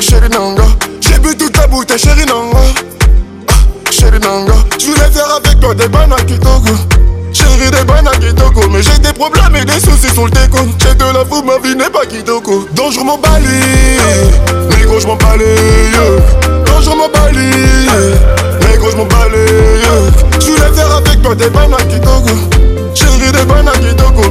Chéri 0.00 0.28
nanga 0.28 0.62
J'ai 1.00 1.18
bu 1.18 1.34
toute 1.36 1.52
ta 1.52 1.66
bouteille 1.66 1.98
chéri 1.98 2.26
nanga 2.26 2.58
Chéri 3.90 4.18
nanga 4.20 4.52
Je 4.78 4.86
voulais 4.86 5.10
faire 5.12 5.34
avec 5.44 5.58
toi 5.60 5.74
des 5.74 5.88
bananes 5.88 6.24
qui 6.26 6.38
t'ont 6.38 6.60
Chérie 7.36 7.70
des 7.70 7.84
bannes 7.84 8.08
à 8.08 8.12
Kitoko 8.16 8.62
Mais 8.70 8.80
j'ai 8.82 8.98
des 8.98 9.12
problèmes 9.12 9.54
et 9.56 9.64
des 9.66 9.78
soucis 9.78 10.10
sur 10.14 10.24
le 10.24 10.30
déco 10.30 10.56
J'ai 10.78 10.94
de 10.94 11.04
la 11.04 11.22
fou, 11.26 11.42
ma 11.42 11.58
vie 11.58 11.76
n'est 11.76 11.90
pas 11.90 12.06
Kitoko 12.06 12.66
Donc 12.74 12.92
je 12.92 13.00
m'en 13.00 13.18
Mais 13.18 14.84
gros, 14.86 14.98
je 15.00 15.06
m'en 15.06 15.16
Donc 15.16 16.80
je 16.80 16.88
m'en 16.88 17.08
mais 17.12 18.76
gros 18.78 18.90
je 18.90 18.96
m'en 18.96 20.64
faire 20.74 20.96
avec 20.96 21.20
toi 21.22 21.34
des 21.34 21.50
bannes 21.50 21.74
à 21.74 21.82
Kitoko 21.82 22.32
Chérie 22.94 23.32
des 23.32 23.44
bannes 23.44 23.68
à 23.68 23.72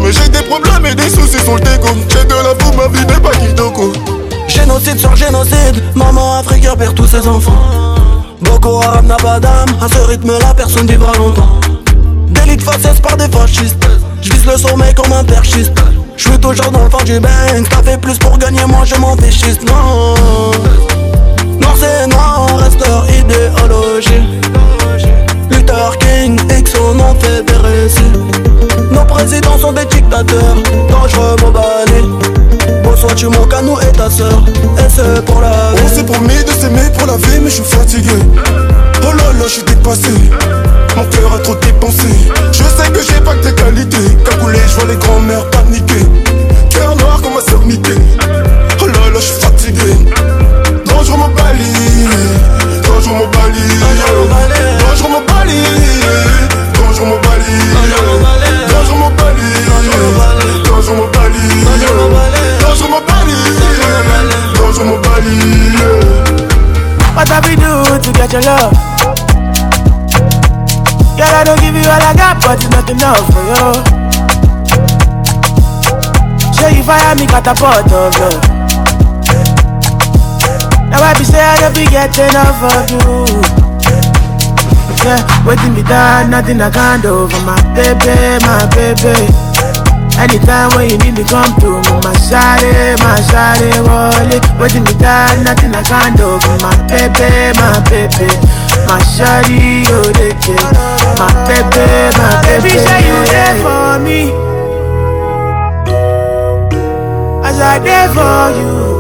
Mais 0.02 0.12
j'ai 0.12 0.30
des 0.30 0.42
problèmes 0.44 0.86
et 0.88 0.96
des 0.96 1.10
soucis 1.10 1.40
sur 1.44 1.56
le 1.56 1.60
déco 1.62 1.90
J'ai 2.10 2.24
de 2.24 2.34
la 2.34 2.56
fou, 2.58 2.72
ma 2.76 2.88
vie 2.88 3.06
n'est 3.06 3.22
pas 3.22 3.32
Kitoko 3.38 3.94
Génocide 4.48 4.98
sur 4.98 5.16
génocide 5.16 5.84
Maman 5.94 6.40
africaine 6.40 6.76
perd 6.76 6.96
tous 6.96 7.06
ses 7.08 7.28
enfants 7.28 7.96
Boko 8.42 8.82
Haram 8.82 9.06
n'a 9.06 9.18
pas 9.18 9.40
d'âme 9.40 9.70
À 9.80 9.88
ce 9.90 10.00
rythme 10.08 10.40
là 10.40 10.56
personne 10.58 10.88
vivra 10.88 11.16
longtemps 11.18 11.60
Délit 12.32 12.60
faciès 12.64 13.00
par 13.00 13.18
des 13.18 13.28
fascistes 13.38 13.88
J'vise 14.22 14.46
le 14.46 14.58
sommet 14.58 14.94
comme 14.94 15.12
un 15.14 15.24
perchiste 15.24 15.72
J'suis 16.18 16.38
toujours 16.40 16.72
dans 16.72 16.86
le 16.86 16.90
fond 16.90 17.04
du 17.04 17.20
bain 17.20 17.30
T'as 17.70 17.84
fait 17.84 17.98
plus 18.00 18.18
pour 18.18 18.38
gagner, 18.38 18.66
moi 18.68 18.82
je 18.86 18.96
m'en 18.96 19.16
fichiste 19.18 19.62
Non 19.68 20.14
non 21.62 21.70
c'est 21.80 22.08
noir, 22.08 22.46
reste 22.58 22.86
leur 22.86 23.06
idéologie 23.10 24.22
Luther 25.50 25.96
King, 26.00 26.40
XO 26.64 26.94
nom 26.96 27.14
fait 27.20 27.44
des 27.46 28.98
Nos 28.98 29.06
présidents 29.06 29.58
sont 29.60 29.74
des 29.74 29.86
dictateurs, 29.86 30.56
dangereux, 30.90 31.36
mon 31.42 31.52
balai 31.52 32.04
Bonsoir, 32.84 33.14
tu 33.16 33.28
manques 33.28 33.54
à 33.54 33.62
nous 33.62 33.78
et 33.82 33.92
ta 33.96 34.10
sœur, 34.10 34.42
et 34.78 34.90
c'est 34.90 35.24
pour 35.26 35.42
la 35.42 35.50
vie. 35.50 35.84
On 35.86 35.96
s'est 35.96 36.04
promis 36.04 36.44
de 36.44 36.52
s'aimer 36.52 36.90
pour 36.98 37.08
la 37.08 37.18
vie, 37.18 37.40
mais 37.44 37.50
je 37.50 37.56
suis 37.62 37.64
fatigué. 37.64 38.12
Oh 39.02 39.08
là 39.08 39.12
là, 39.12 39.44
je 39.46 39.50
suis 39.50 39.64
dépassé. 39.64 40.10
Mon 40.96 41.04
cœur 41.06 41.34
a 41.36 41.40
trop 41.40 41.56
dépensé. 41.56 42.08
Je 42.52 42.64
sais 42.64 42.90
que 42.92 43.00
j'ai 43.04 43.22
pas 43.22 43.36
que 43.36 43.44
des 43.50 43.54
qualités. 43.56 44.16
Cagoulé, 44.28 44.60
je 44.68 44.76
vois 44.76 44.86
les 44.92 44.96
grands-mères 44.98 45.46
paniquer. 45.52 46.06
Cœur 46.72 46.96
noir 46.98 47.22
comme 47.22 47.34
ma 47.34 47.52
sommité. 47.52 47.94
Oh 48.82 48.88
là 48.88 48.94
là, 48.94 49.20
je 49.20 49.20
suis 49.20 49.42
fatigué. 49.42 49.94
Dangereux, 50.86 51.18
mon 51.18 51.30
Bonjour 52.96 53.14
mon 53.16 53.28
Bali 53.28 53.60
Bonjour 54.90 55.10
mon 55.10 55.22
Bali 55.22 55.54
Bonjour 56.74 57.08
mon 57.08 57.16
Bali 57.20 57.46
Bonjour 57.68 58.16
mon 58.16 58.26
Bali 58.26 58.54
Bonjour 58.72 58.96
mon 58.96 59.10
Bali 59.10 60.64
Bonjour 60.66 60.96
mon 60.96 61.08
Bali 61.08 61.38
Bonjour 64.58 64.86
mon 64.86 64.98
Bali 65.00 65.36
What 67.16 67.28
have 67.28 67.48
we 67.50 67.56
do 67.58 68.00
to 68.00 68.12
get 68.14 68.32
your 68.32 68.42
love? 68.42 68.74
Girl, 71.18 71.28
I 71.28 71.44
don't 71.46 71.60
give 71.60 71.76
you 71.76 71.90
all 71.90 72.02
I 72.02 72.14
got, 72.16 72.42
but 72.42 72.62
it's 72.64 72.70
not 72.70 72.90
enough 72.90 73.28
for 73.28 73.44
you. 74.74 76.54
Show 76.54 76.68
you 76.76 76.84
fire 76.84 77.16
me, 77.16 77.26
catapult 77.28 77.92
of 77.92 78.20
love. 78.20 78.45
Now 80.96 81.12
I 81.12 81.14
be 81.20 81.28
say 81.28 81.44
I 81.44 81.60
don't 81.60 81.76
be 81.76 81.84
getting 81.92 82.32
off 82.40 82.60
of 82.72 82.88
you. 82.88 83.28
Yeah, 85.04 85.20
waiting 85.44 85.76
me 85.76 85.84
down, 85.84 86.32
nothing 86.32 86.56
I 86.64 86.72
can't 86.72 87.04
do 87.04 87.28
for 87.28 87.42
my 87.44 87.60
baby, 87.76 88.16
my 88.48 88.56
baby. 88.72 89.12
Anytime 90.16 90.72
when 90.72 90.88
you 90.88 90.96
need 91.04 91.20
me, 91.20 91.28
come 91.28 91.52
to 91.60 91.84
me, 91.84 91.92
my 92.00 92.16
shawty, 92.16 92.96
my 93.04 93.20
shawty, 93.28 93.76
rolling. 93.84 94.40
Waiting 94.56 94.88
me 94.88 94.96
down, 94.96 95.44
nothing 95.44 95.76
I 95.76 95.84
can't 95.84 96.16
do 96.16 96.32
for 96.40 96.56
my 96.64 96.72
baby, 96.88 97.36
my 97.60 97.76
baby. 97.92 98.32
My 98.88 99.04
shawty, 99.04 99.84
oh, 99.92 100.00
they 100.16 100.32
My 101.20 101.28
baby, 101.44 101.92
my 102.16 102.32
baby. 102.48 102.72
Baby, 102.72 102.80
say 102.80 103.04
you 103.04 103.20
there 103.36 103.60
for 103.60 104.00
me. 104.00 104.32
As 107.44 107.60
I 107.60 107.84
there 107.84 108.08
for 108.16 108.40
you. 108.56 108.95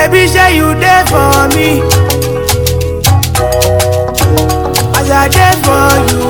Baby, 0.00 0.26
say 0.28 0.56
you 0.56 0.72
there 0.80 1.04
for 1.12 1.34
me. 1.56 1.84
As 4.96 5.08
I 5.12 5.28
there 5.28 5.56
for 5.60 5.92
you. 6.08 6.24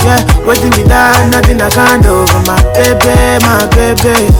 Yeah, 0.00 0.16
waiting 0.48 0.72
me 0.80 0.88
down, 0.88 1.28
nothing 1.30 1.60
I 1.60 1.68
can't 1.68 2.00
do 2.02 2.24
for 2.26 2.40
my 2.48 2.56
baby, 2.72 3.36
my 3.44 3.68
baby. 3.76 4.32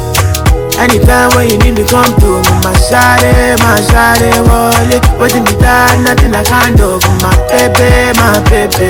Anytime 0.80 1.36
when 1.36 1.50
you 1.50 1.58
need 1.60 1.74
me, 1.76 1.84
come 1.84 2.16
to 2.16 2.28
me, 2.40 2.54
my 2.64 2.72
shawty, 2.88 3.52
my 3.60 3.76
shawty, 3.92 4.32
wallet. 4.48 5.04
Waiting 5.20 5.44
me 5.44 5.52
down, 5.60 6.02
nothing 6.02 6.32
I 6.34 6.44
can't 6.48 6.78
do 6.80 6.96
for 6.96 7.16
my 7.20 7.36
baby, 7.52 8.16
my 8.16 8.40
baby. 8.48 8.88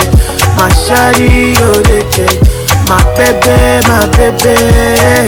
My 0.54 0.70
shawty, 0.86 1.58
oh, 1.58 1.82
they 1.90 2.06
take. 2.14 2.47
My 2.88 2.96
baby, 3.20 3.84
my 3.84 4.08
baby. 4.16 4.56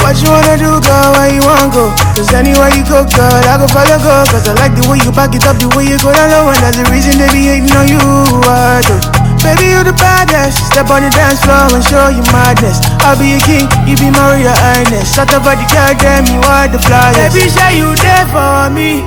What 0.01 0.17
you 0.25 0.33
wanna 0.33 0.57
do, 0.57 0.81
girl? 0.81 1.13
Where 1.13 1.29
you 1.29 1.45
wanna 1.45 1.69
go? 1.69 1.93
Cause 2.17 2.33
anywhere 2.33 2.73
you 2.73 2.81
go, 2.89 3.05
girl, 3.05 3.37
I 3.53 3.61
go 3.61 3.69
follow, 3.69 4.01
girl. 4.01 4.25
Cause 4.33 4.49
I 4.49 4.57
like 4.65 4.73
the 4.81 4.89
way 4.89 4.97
you 5.05 5.13
back 5.13 5.37
it 5.37 5.45
up, 5.45 5.61
the 5.61 5.69
way 5.77 5.85
you 5.85 6.01
go 6.01 6.09
down 6.09 6.33
low. 6.33 6.49
And 6.49 6.57
that's 6.65 6.81
the 6.81 6.89
reason 6.89 7.21
they 7.21 7.29
be 7.29 7.53
hating 7.53 7.69
on 7.77 7.85
you. 7.85 8.01
I 8.49 8.81
uh, 8.81 8.97
Baby, 9.45 9.77
you 9.77 9.81
the 9.85 9.93
baddest. 9.93 10.57
Step 10.73 10.89
on 10.89 11.05
the 11.05 11.13
dance 11.13 11.45
floor 11.45 11.69
and 11.69 11.85
show 11.85 12.09
you 12.09 12.25
madness. 12.33 12.81
I'll 13.05 13.13
be 13.21 13.37
your 13.37 13.45
king, 13.45 13.69
you 13.85 13.93
be 14.01 14.09
Maria, 14.09 14.57
Ernest. 14.57 14.89
highness. 14.89 15.09
Shut 15.21 15.29
up, 15.37 15.45
the 15.45 15.53
girl, 15.61 15.93
damn, 16.01 16.25
you 16.33 16.41
are 16.49 16.65
the 16.65 16.81
flyest. 16.81 17.37
Baby, 17.37 17.53
say 17.53 17.77
you 17.77 17.93
there 18.01 18.25
for 18.33 18.73
me. 18.73 19.05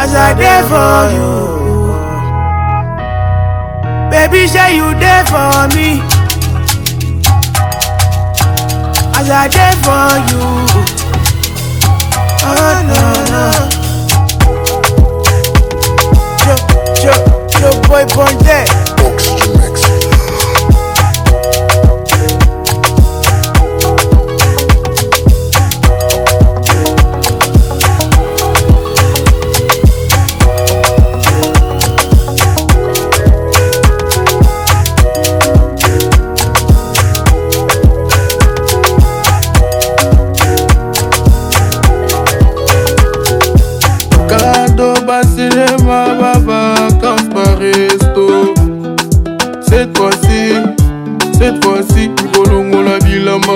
As 0.00 0.16
I 0.16 0.32
there 0.40 0.64
for 0.72 1.04
you 1.12 1.53
baby, 4.30 4.46
say 4.46 4.76
you 4.76 4.90
there 4.98 5.26
for 5.26 5.50
me. 5.76 6.00
As 9.18 9.26
I 9.30 9.48
there 9.52 9.76
for 9.86 10.10
you. 10.30 10.64
Oh 12.44 12.74
no 12.88 13.02
no. 17.00 17.06
Yo, 17.06 17.06
yo, 17.06 17.14
yo, 17.60 17.70
boy, 17.88 18.04
boy, 18.14 18.32
there. 18.44 18.83
Cette 49.76 49.98
fois-ci, 49.98 50.54
cette 51.36 51.64
fois-ci, 51.64 52.08
ikolongola 52.24 52.96
bilamba 53.00 53.54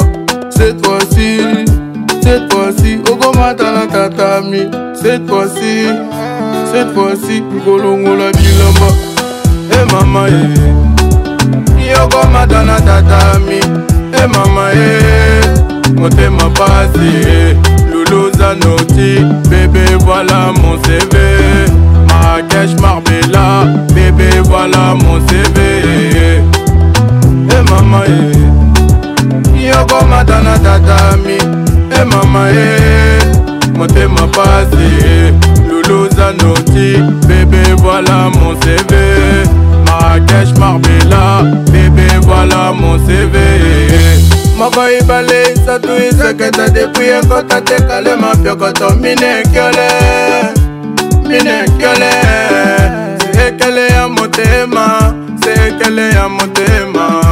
Cette 0.51 0.85
fois-ci, 0.85 1.39
cette 2.21 2.53
fois-ci, 2.53 2.99
okomata 3.09 3.71
na 3.71 3.87
tatami 3.87 4.67
Cette 5.01 5.29
fois-ci, 5.29 5.87
cette 6.73 6.93
fois-ci, 6.93 7.37
ikolongola 7.57 8.31
bilamba 8.33 8.89
Eh 9.71 9.75
hey 9.75 9.87
mama 9.93 10.25
eh 10.29 11.77
hey. 11.77 11.91
Yokomata 11.93 12.65
na 12.65 12.81
tatami 12.81 13.61
Eh 14.13 14.17
hey 14.19 14.27
mama 14.27 14.73
eh 14.73 16.01
Motema 16.01 16.51
pasi 16.51 17.11
eh 17.29 17.57
Loulouse 17.93 18.59
noti 18.67 19.21
Bébé 19.49 19.85
voilà 20.01 20.51
mon 20.63 20.77
CV 20.83 21.71
Marrakech 22.09 22.73
Marbella 22.81 23.67
Bébé 23.95 24.31
voilà 24.49 24.95
mon 24.95 25.21
CV 25.29 26.08
mama 27.89 28.05
ye 28.07 29.69
yokomata 29.71 30.39
na 30.47 30.55
tatami 30.65 31.37
e 32.01 32.05
mama 32.11 32.43
ye 32.51 33.19
motema 33.77 34.25
pasi 34.37 34.89
luluza 35.69 36.29
noti 36.43 36.89
bebe 37.29 37.63
voilà 37.83 38.19
mon 38.35 38.55
cv 38.63 38.93
marakesh 39.87 40.53
marbela 40.61 41.23
bebe 41.73 42.07
voilà 42.27 42.63
mon 42.81 42.99
cv 43.07 43.35
moko 44.59 44.81
ibale 45.01 45.43
isatu 45.53 45.89
iseketa 46.09 46.69
depui 46.69 47.09
ekota 47.19 47.61
tekale 47.61 48.17
mapiokoto 48.17 48.91
minekiole 48.91 49.89
minekiole 51.29 52.13
sekele 53.35 53.87
ya 53.89 54.09
motema 54.09 55.15
sekele 55.45 56.09
ya 56.11 56.29
motema 56.29 57.28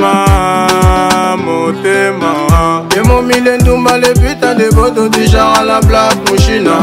motema 0.00 1.36
motema 1.36 2.86
emomile 2.96 3.56
ndumba 3.56 3.98
lepita 3.98 4.54
deboto 4.54 5.08
dijara 5.08 5.62
la 5.62 5.80
blak 5.82 6.16
mushina 6.30 6.74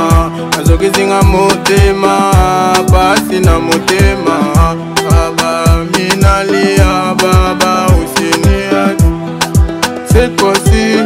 azokizinga 0.59 1.21
motema 1.23 2.21
pasi 2.91 3.39
na 3.39 3.59
motema 3.59 4.53
baba 5.09 5.65
minalia 5.97 7.15
baba 7.23 7.87
usenia 7.87 8.95
cette 10.13 10.37
fois-ci 10.37 11.03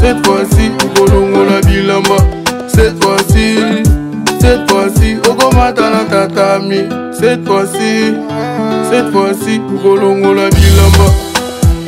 cette 0.00 0.24
fois-ci 0.24 0.70
okolongola 0.84 1.60
bilamba 1.66 2.16
cette 2.74 2.96
fois-ci 3.04 3.82
cette 4.40 4.66
fois-ci 4.70 5.18
okomata 5.30 5.90
na 5.90 6.04
tatami 6.04 6.88
cette 7.20 7.44
fois-ci 7.46 8.14
cette 8.90 9.10
fois-ci 9.12 9.60
okolongola 9.74 10.48
bilamba 10.50 11.25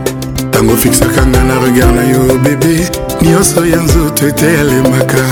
ntango 0.47 0.75
fikisaka 0.77 1.25
nga 1.25 1.43
na 1.43 1.55
regard 1.59 1.95
na 1.95 2.03
yo 2.03 2.37
bebe 2.43 2.87
nyonso 3.23 3.65
ya 3.65 3.77
nzoto 3.81 4.27
ete 4.27 4.45
elemaka 4.59 5.23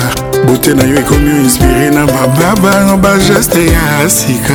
bote 0.47 0.73
na 0.73 0.84
yo 0.84 0.95
ekomi 0.99 1.30
oinspire 1.30 1.89
na 1.89 2.05
bababa 2.05 2.97
bageste 2.97 3.65
ya 3.65 4.09
sika 4.09 4.53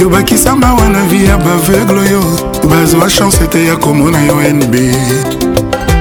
yo 0.00 0.08
bakisamba 0.08 0.74
wana 0.74 1.02
vi 1.02 1.24
ya 1.24 1.36
baveugle 1.38 2.00
oyo 2.00 2.22
bazwa 2.70 3.10
chance 3.10 3.38
ete 3.44 3.64
ya 3.64 3.76
komona 3.76 4.22
yo 4.24 4.34
nb 4.54 4.74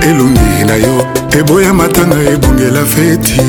elongi 0.09 0.65
na 0.67 0.75
yo 0.75 1.05
eboya 1.39 1.73
matanga 1.73 2.17
ebongela 2.33 2.85
feti 2.85 3.41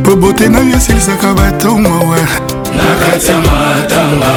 mpo 0.00 0.16
bote 0.16 0.48
na 0.48 0.58
yo 0.58 0.76
esilisaka 0.76 1.34
batongowa 1.34 2.18
na 2.76 3.06
kati 3.06 3.30
ya 3.30 3.36
matanga 3.38 4.32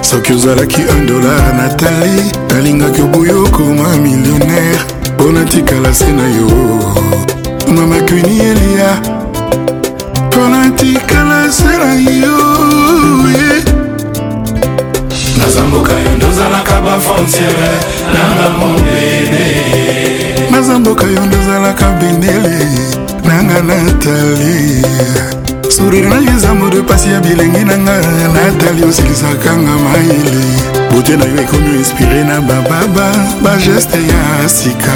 soki 0.00 0.32
ozalaki 0.32 0.80
1 0.80 1.06
dolar 1.06 1.54
natali 1.56 2.22
nalingaki 2.54 3.02
oboyokoma 3.02 3.88
millionnaire 3.96 4.95
mpo 5.16 5.32
natikala 5.32 5.94
se 5.94 6.12
na 6.12 6.28
yo 6.28 6.46
mama 7.74 7.96
kuni 8.08 8.38
elia 8.38 9.00
mpo 10.28 10.48
natikala 10.48 11.52
se 11.52 11.72
na 11.78 11.92
yo 11.94 12.38
naza 15.38 15.62
mboka 15.68 15.92
yo 15.92 16.16
ndozalaka 16.16 16.80
bafrontiere 16.80 17.70
nanga 18.12 18.58
mobene 18.58 19.54
naza 20.50 20.78
mboka 20.78 21.06
yo 21.06 21.26
ndozalaka 21.26 21.84
bendele 21.90 22.66
nanga 23.24 23.62
natali 23.62 24.82
sourire 25.68 26.08
na 26.08 26.16
yo 26.16 26.36
eza 26.36 26.54
modepasi 26.54 27.08
ya 27.10 27.20
bilenge 27.20 27.64
nanga 27.64 27.96
natali 28.34 28.84
osilisakanga 28.84 29.72
mayele 29.84 30.75
bote 30.94 31.16
na 31.16 31.24
yo 31.24 31.40
ekomi 31.40 31.76
inspire 31.78 32.24
na 32.24 32.40
bababa 32.40 33.10
bageste 33.42 33.98
ya 33.98 34.48
sika 34.48 34.92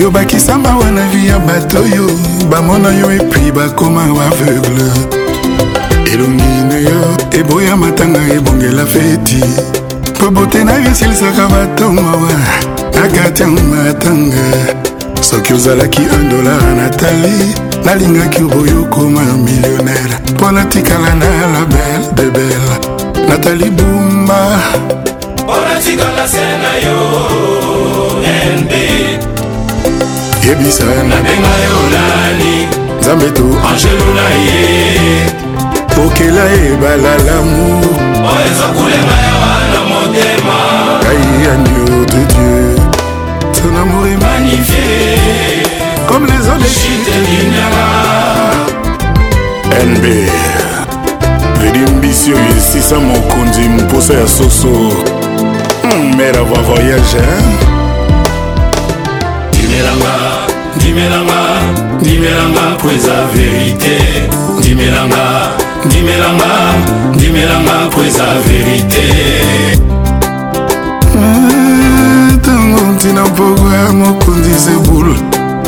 yo 0.00 0.10
bakisa 0.10 0.58
mawa 0.58 0.90
na 0.90 1.08
vi 1.08 1.28
ya 1.28 1.38
bato 1.38 1.78
oyo 1.82 2.10
bamona 2.50 2.90
yo 2.92 3.12
epui 3.12 3.52
bakoma 3.52 4.04
aveugle 4.04 4.90
elongi 6.12 6.64
na 6.68 6.74
yo 6.74 7.16
eboya 7.40 7.76
matanga 7.76 8.20
ebongela 8.36 8.86
feti 8.86 9.44
mpo 10.16 10.30
bote 10.30 10.64
na 10.64 10.72
yo 10.72 10.90
esilisaka 10.90 11.46
bato 11.48 11.92
mawa 11.92 12.30
na 12.94 13.08
kati 13.08 13.42
ya 13.42 13.48
matanga 13.48 14.44
soki 15.20 15.52
ozalaki 15.54 16.00
1 16.00 16.30
dolar 16.30 16.62
natali 16.76 17.54
nalingaki 17.84 18.42
oboyo 18.42 18.82
okoma 18.82 19.20
millionnaire 19.20 20.16
mpo 20.34 20.52
natikala 20.52 21.14
na 21.14 21.26
la 21.26 21.64
belle 21.66 22.06
de 22.16 22.22
belle 22.30 22.91
natali 23.28 23.70
bumba 23.70 24.60
mpona 25.42 25.74
tikala 25.84 26.28
se 26.28 26.46
na 26.62 26.72
yo 26.86 26.98
nb 28.58 28.70
yebisa 30.46 30.84
nabenga 31.10 31.54
yo 31.66 31.78
nani 31.94 32.54
nzambe 33.00 33.28
to 33.36 33.44
angeluna 33.68 34.26
ye 34.46 34.64
bokela 35.94 36.44
ebala 36.68 37.12
lamour 37.26 37.86
oyo 37.86 38.28
oh, 38.40 38.44
ezokulemba 38.50 39.14
yawa 39.26 39.52
na 39.72 39.80
motema 39.90 40.56
kai 41.04 41.26
anio 41.52 41.96
de 42.12 42.20
dieu 42.32 42.76
ton 43.56 43.74
amour 43.82 44.06
est 44.12 44.20
magnifié 44.24 44.84
comme 46.08 46.26
les 46.32 46.42
eaux 46.48 46.60
des 46.62 46.74
chutes 46.78 47.10
nb 49.92 50.04
edimbisi 51.74 52.30
oyo 52.32 52.44
esisa 52.58 53.00
mokonzi 53.00 53.60
mposa 53.68 54.14
ya 54.14 54.28
soso 54.28 54.68
mer 56.16 56.36
hmm, 56.36 56.42
ava 56.46 56.62
voyage 56.68 57.20
ndimelanga 59.54 60.14
ndimelanga 60.76 61.40
ndimelanga 62.00 62.62
po 62.80 62.90
eza 62.92 63.16
verité 63.34 63.96
ndimelanga 64.58 65.24
ndimelanga 65.84 66.50
ndimelanga 67.14 67.74
po 67.94 68.04
eza 68.04 68.26
verité 68.48 69.06
ntango 72.36 72.78
hmm, 72.80 72.94
ntina 72.94 73.24
mpoko 73.24 73.68
ya 73.74 73.92
mokonzi 73.92 74.54
zebulu 74.64 75.14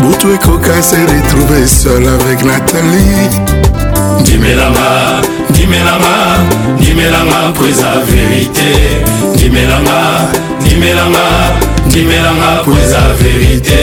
butu 0.03 0.35
ekoka 0.35 0.83
se 0.83 0.97
retrouve 0.97 1.67
seul 1.69 2.09
avec 2.09 2.43
natalie 2.43 3.84
ndimelanga 4.29 4.89
ndimelanga 5.51 6.15
ndimelanga 6.81 7.39
po 7.57 7.63
eza 7.71 7.91
verite 8.09 8.69
ndimelanga 9.35 9.99
ndimelanga 10.61 11.25
ndimelanga 11.87 12.51
po 12.65 12.71
eza 12.83 13.01
verite 13.21 13.81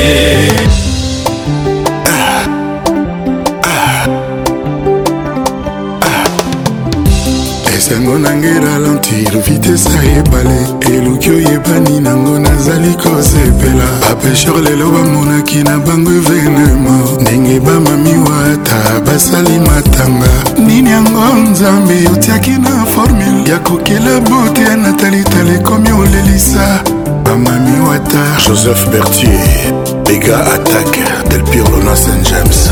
sango 7.94 8.18
na 8.20 8.32
ngai 8.34 8.56
ralentir 8.66 9.32
vitese 9.46 9.90
ebale 10.18 10.60
eluki 10.96 11.30
oyebani 11.32 12.00
nango 12.00 12.36
nazali 12.46 12.92
kosepela 13.04 13.88
bapesher 14.02 14.56
lelo 14.66 14.88
bamonaki 14.92 15.64
na 15.64 15.78
bango 15.86 16.12
evenema 16.20 16.96
ndenge 17.22 17.60
bamami 17.60 18.16
wata 18.28 19.02
basali 19.06 19.60
matanga 19.60 20.32
nini 20.68 20.90
yango 20.92 21.24
nzambe 21.52 21.96
otiaki 22.14 22.50
na 22.52 22.86
formule 22.86 23.50
ya 23.52 23.60
kokela 23.60 24.20
bote 24.20 24.62
ya 24.62 24.78
natalitala 24.78 25.54
ekomi 25.56 25.92
olelisa 25.92 26.84
bamami 27.24 27.80
wata 27.90 28.24
joseph 28.48 28.88
bertier 28.92 29.72
ega 30.14 30.52
attaque 30.54 31.04
del 31.30 31.44
pirlona 31.44 31.96
st 31.96 32.30
james 32.30 32.72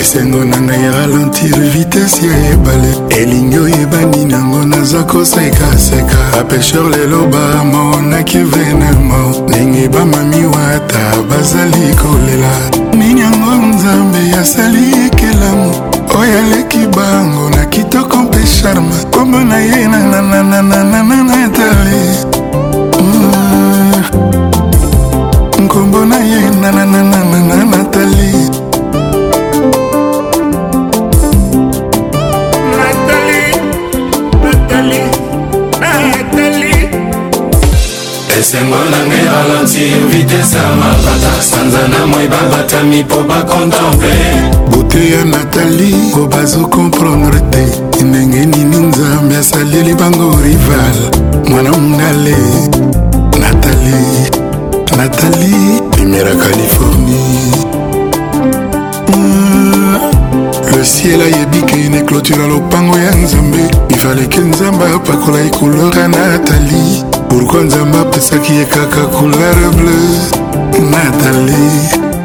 esengo 0.00 0.44
na 0.44 0.56
ngai 0.60 0.84
ya 0.84 0.90
ralentir 0.92 1.58
vitese 1.74 2.26
ya 2.26 2.36
ebale 2.52 2.92
elingi 3.20 3.58
oyebani 3.58 4.24
nango 4.24 4.64
naza 4.64 5.02
kosekaseka 5.02 6.20
apesher 6.40 6.82
lelo 6.90 7.20
bamonaki 7.32 8.38
venema 8.38 9.16
ndenge 9.48 9.88
bamami 9.88 10.46
wata 10.46 10.98
bazali 11.30 11.94
kolela 12.00 12.86
nini 12.98 13.20
yango 13.20 13.66
nzambe 13.66 14.18
asali 14.40 14.84
ekelamu 15.06 15.74
oyo 16.20 16.38
aleki 16.38 16.78
bango 16.96 17.50
na 17.56 17.64
kitoko 17.66 18.16
mpe 18.16 18.38
charme 18.62 18.94
kombo 19.10 19.38
na 19.40 19.56
ye 19.58 19.88
nananananananatale 19.88 21.98
nkombo 25.64 26.04
na 26.04 26.16
ye 26.16 26.40
nanananananat 26.62 27.87
esengo 38.38 38.76
nanga 38.88 39.18
ralentir 39.32 40.00
vitese 40.10 40.56
ya 40.56 40.70
mapata 40.80 41.42
sanza 41.42 41.82
na 41.88 42.06
moi 42.06 42.28
babatami 42.28 43.02
mpo 43.04 43.16
bakontemple 43.28 44.16
bote 44.70 45.10
ya 45.10 45.24
natali 45.24 45.94
po 46.12 46.26
bazokomprendre 46.26 47.40
te 47.50 48.02
ndenge 48.04 48.46
nini 48.46 48.76
nzambe 48.76 49.36
asaleli 49.36 49.94
bango 49.94 50.38
rival 50.42 50.98
mwana 51.50 51.70
mongale 51.70 52.36
natali 53.40 54.02
natali 54.96 55.82
primera 55.90 56.30
californie 56.30 57.42
hmm, 59.06 59.98
le 60.76 60.84
ciel 60.84 61.20
ayebi 61.22 61.62
ke 61.66 61.84
ine 61.86 62.00
clôtura 62.02 62.46
lopango 62.46 62.98
ya 62.98 63.10
nzambe 63.14 63.60
ifaleke 63.88 64.40
nzambe 64.40 64.84
apakola 64.96 65.38
ekulora 65.40 66.08
natali 66.08 67.07
pourkua 67.28 67.60
nzambe 67.62 67.98
apesaki 67.98 68.52
ye 68.58 68.64
kaka 68.64 69.00
couleur 69.14 69.56
bleu 69.76 70.80
natalie 70.90 71.52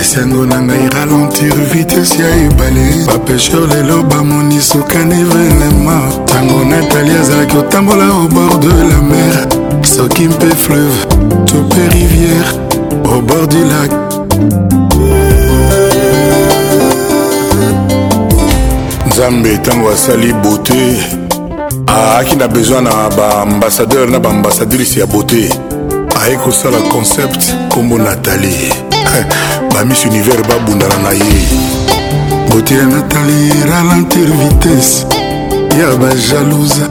esengo 0.00 0.46
na 0.46 0.58
ngai 0.60 0.88
ralentir 0.94 1.52
vitese 1.72 2.20
ya 2.22 2.28
ebale 2.46 2.86
bapesher 3.06 3.60
lelo 3.74 4.02
bamoni 4.02 4.60
sokana 4.62 5.14
evenema 5.14 5.98
ntango 6.22 6.64
natalie 6.64 7.18
azalaki 7.20 7.56
kotambola 7.56 8.04
au 8.06 8.28
bord 8.28 8.60
de 8.60 8.68
la 8.90 9.00
mer 9.10 9.34
soki 9.82 10.28
mpe 10.28 10.54
fleuve 10.64 11.06
to 11.46 11.54
mpe 11.66 11.82
rivière 11.94 12.65
au 13.14 13.20
bord 13.20 13.48
du 13.54 13.62
lac. 13.70 13.90
nzambe 19.08 19.48
ntango 19.54 19.88
asali 19.88 20.34
beauté 20.42 20.80
aaki 21.88 22.36
na 22.36 22.46
besoin 22.48 22.82
na 22.84 22.90
baambasadeur 23.16 24.10
na 24.10 24.18
baambasadrice 24.18 25.00
ya 25.00 25.06
beauté 25.06 25.42
aye 26.22 26.36
kosala 26.36 26.78
concept 26.92 27.54
nkombo 27.66 27.98
natali 27.98 28.72
bamis 29.74 30.04
univers 30.04 30.48
babundana 30.48 30.98
na 30.98 31.10
ye 31.10 31.40
beauté 32.48 32.74
ya 32.74 32.84
natali 32.86 33.52
ralentir 33.70 34.26
vitesse 34.38 35.06
ya 35.80 35.96
bajalousa 35.96 36.84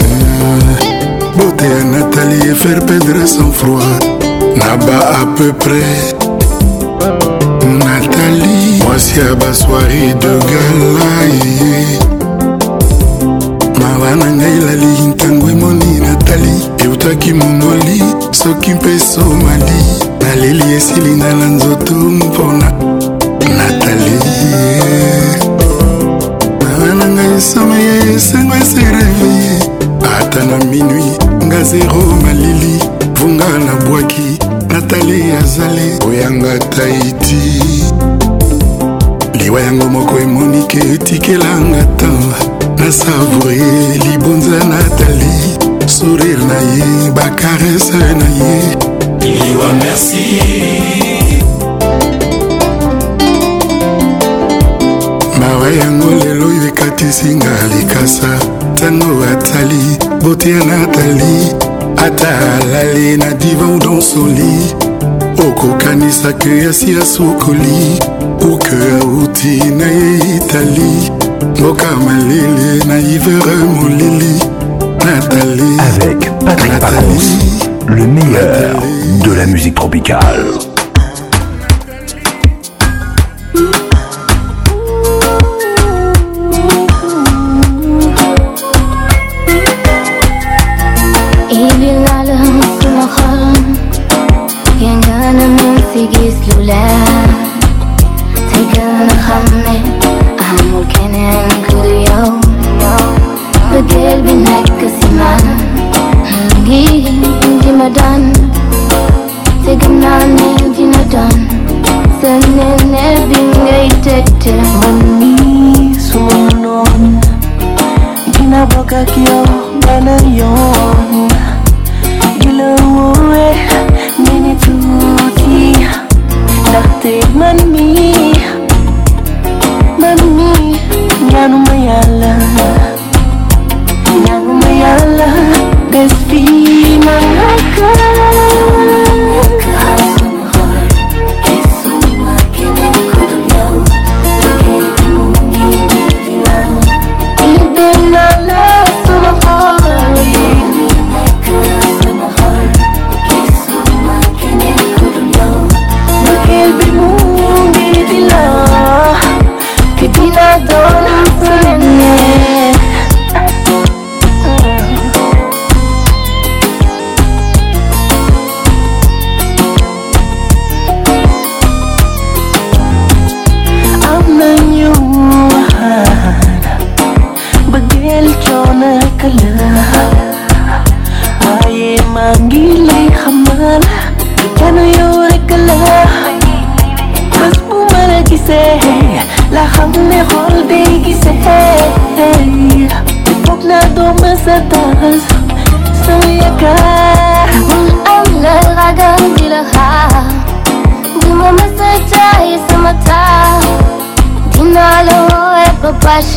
eh, 0.00 0.88
beauté 1.36 1.64
ya 1.64 1.84
natali 1.84 2.50
efaire 2.50 2.80
perdre 2.80 3.26
sans 3.26 3.52
froid 3.54 4.15
na 4.56 4.76
ba 4.76 4.98
à 5.22 5.26
peu 5.36 5.52
près 5.52 5.96
nathalie 7.78 8.82
mwasi 8.84 9.20
ya 9.20 9.34
basoiri 9.34 10.14
de 10.20 10.32
galaye 10.50 11.98
mawa 13.80 14.10
na 14.20 14.28
ngai 14.38 14.58
lali 14.66 14.90
ntango 15.10 15.46
emoni 15.52 15.92
natali 16.04 16.54
eutaki 16.84 17.30
monoli 17.38 17.98
soki 18.40 18.70
mpe 18.76 18.92
somali 19.12 19.78
naleli 20.20 20.64
esilinga 20.76 21.30
na 21.38 21.46
nzoto 21.54 21.94
mpona 22.20 22.68
natali 23.58 24.14
mawa 26.62 26.88
na 26.98 27.06
ngai 27.14 27.34
someye 27.50 27.94
esengo 28.16 28.54
esereveye 28.62 29.50
ata 30.20 30.40
na 30.48 30.56
minui 30.70 31.10
nga 31.46 31.58
zero 31.70 32.00
malili 32.24 32.95
mpunga 33.16 33.58
nabwaki 33.58 34.38
natali 34.68 35.32
azali 35.42 35.98
koyanga 36.04 36.58
taiti 36.58 37.64
liwa 39.34 39.60
yango 39.60 39.88
moko 39.88 40.18
emonike 40.18 40.78
etikelanga 40.94 41.84
tan 41.96 42.18
nasavoure 42.78 43.98
libonza 44.04 44.58
natali 44.64 45.36
sourire 45.88 46.44
na 46.44 46.54
ye 46.54 47.10
bakarese 47.10 47.98
na 48.18 48.28
ye 48.38 48.76
liwa 49.20 49.70
merci 49.80 50.26
mawa 55.40 55.68
yango 55.80 56.10
lelo 56.24 56.46
oyo 56.46 56.62
ekatisinga 56.68 57.52
likasa 57.74 58.28
ntango 58.72 59.24
atali 59.32 59.82
botia 60.22 60.58
natali 60.64 61.65
ata 61.98 62.28
alali 62.62 63.16
na 63.16 63.32
divan 63.32 63.78
donsoli 63.78 64.74
okokanisaka 65.48 66.48
yasi 66.48 66.96
asukoli 67.02 68.00
uke 68.52 68.76
auti 69.00 69.58
na 69.78 69.86
ye 69.90 70.18
itali 70.36 71.10
mboka 71.60 71.86
malele 72.06 72.84
na 72.84 72.98
ivere 72.98 73.56
molili 73.74 74.38
natali 75.06 75.70
avec 75.88 76.20
patrick 76.44 76.78
pacons 76.78 77.28
le 77.88 78.06
meilleur 78.06 78.46
nathalie. 78.46 79.20
de 79.24 79.32
la 79.34 79.46
musique 79.46 79.74
tropicale 79.74 80.44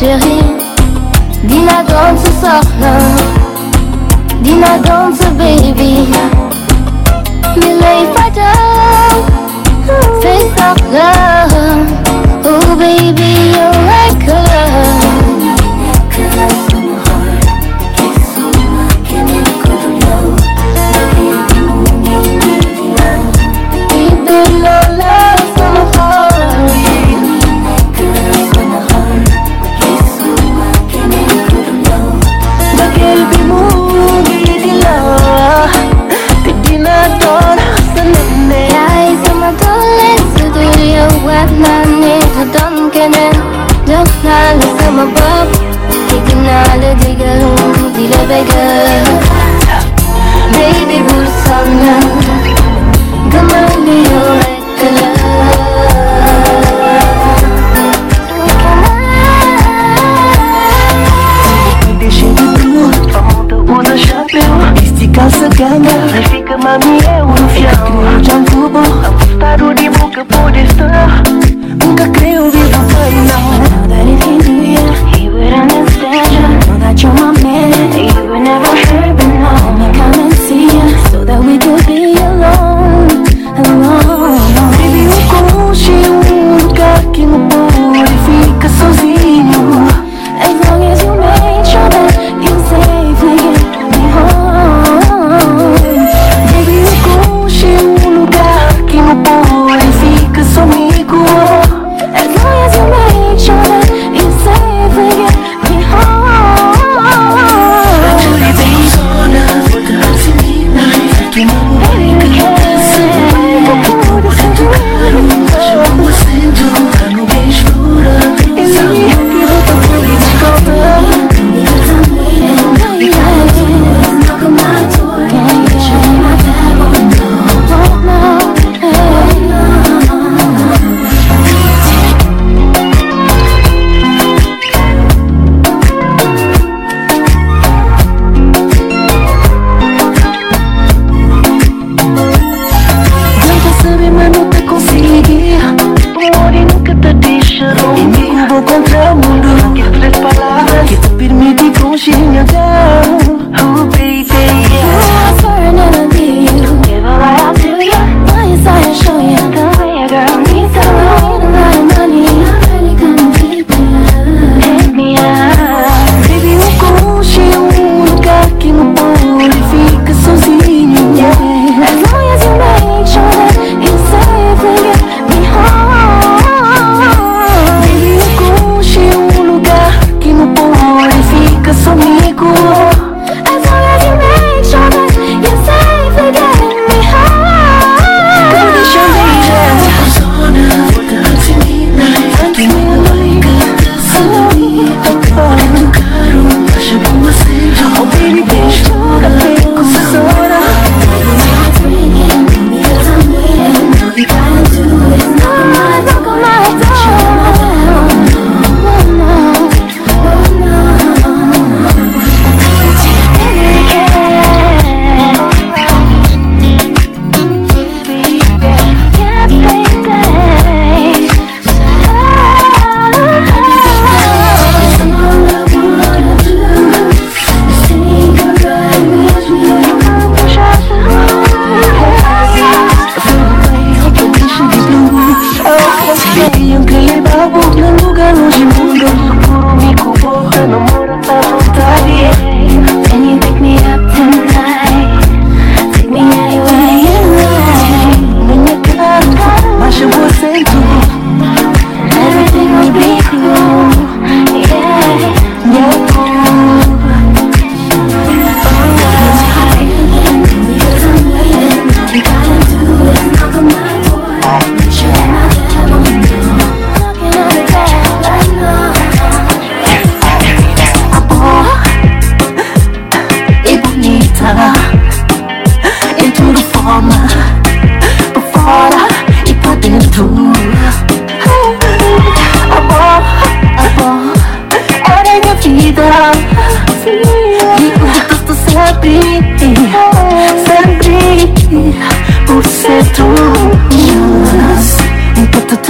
Yeah. 0.02 0.29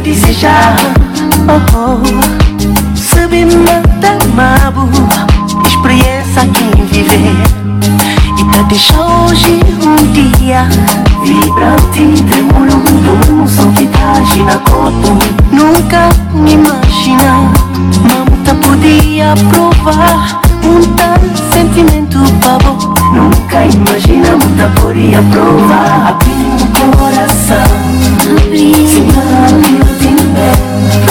desejar 0.00 0.74
oh, 1.74 1.78
oh. 1.78 2.96
Sabe 2.96 3.44
mata 3.46 4.16
mabo 4.34 4.88
Experiência 5.66 6.48
quem 6.52 6.84
viver 6.86 7.36
E 8.38 8.44
pra 8.44 8.62
deixar 8.62 9.00
hoje 9.24 9.60
um 9.82 10.04
dia 10.12 10.66
Vibrante, 11.22 12.22
tremolo, 12.22 12.82
como 13.26 13.46
solidade 13.48 14.42
na 14.44 14.58
corpo 14.58 15.18
Nunca 15.52 16.08
me 16.32 16.54
imagina 16.54 17.50
mamuta 18.08 18.54
podia 18.66 19.34
provar 19.50 20.40
Um 20.64 20.80
tal 20.94 21.20
sentimento 21.52 22.18
babo 22.42 22.94
Nunca 23.12 23.64
imagina, 23.66 24.30
mamuta 24.30 24.80
podia 24.80 25.22
provar 25.22 26.08
Abrir 26.08 26.64
o 26.64 26.96
coração 26.96 27.80
Abrir 28.42 29.79
Thank 30.32 31.04
you. 31.04 31.09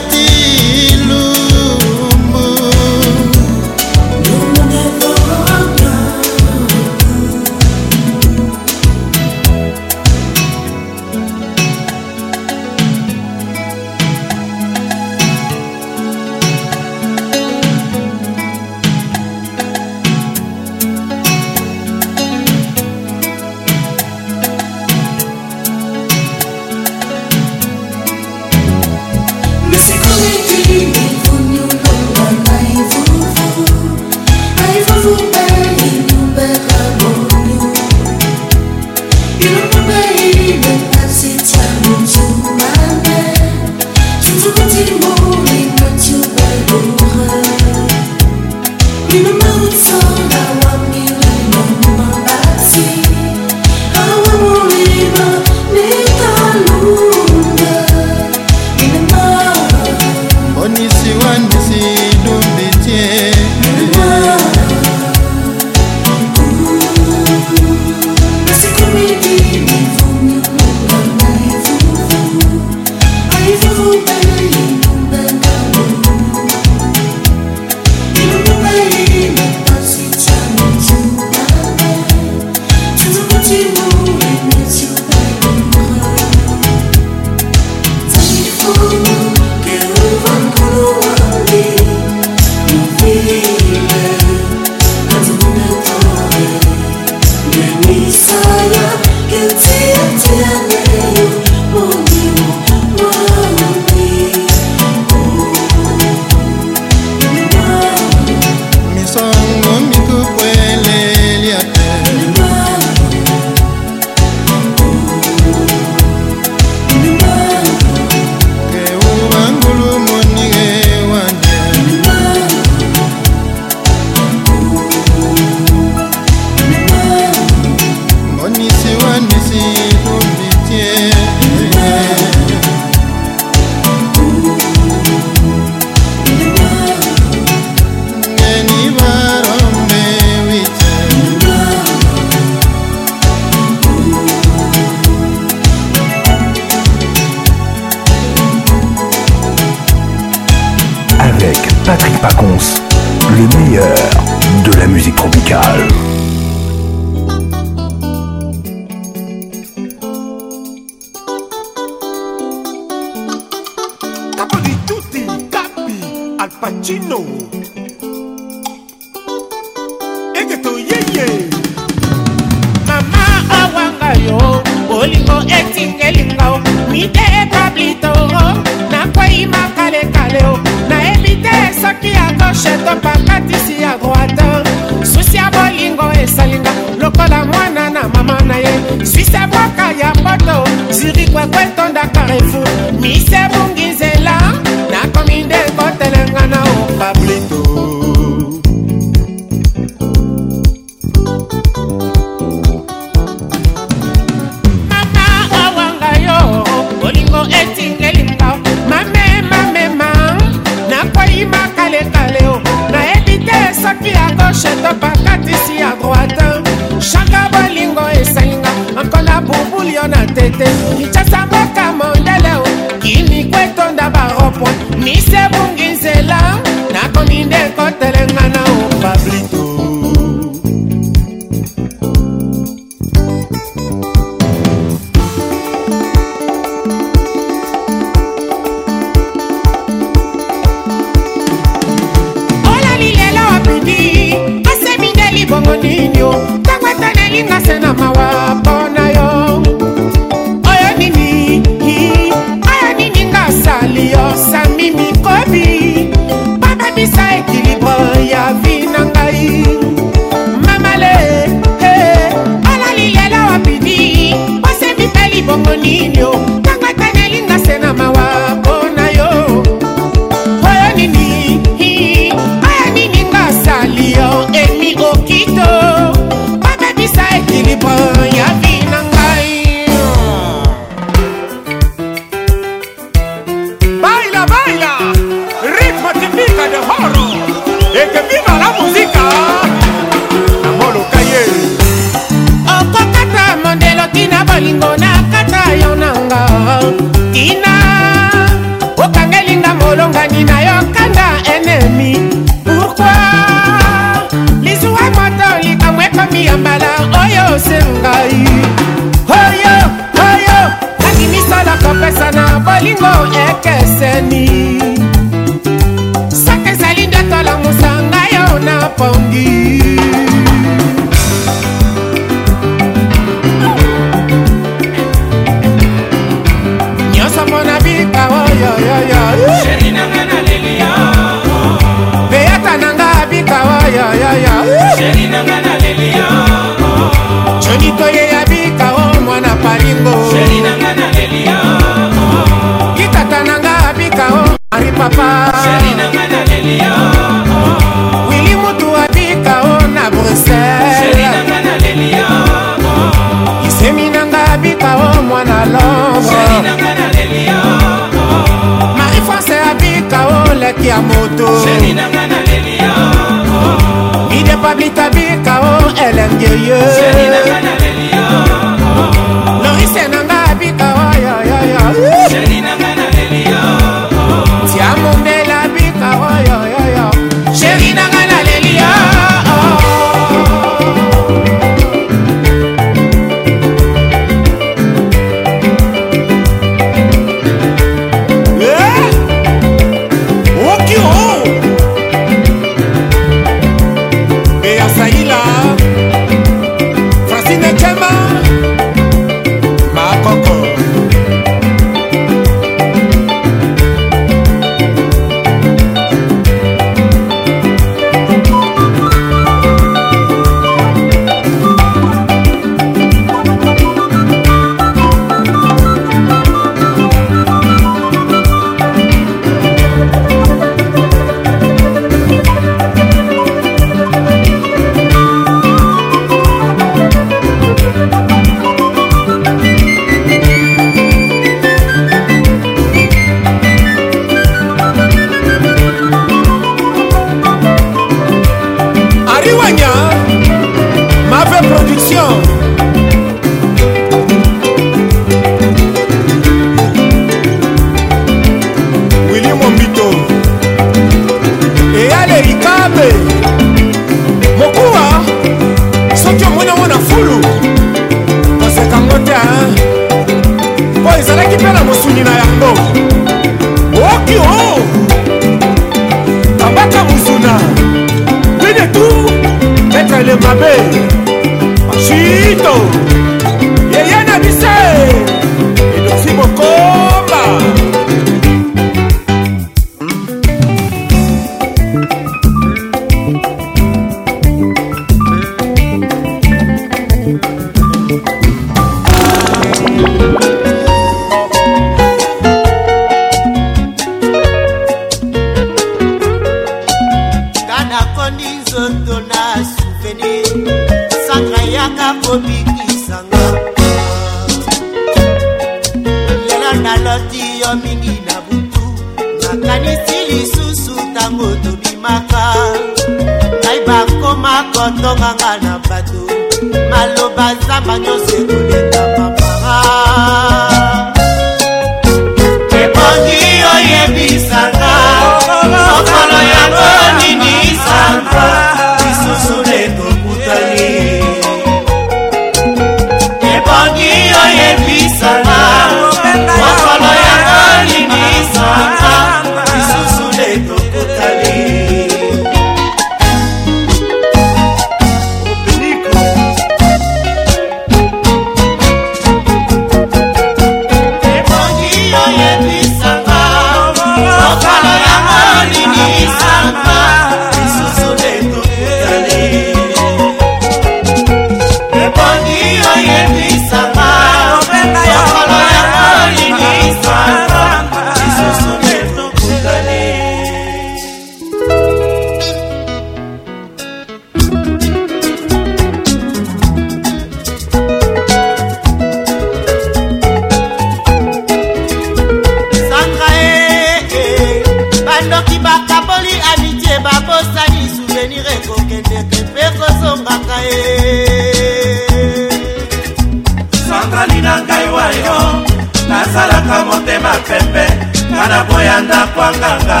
nanga 599.70 600.00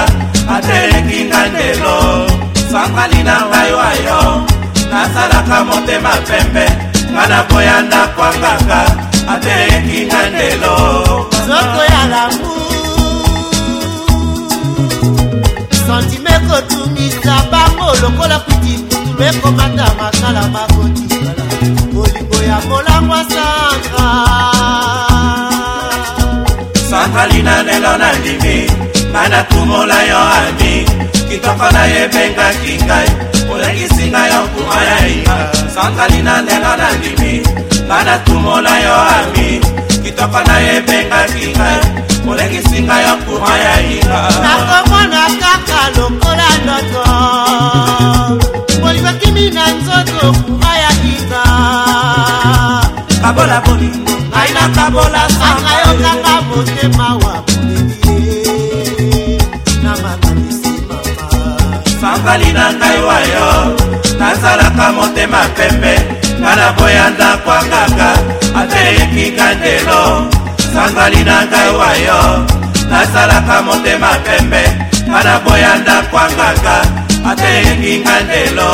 ateleki 0.56 1.18
nga 1.30 1.42
lelo 1.54 1.96
sangali 2.72 3.20
na 3.28 3.36
ngai 3.50 3.70
wayo 3.78 4.22
nasalaka 4.92 5.58
motema 5.68 6.14
pembe 6.28 6.66
nga 7.14 7.22
na 7.30 7.38
boyanda 7.48 8.00
kwangaka 8.16 8.80
ateleki 9.34 9.98
nga 10.10 10.20
lelo 10.38 10.76
soko 11.46 11.80
ya 11.92 12.02
lamu 12.12 12.50
santime 15.86 16.34
kotumisa 16.48 17.34
bango 17.52 17.86
lokola 18.02 18.36
kuti 18.46 18.72
putulu 18.90 19.22
ekomata 19.30 19.86
makala 19.98 20.42
bakotikala 20.54 21.32
bolingo 21.94 22.38
ya 22.50 22.58
molangwa 22.68 23.20
sanga 23.34 24.08
sangali 26.90 27.38
na 27.46 27.54
lelo 27.62 27.92
na 28.02 28.08
ndimi 28.18 28.79
nga 29.10 29.22
nakumola 29.28 29.98
yo 30.10 30.20
ami 30.46 30.74
kitoko 31.28 31.66
nayebengaki 31.74 32.74
ngai 32.86 33.08
olekisi 33.50 34.04
ngai 34.10 34.30
okuma 34.40 34.76
ya 34.88 34.96
inga 35.12 35.36
sankali 35.74 36.20
na 36.26 36.34
ndenga 36.42 36.72
na 36.80 36.88
ndimi 37.02 37.32
nga 37.90 37.98
nakumola 38.06 38.70
yo 38.86 38.96
ami 39.18 39.48
kitoko 40.06 40.40
nayebengaki 40.48 41.44
ngai 41.58 41.78
olekisi 42.30 42.78
ngai 42.86 43.04
okuma 43.18 43.50
ya 43.64 43.74
inga 43.94 44.20
nakomona 44.46 45.22
kaka 45.42 45.80
lokola 45.98 46.48
ndoto 46.62 47.02
bolibakimi 48.80 49.44
na 49.54 49.64
nzoto 49.76 50.22
kuma 50.46 50.70
ya 50.82 50.90
inga 51.12 51.44
kabola 53.22 53.56
bolingo 53.66 54.14
ngai 54.30 54.50
nakabola 54.56 55.22
sangaokaka 55.38 56.34
motema 56.48 57.08
wa 57.24 57.34
bolingo 57.50 57.89
basali 62.20 62.52
na 62.52 62.66
ngai 62.78 63.00
wayo 63.08 63.48
nasalaka 64.20 64.86
motema 64.92 65.40
pembe 65.56 65.94
nga 66.40 66.52
na 66.58 66.66
boyanda 66.76 67.28
kwa 67.44 67.58
kaka 67.72 68.10
ateyekika 68.60 69.46
ndelo 69.56 70.00
sanzali 70.72 71.24
na 71.24 71.36
ngai 71.48 71.70
wayo 71.80 72.20
nasalaka 72.92 73.56
motema 73.64 74.10
pembe 74.24 74.60
nga 75.10 75.20
na 75.26 75.34
boyanda 75.44 75.96
kwa 76.12 76.24
kaka 76.38 76.76
ateyekika 77.30 78.14
ndelo 78.24 78.70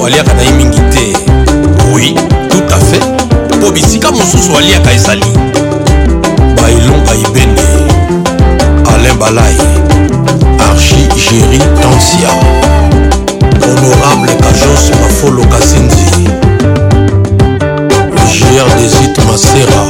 mosusu 0.00 0.06
aliaka 0.06 0.34
na 0.34 0.42
ye 0.42 0.52
mingi 0.52 0.78
te 0.80 1.12
oui 1.94 2.14
tout 2.50 2.72
à 2.74 2.78
fait 2.78 3.02
mpo 3.56 3.70
bisika 3.70 4.10
mosusu 4.12 4.56
aliaka 4.58 4.92
ezali 4.92 5.26
baelonga 6.62 7.12
ebende 7.26 7.62
alain 8.94 9.14
balai 9.14 9.54
archi 10.70 11.06
géri 11.16 11.58
tansia 11.82 12.28
honorable 13.60 14.32
kajos 14.42 14.90
mafolo 15.02 15.44
kasenzi 15.44 16.30
gr 18.38 18.70
desit 18.80 19.18
masera 19.24 19.82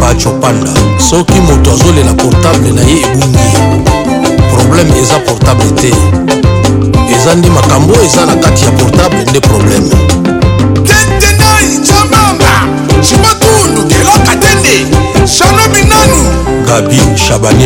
pacho 0.00 0.30
panda 0.30 0.70
soki 1.10 1.40
moto 1.40 1.70
azolela 1.72 2.12
portable 2.14 2.72
na 2.72 2.82
ye 2.82 3.00
ebungi 3.02 3.48
problème 4.54 4.92
eza 5.02 5.18
portable 5.20 5.72
te 5.80 5.92
Sabani 17.36 17.65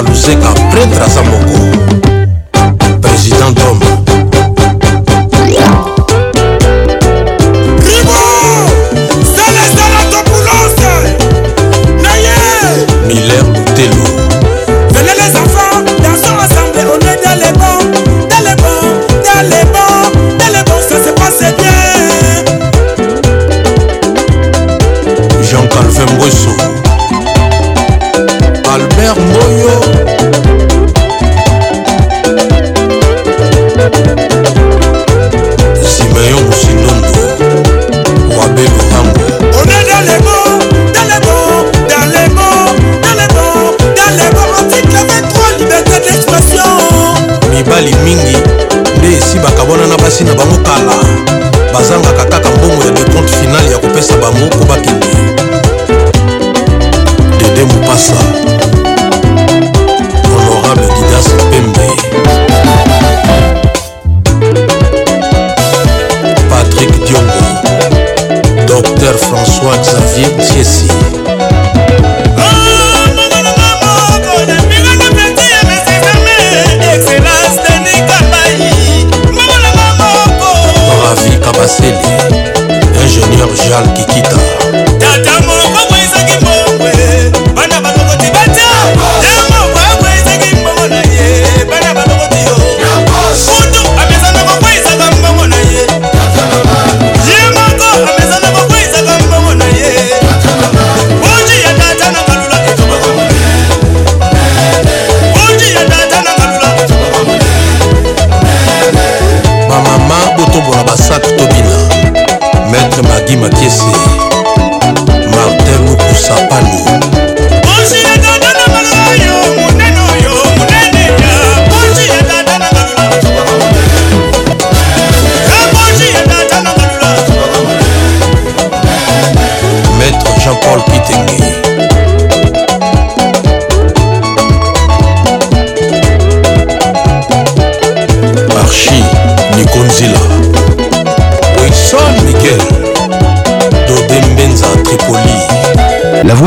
luzeka 0.00 0.50
luzeka 0.50 0.68
pretre 0.70 1.04
aza 1.04 1.22
moko 1.22 2.15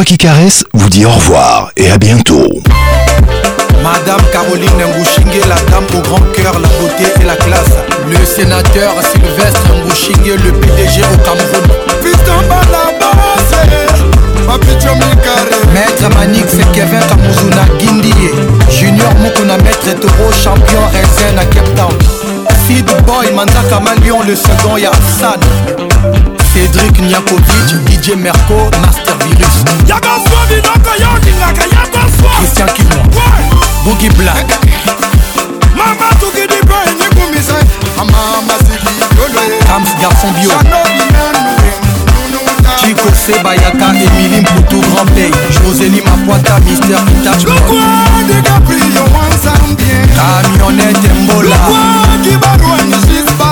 qui 0.03 0.17
caresse 0.17 0.63
vous 0.73 0.89
dit 0.89 1.05
au 1.05 1.09
revoir 1.11 1.71
et 1.75 1.91
à 1.91 1.97
bientôt. 1.97 2.47
Madame 3.83 4.21
Caroline 4.31 4.69
Mbouchingue, 4.77 5.41
la 5.47 5.55
dame 5.71 5.85
au 5.95 5.99
grand 6.01 6.21
cœur, 6.33 6.53
la 6.59 6.67
beauté 6.79 7.11
et 7.21 7.25
la 7.25 7.35
classe. 7.35 7.71
Le 8.09 8.25
sénateur 8.25 8.93
Sylvestre 9.11 9.61
Mbouchingue, 9.81 10.39
le 10.43 10.51
PDG 10.53 11.01
au 11.01 11.17
Cameroun. 11.17 11.69
Maître 15.73 16.09
Manix, 16.17 16.47
c'est 16.51 16.71
Kevin 16.71 16.99
Kamuzuna 17.07 17.65
Guindie. 17.79 18.13
Junior 18.71 19.13
Moukuna 19.21 19.57
maître 19.57 19.99
Toro, 20.01 20.31
champion 20.31 20.79
RSN 20.93 21.39
à 21.39 21.45
Cape 21.45 21.75
Town. 21.75 21.89
Boy, 23.05 23.31
Manda 23.33 23.61
Kamalion, 23.69 24.21
le 24.23 24.35
second 24.35 24.77
Yassan. 24.77 25.39
Cédric 26.53 26.99
Niakovic, 27.01 27.75
DJ 27.87 28.15
Merco, 28.15 28.55
Master. 28.81 29.08
virus 29.19 29.55
yaka 29.89 30.13
swabi 30.25 30.55
noko 30.65 30.91
yo 31.01 31.07
olingaka 31.15 31.63
yaka 31.75 32.01
swa 32.15 32.31
christian 32.37 32.69
kimo 32.75 32.99
bugi 33.83 34.09
black 34.09 34.47
mama 35.79 36.07
tukidi 36.19 36.55
mpo 36.63 36.75
enyekumisa 36.89 37.55
amama 38.01 38.53
sikiyoloe 38.63 39.49
tams 39.67 39.89
garçon 40.01 40.31
bio 40.37 40.51
chico 42.79 43.07
sebayaka 43.25 43.87
emili 44.05 44.41
mputu 44.41 44.79
grand 44.93 45.09
pay 45.15 45.31
joseli 45.63 46.01
mapoata 46.01 46.59
mister 46.59 46.99
itachokwadegaprio 47.15 49.03
wansambien 49.15 50.09
camionete 50.17 51.09
mbola 51.23 51.55
kibarwanisi 52.23 53.18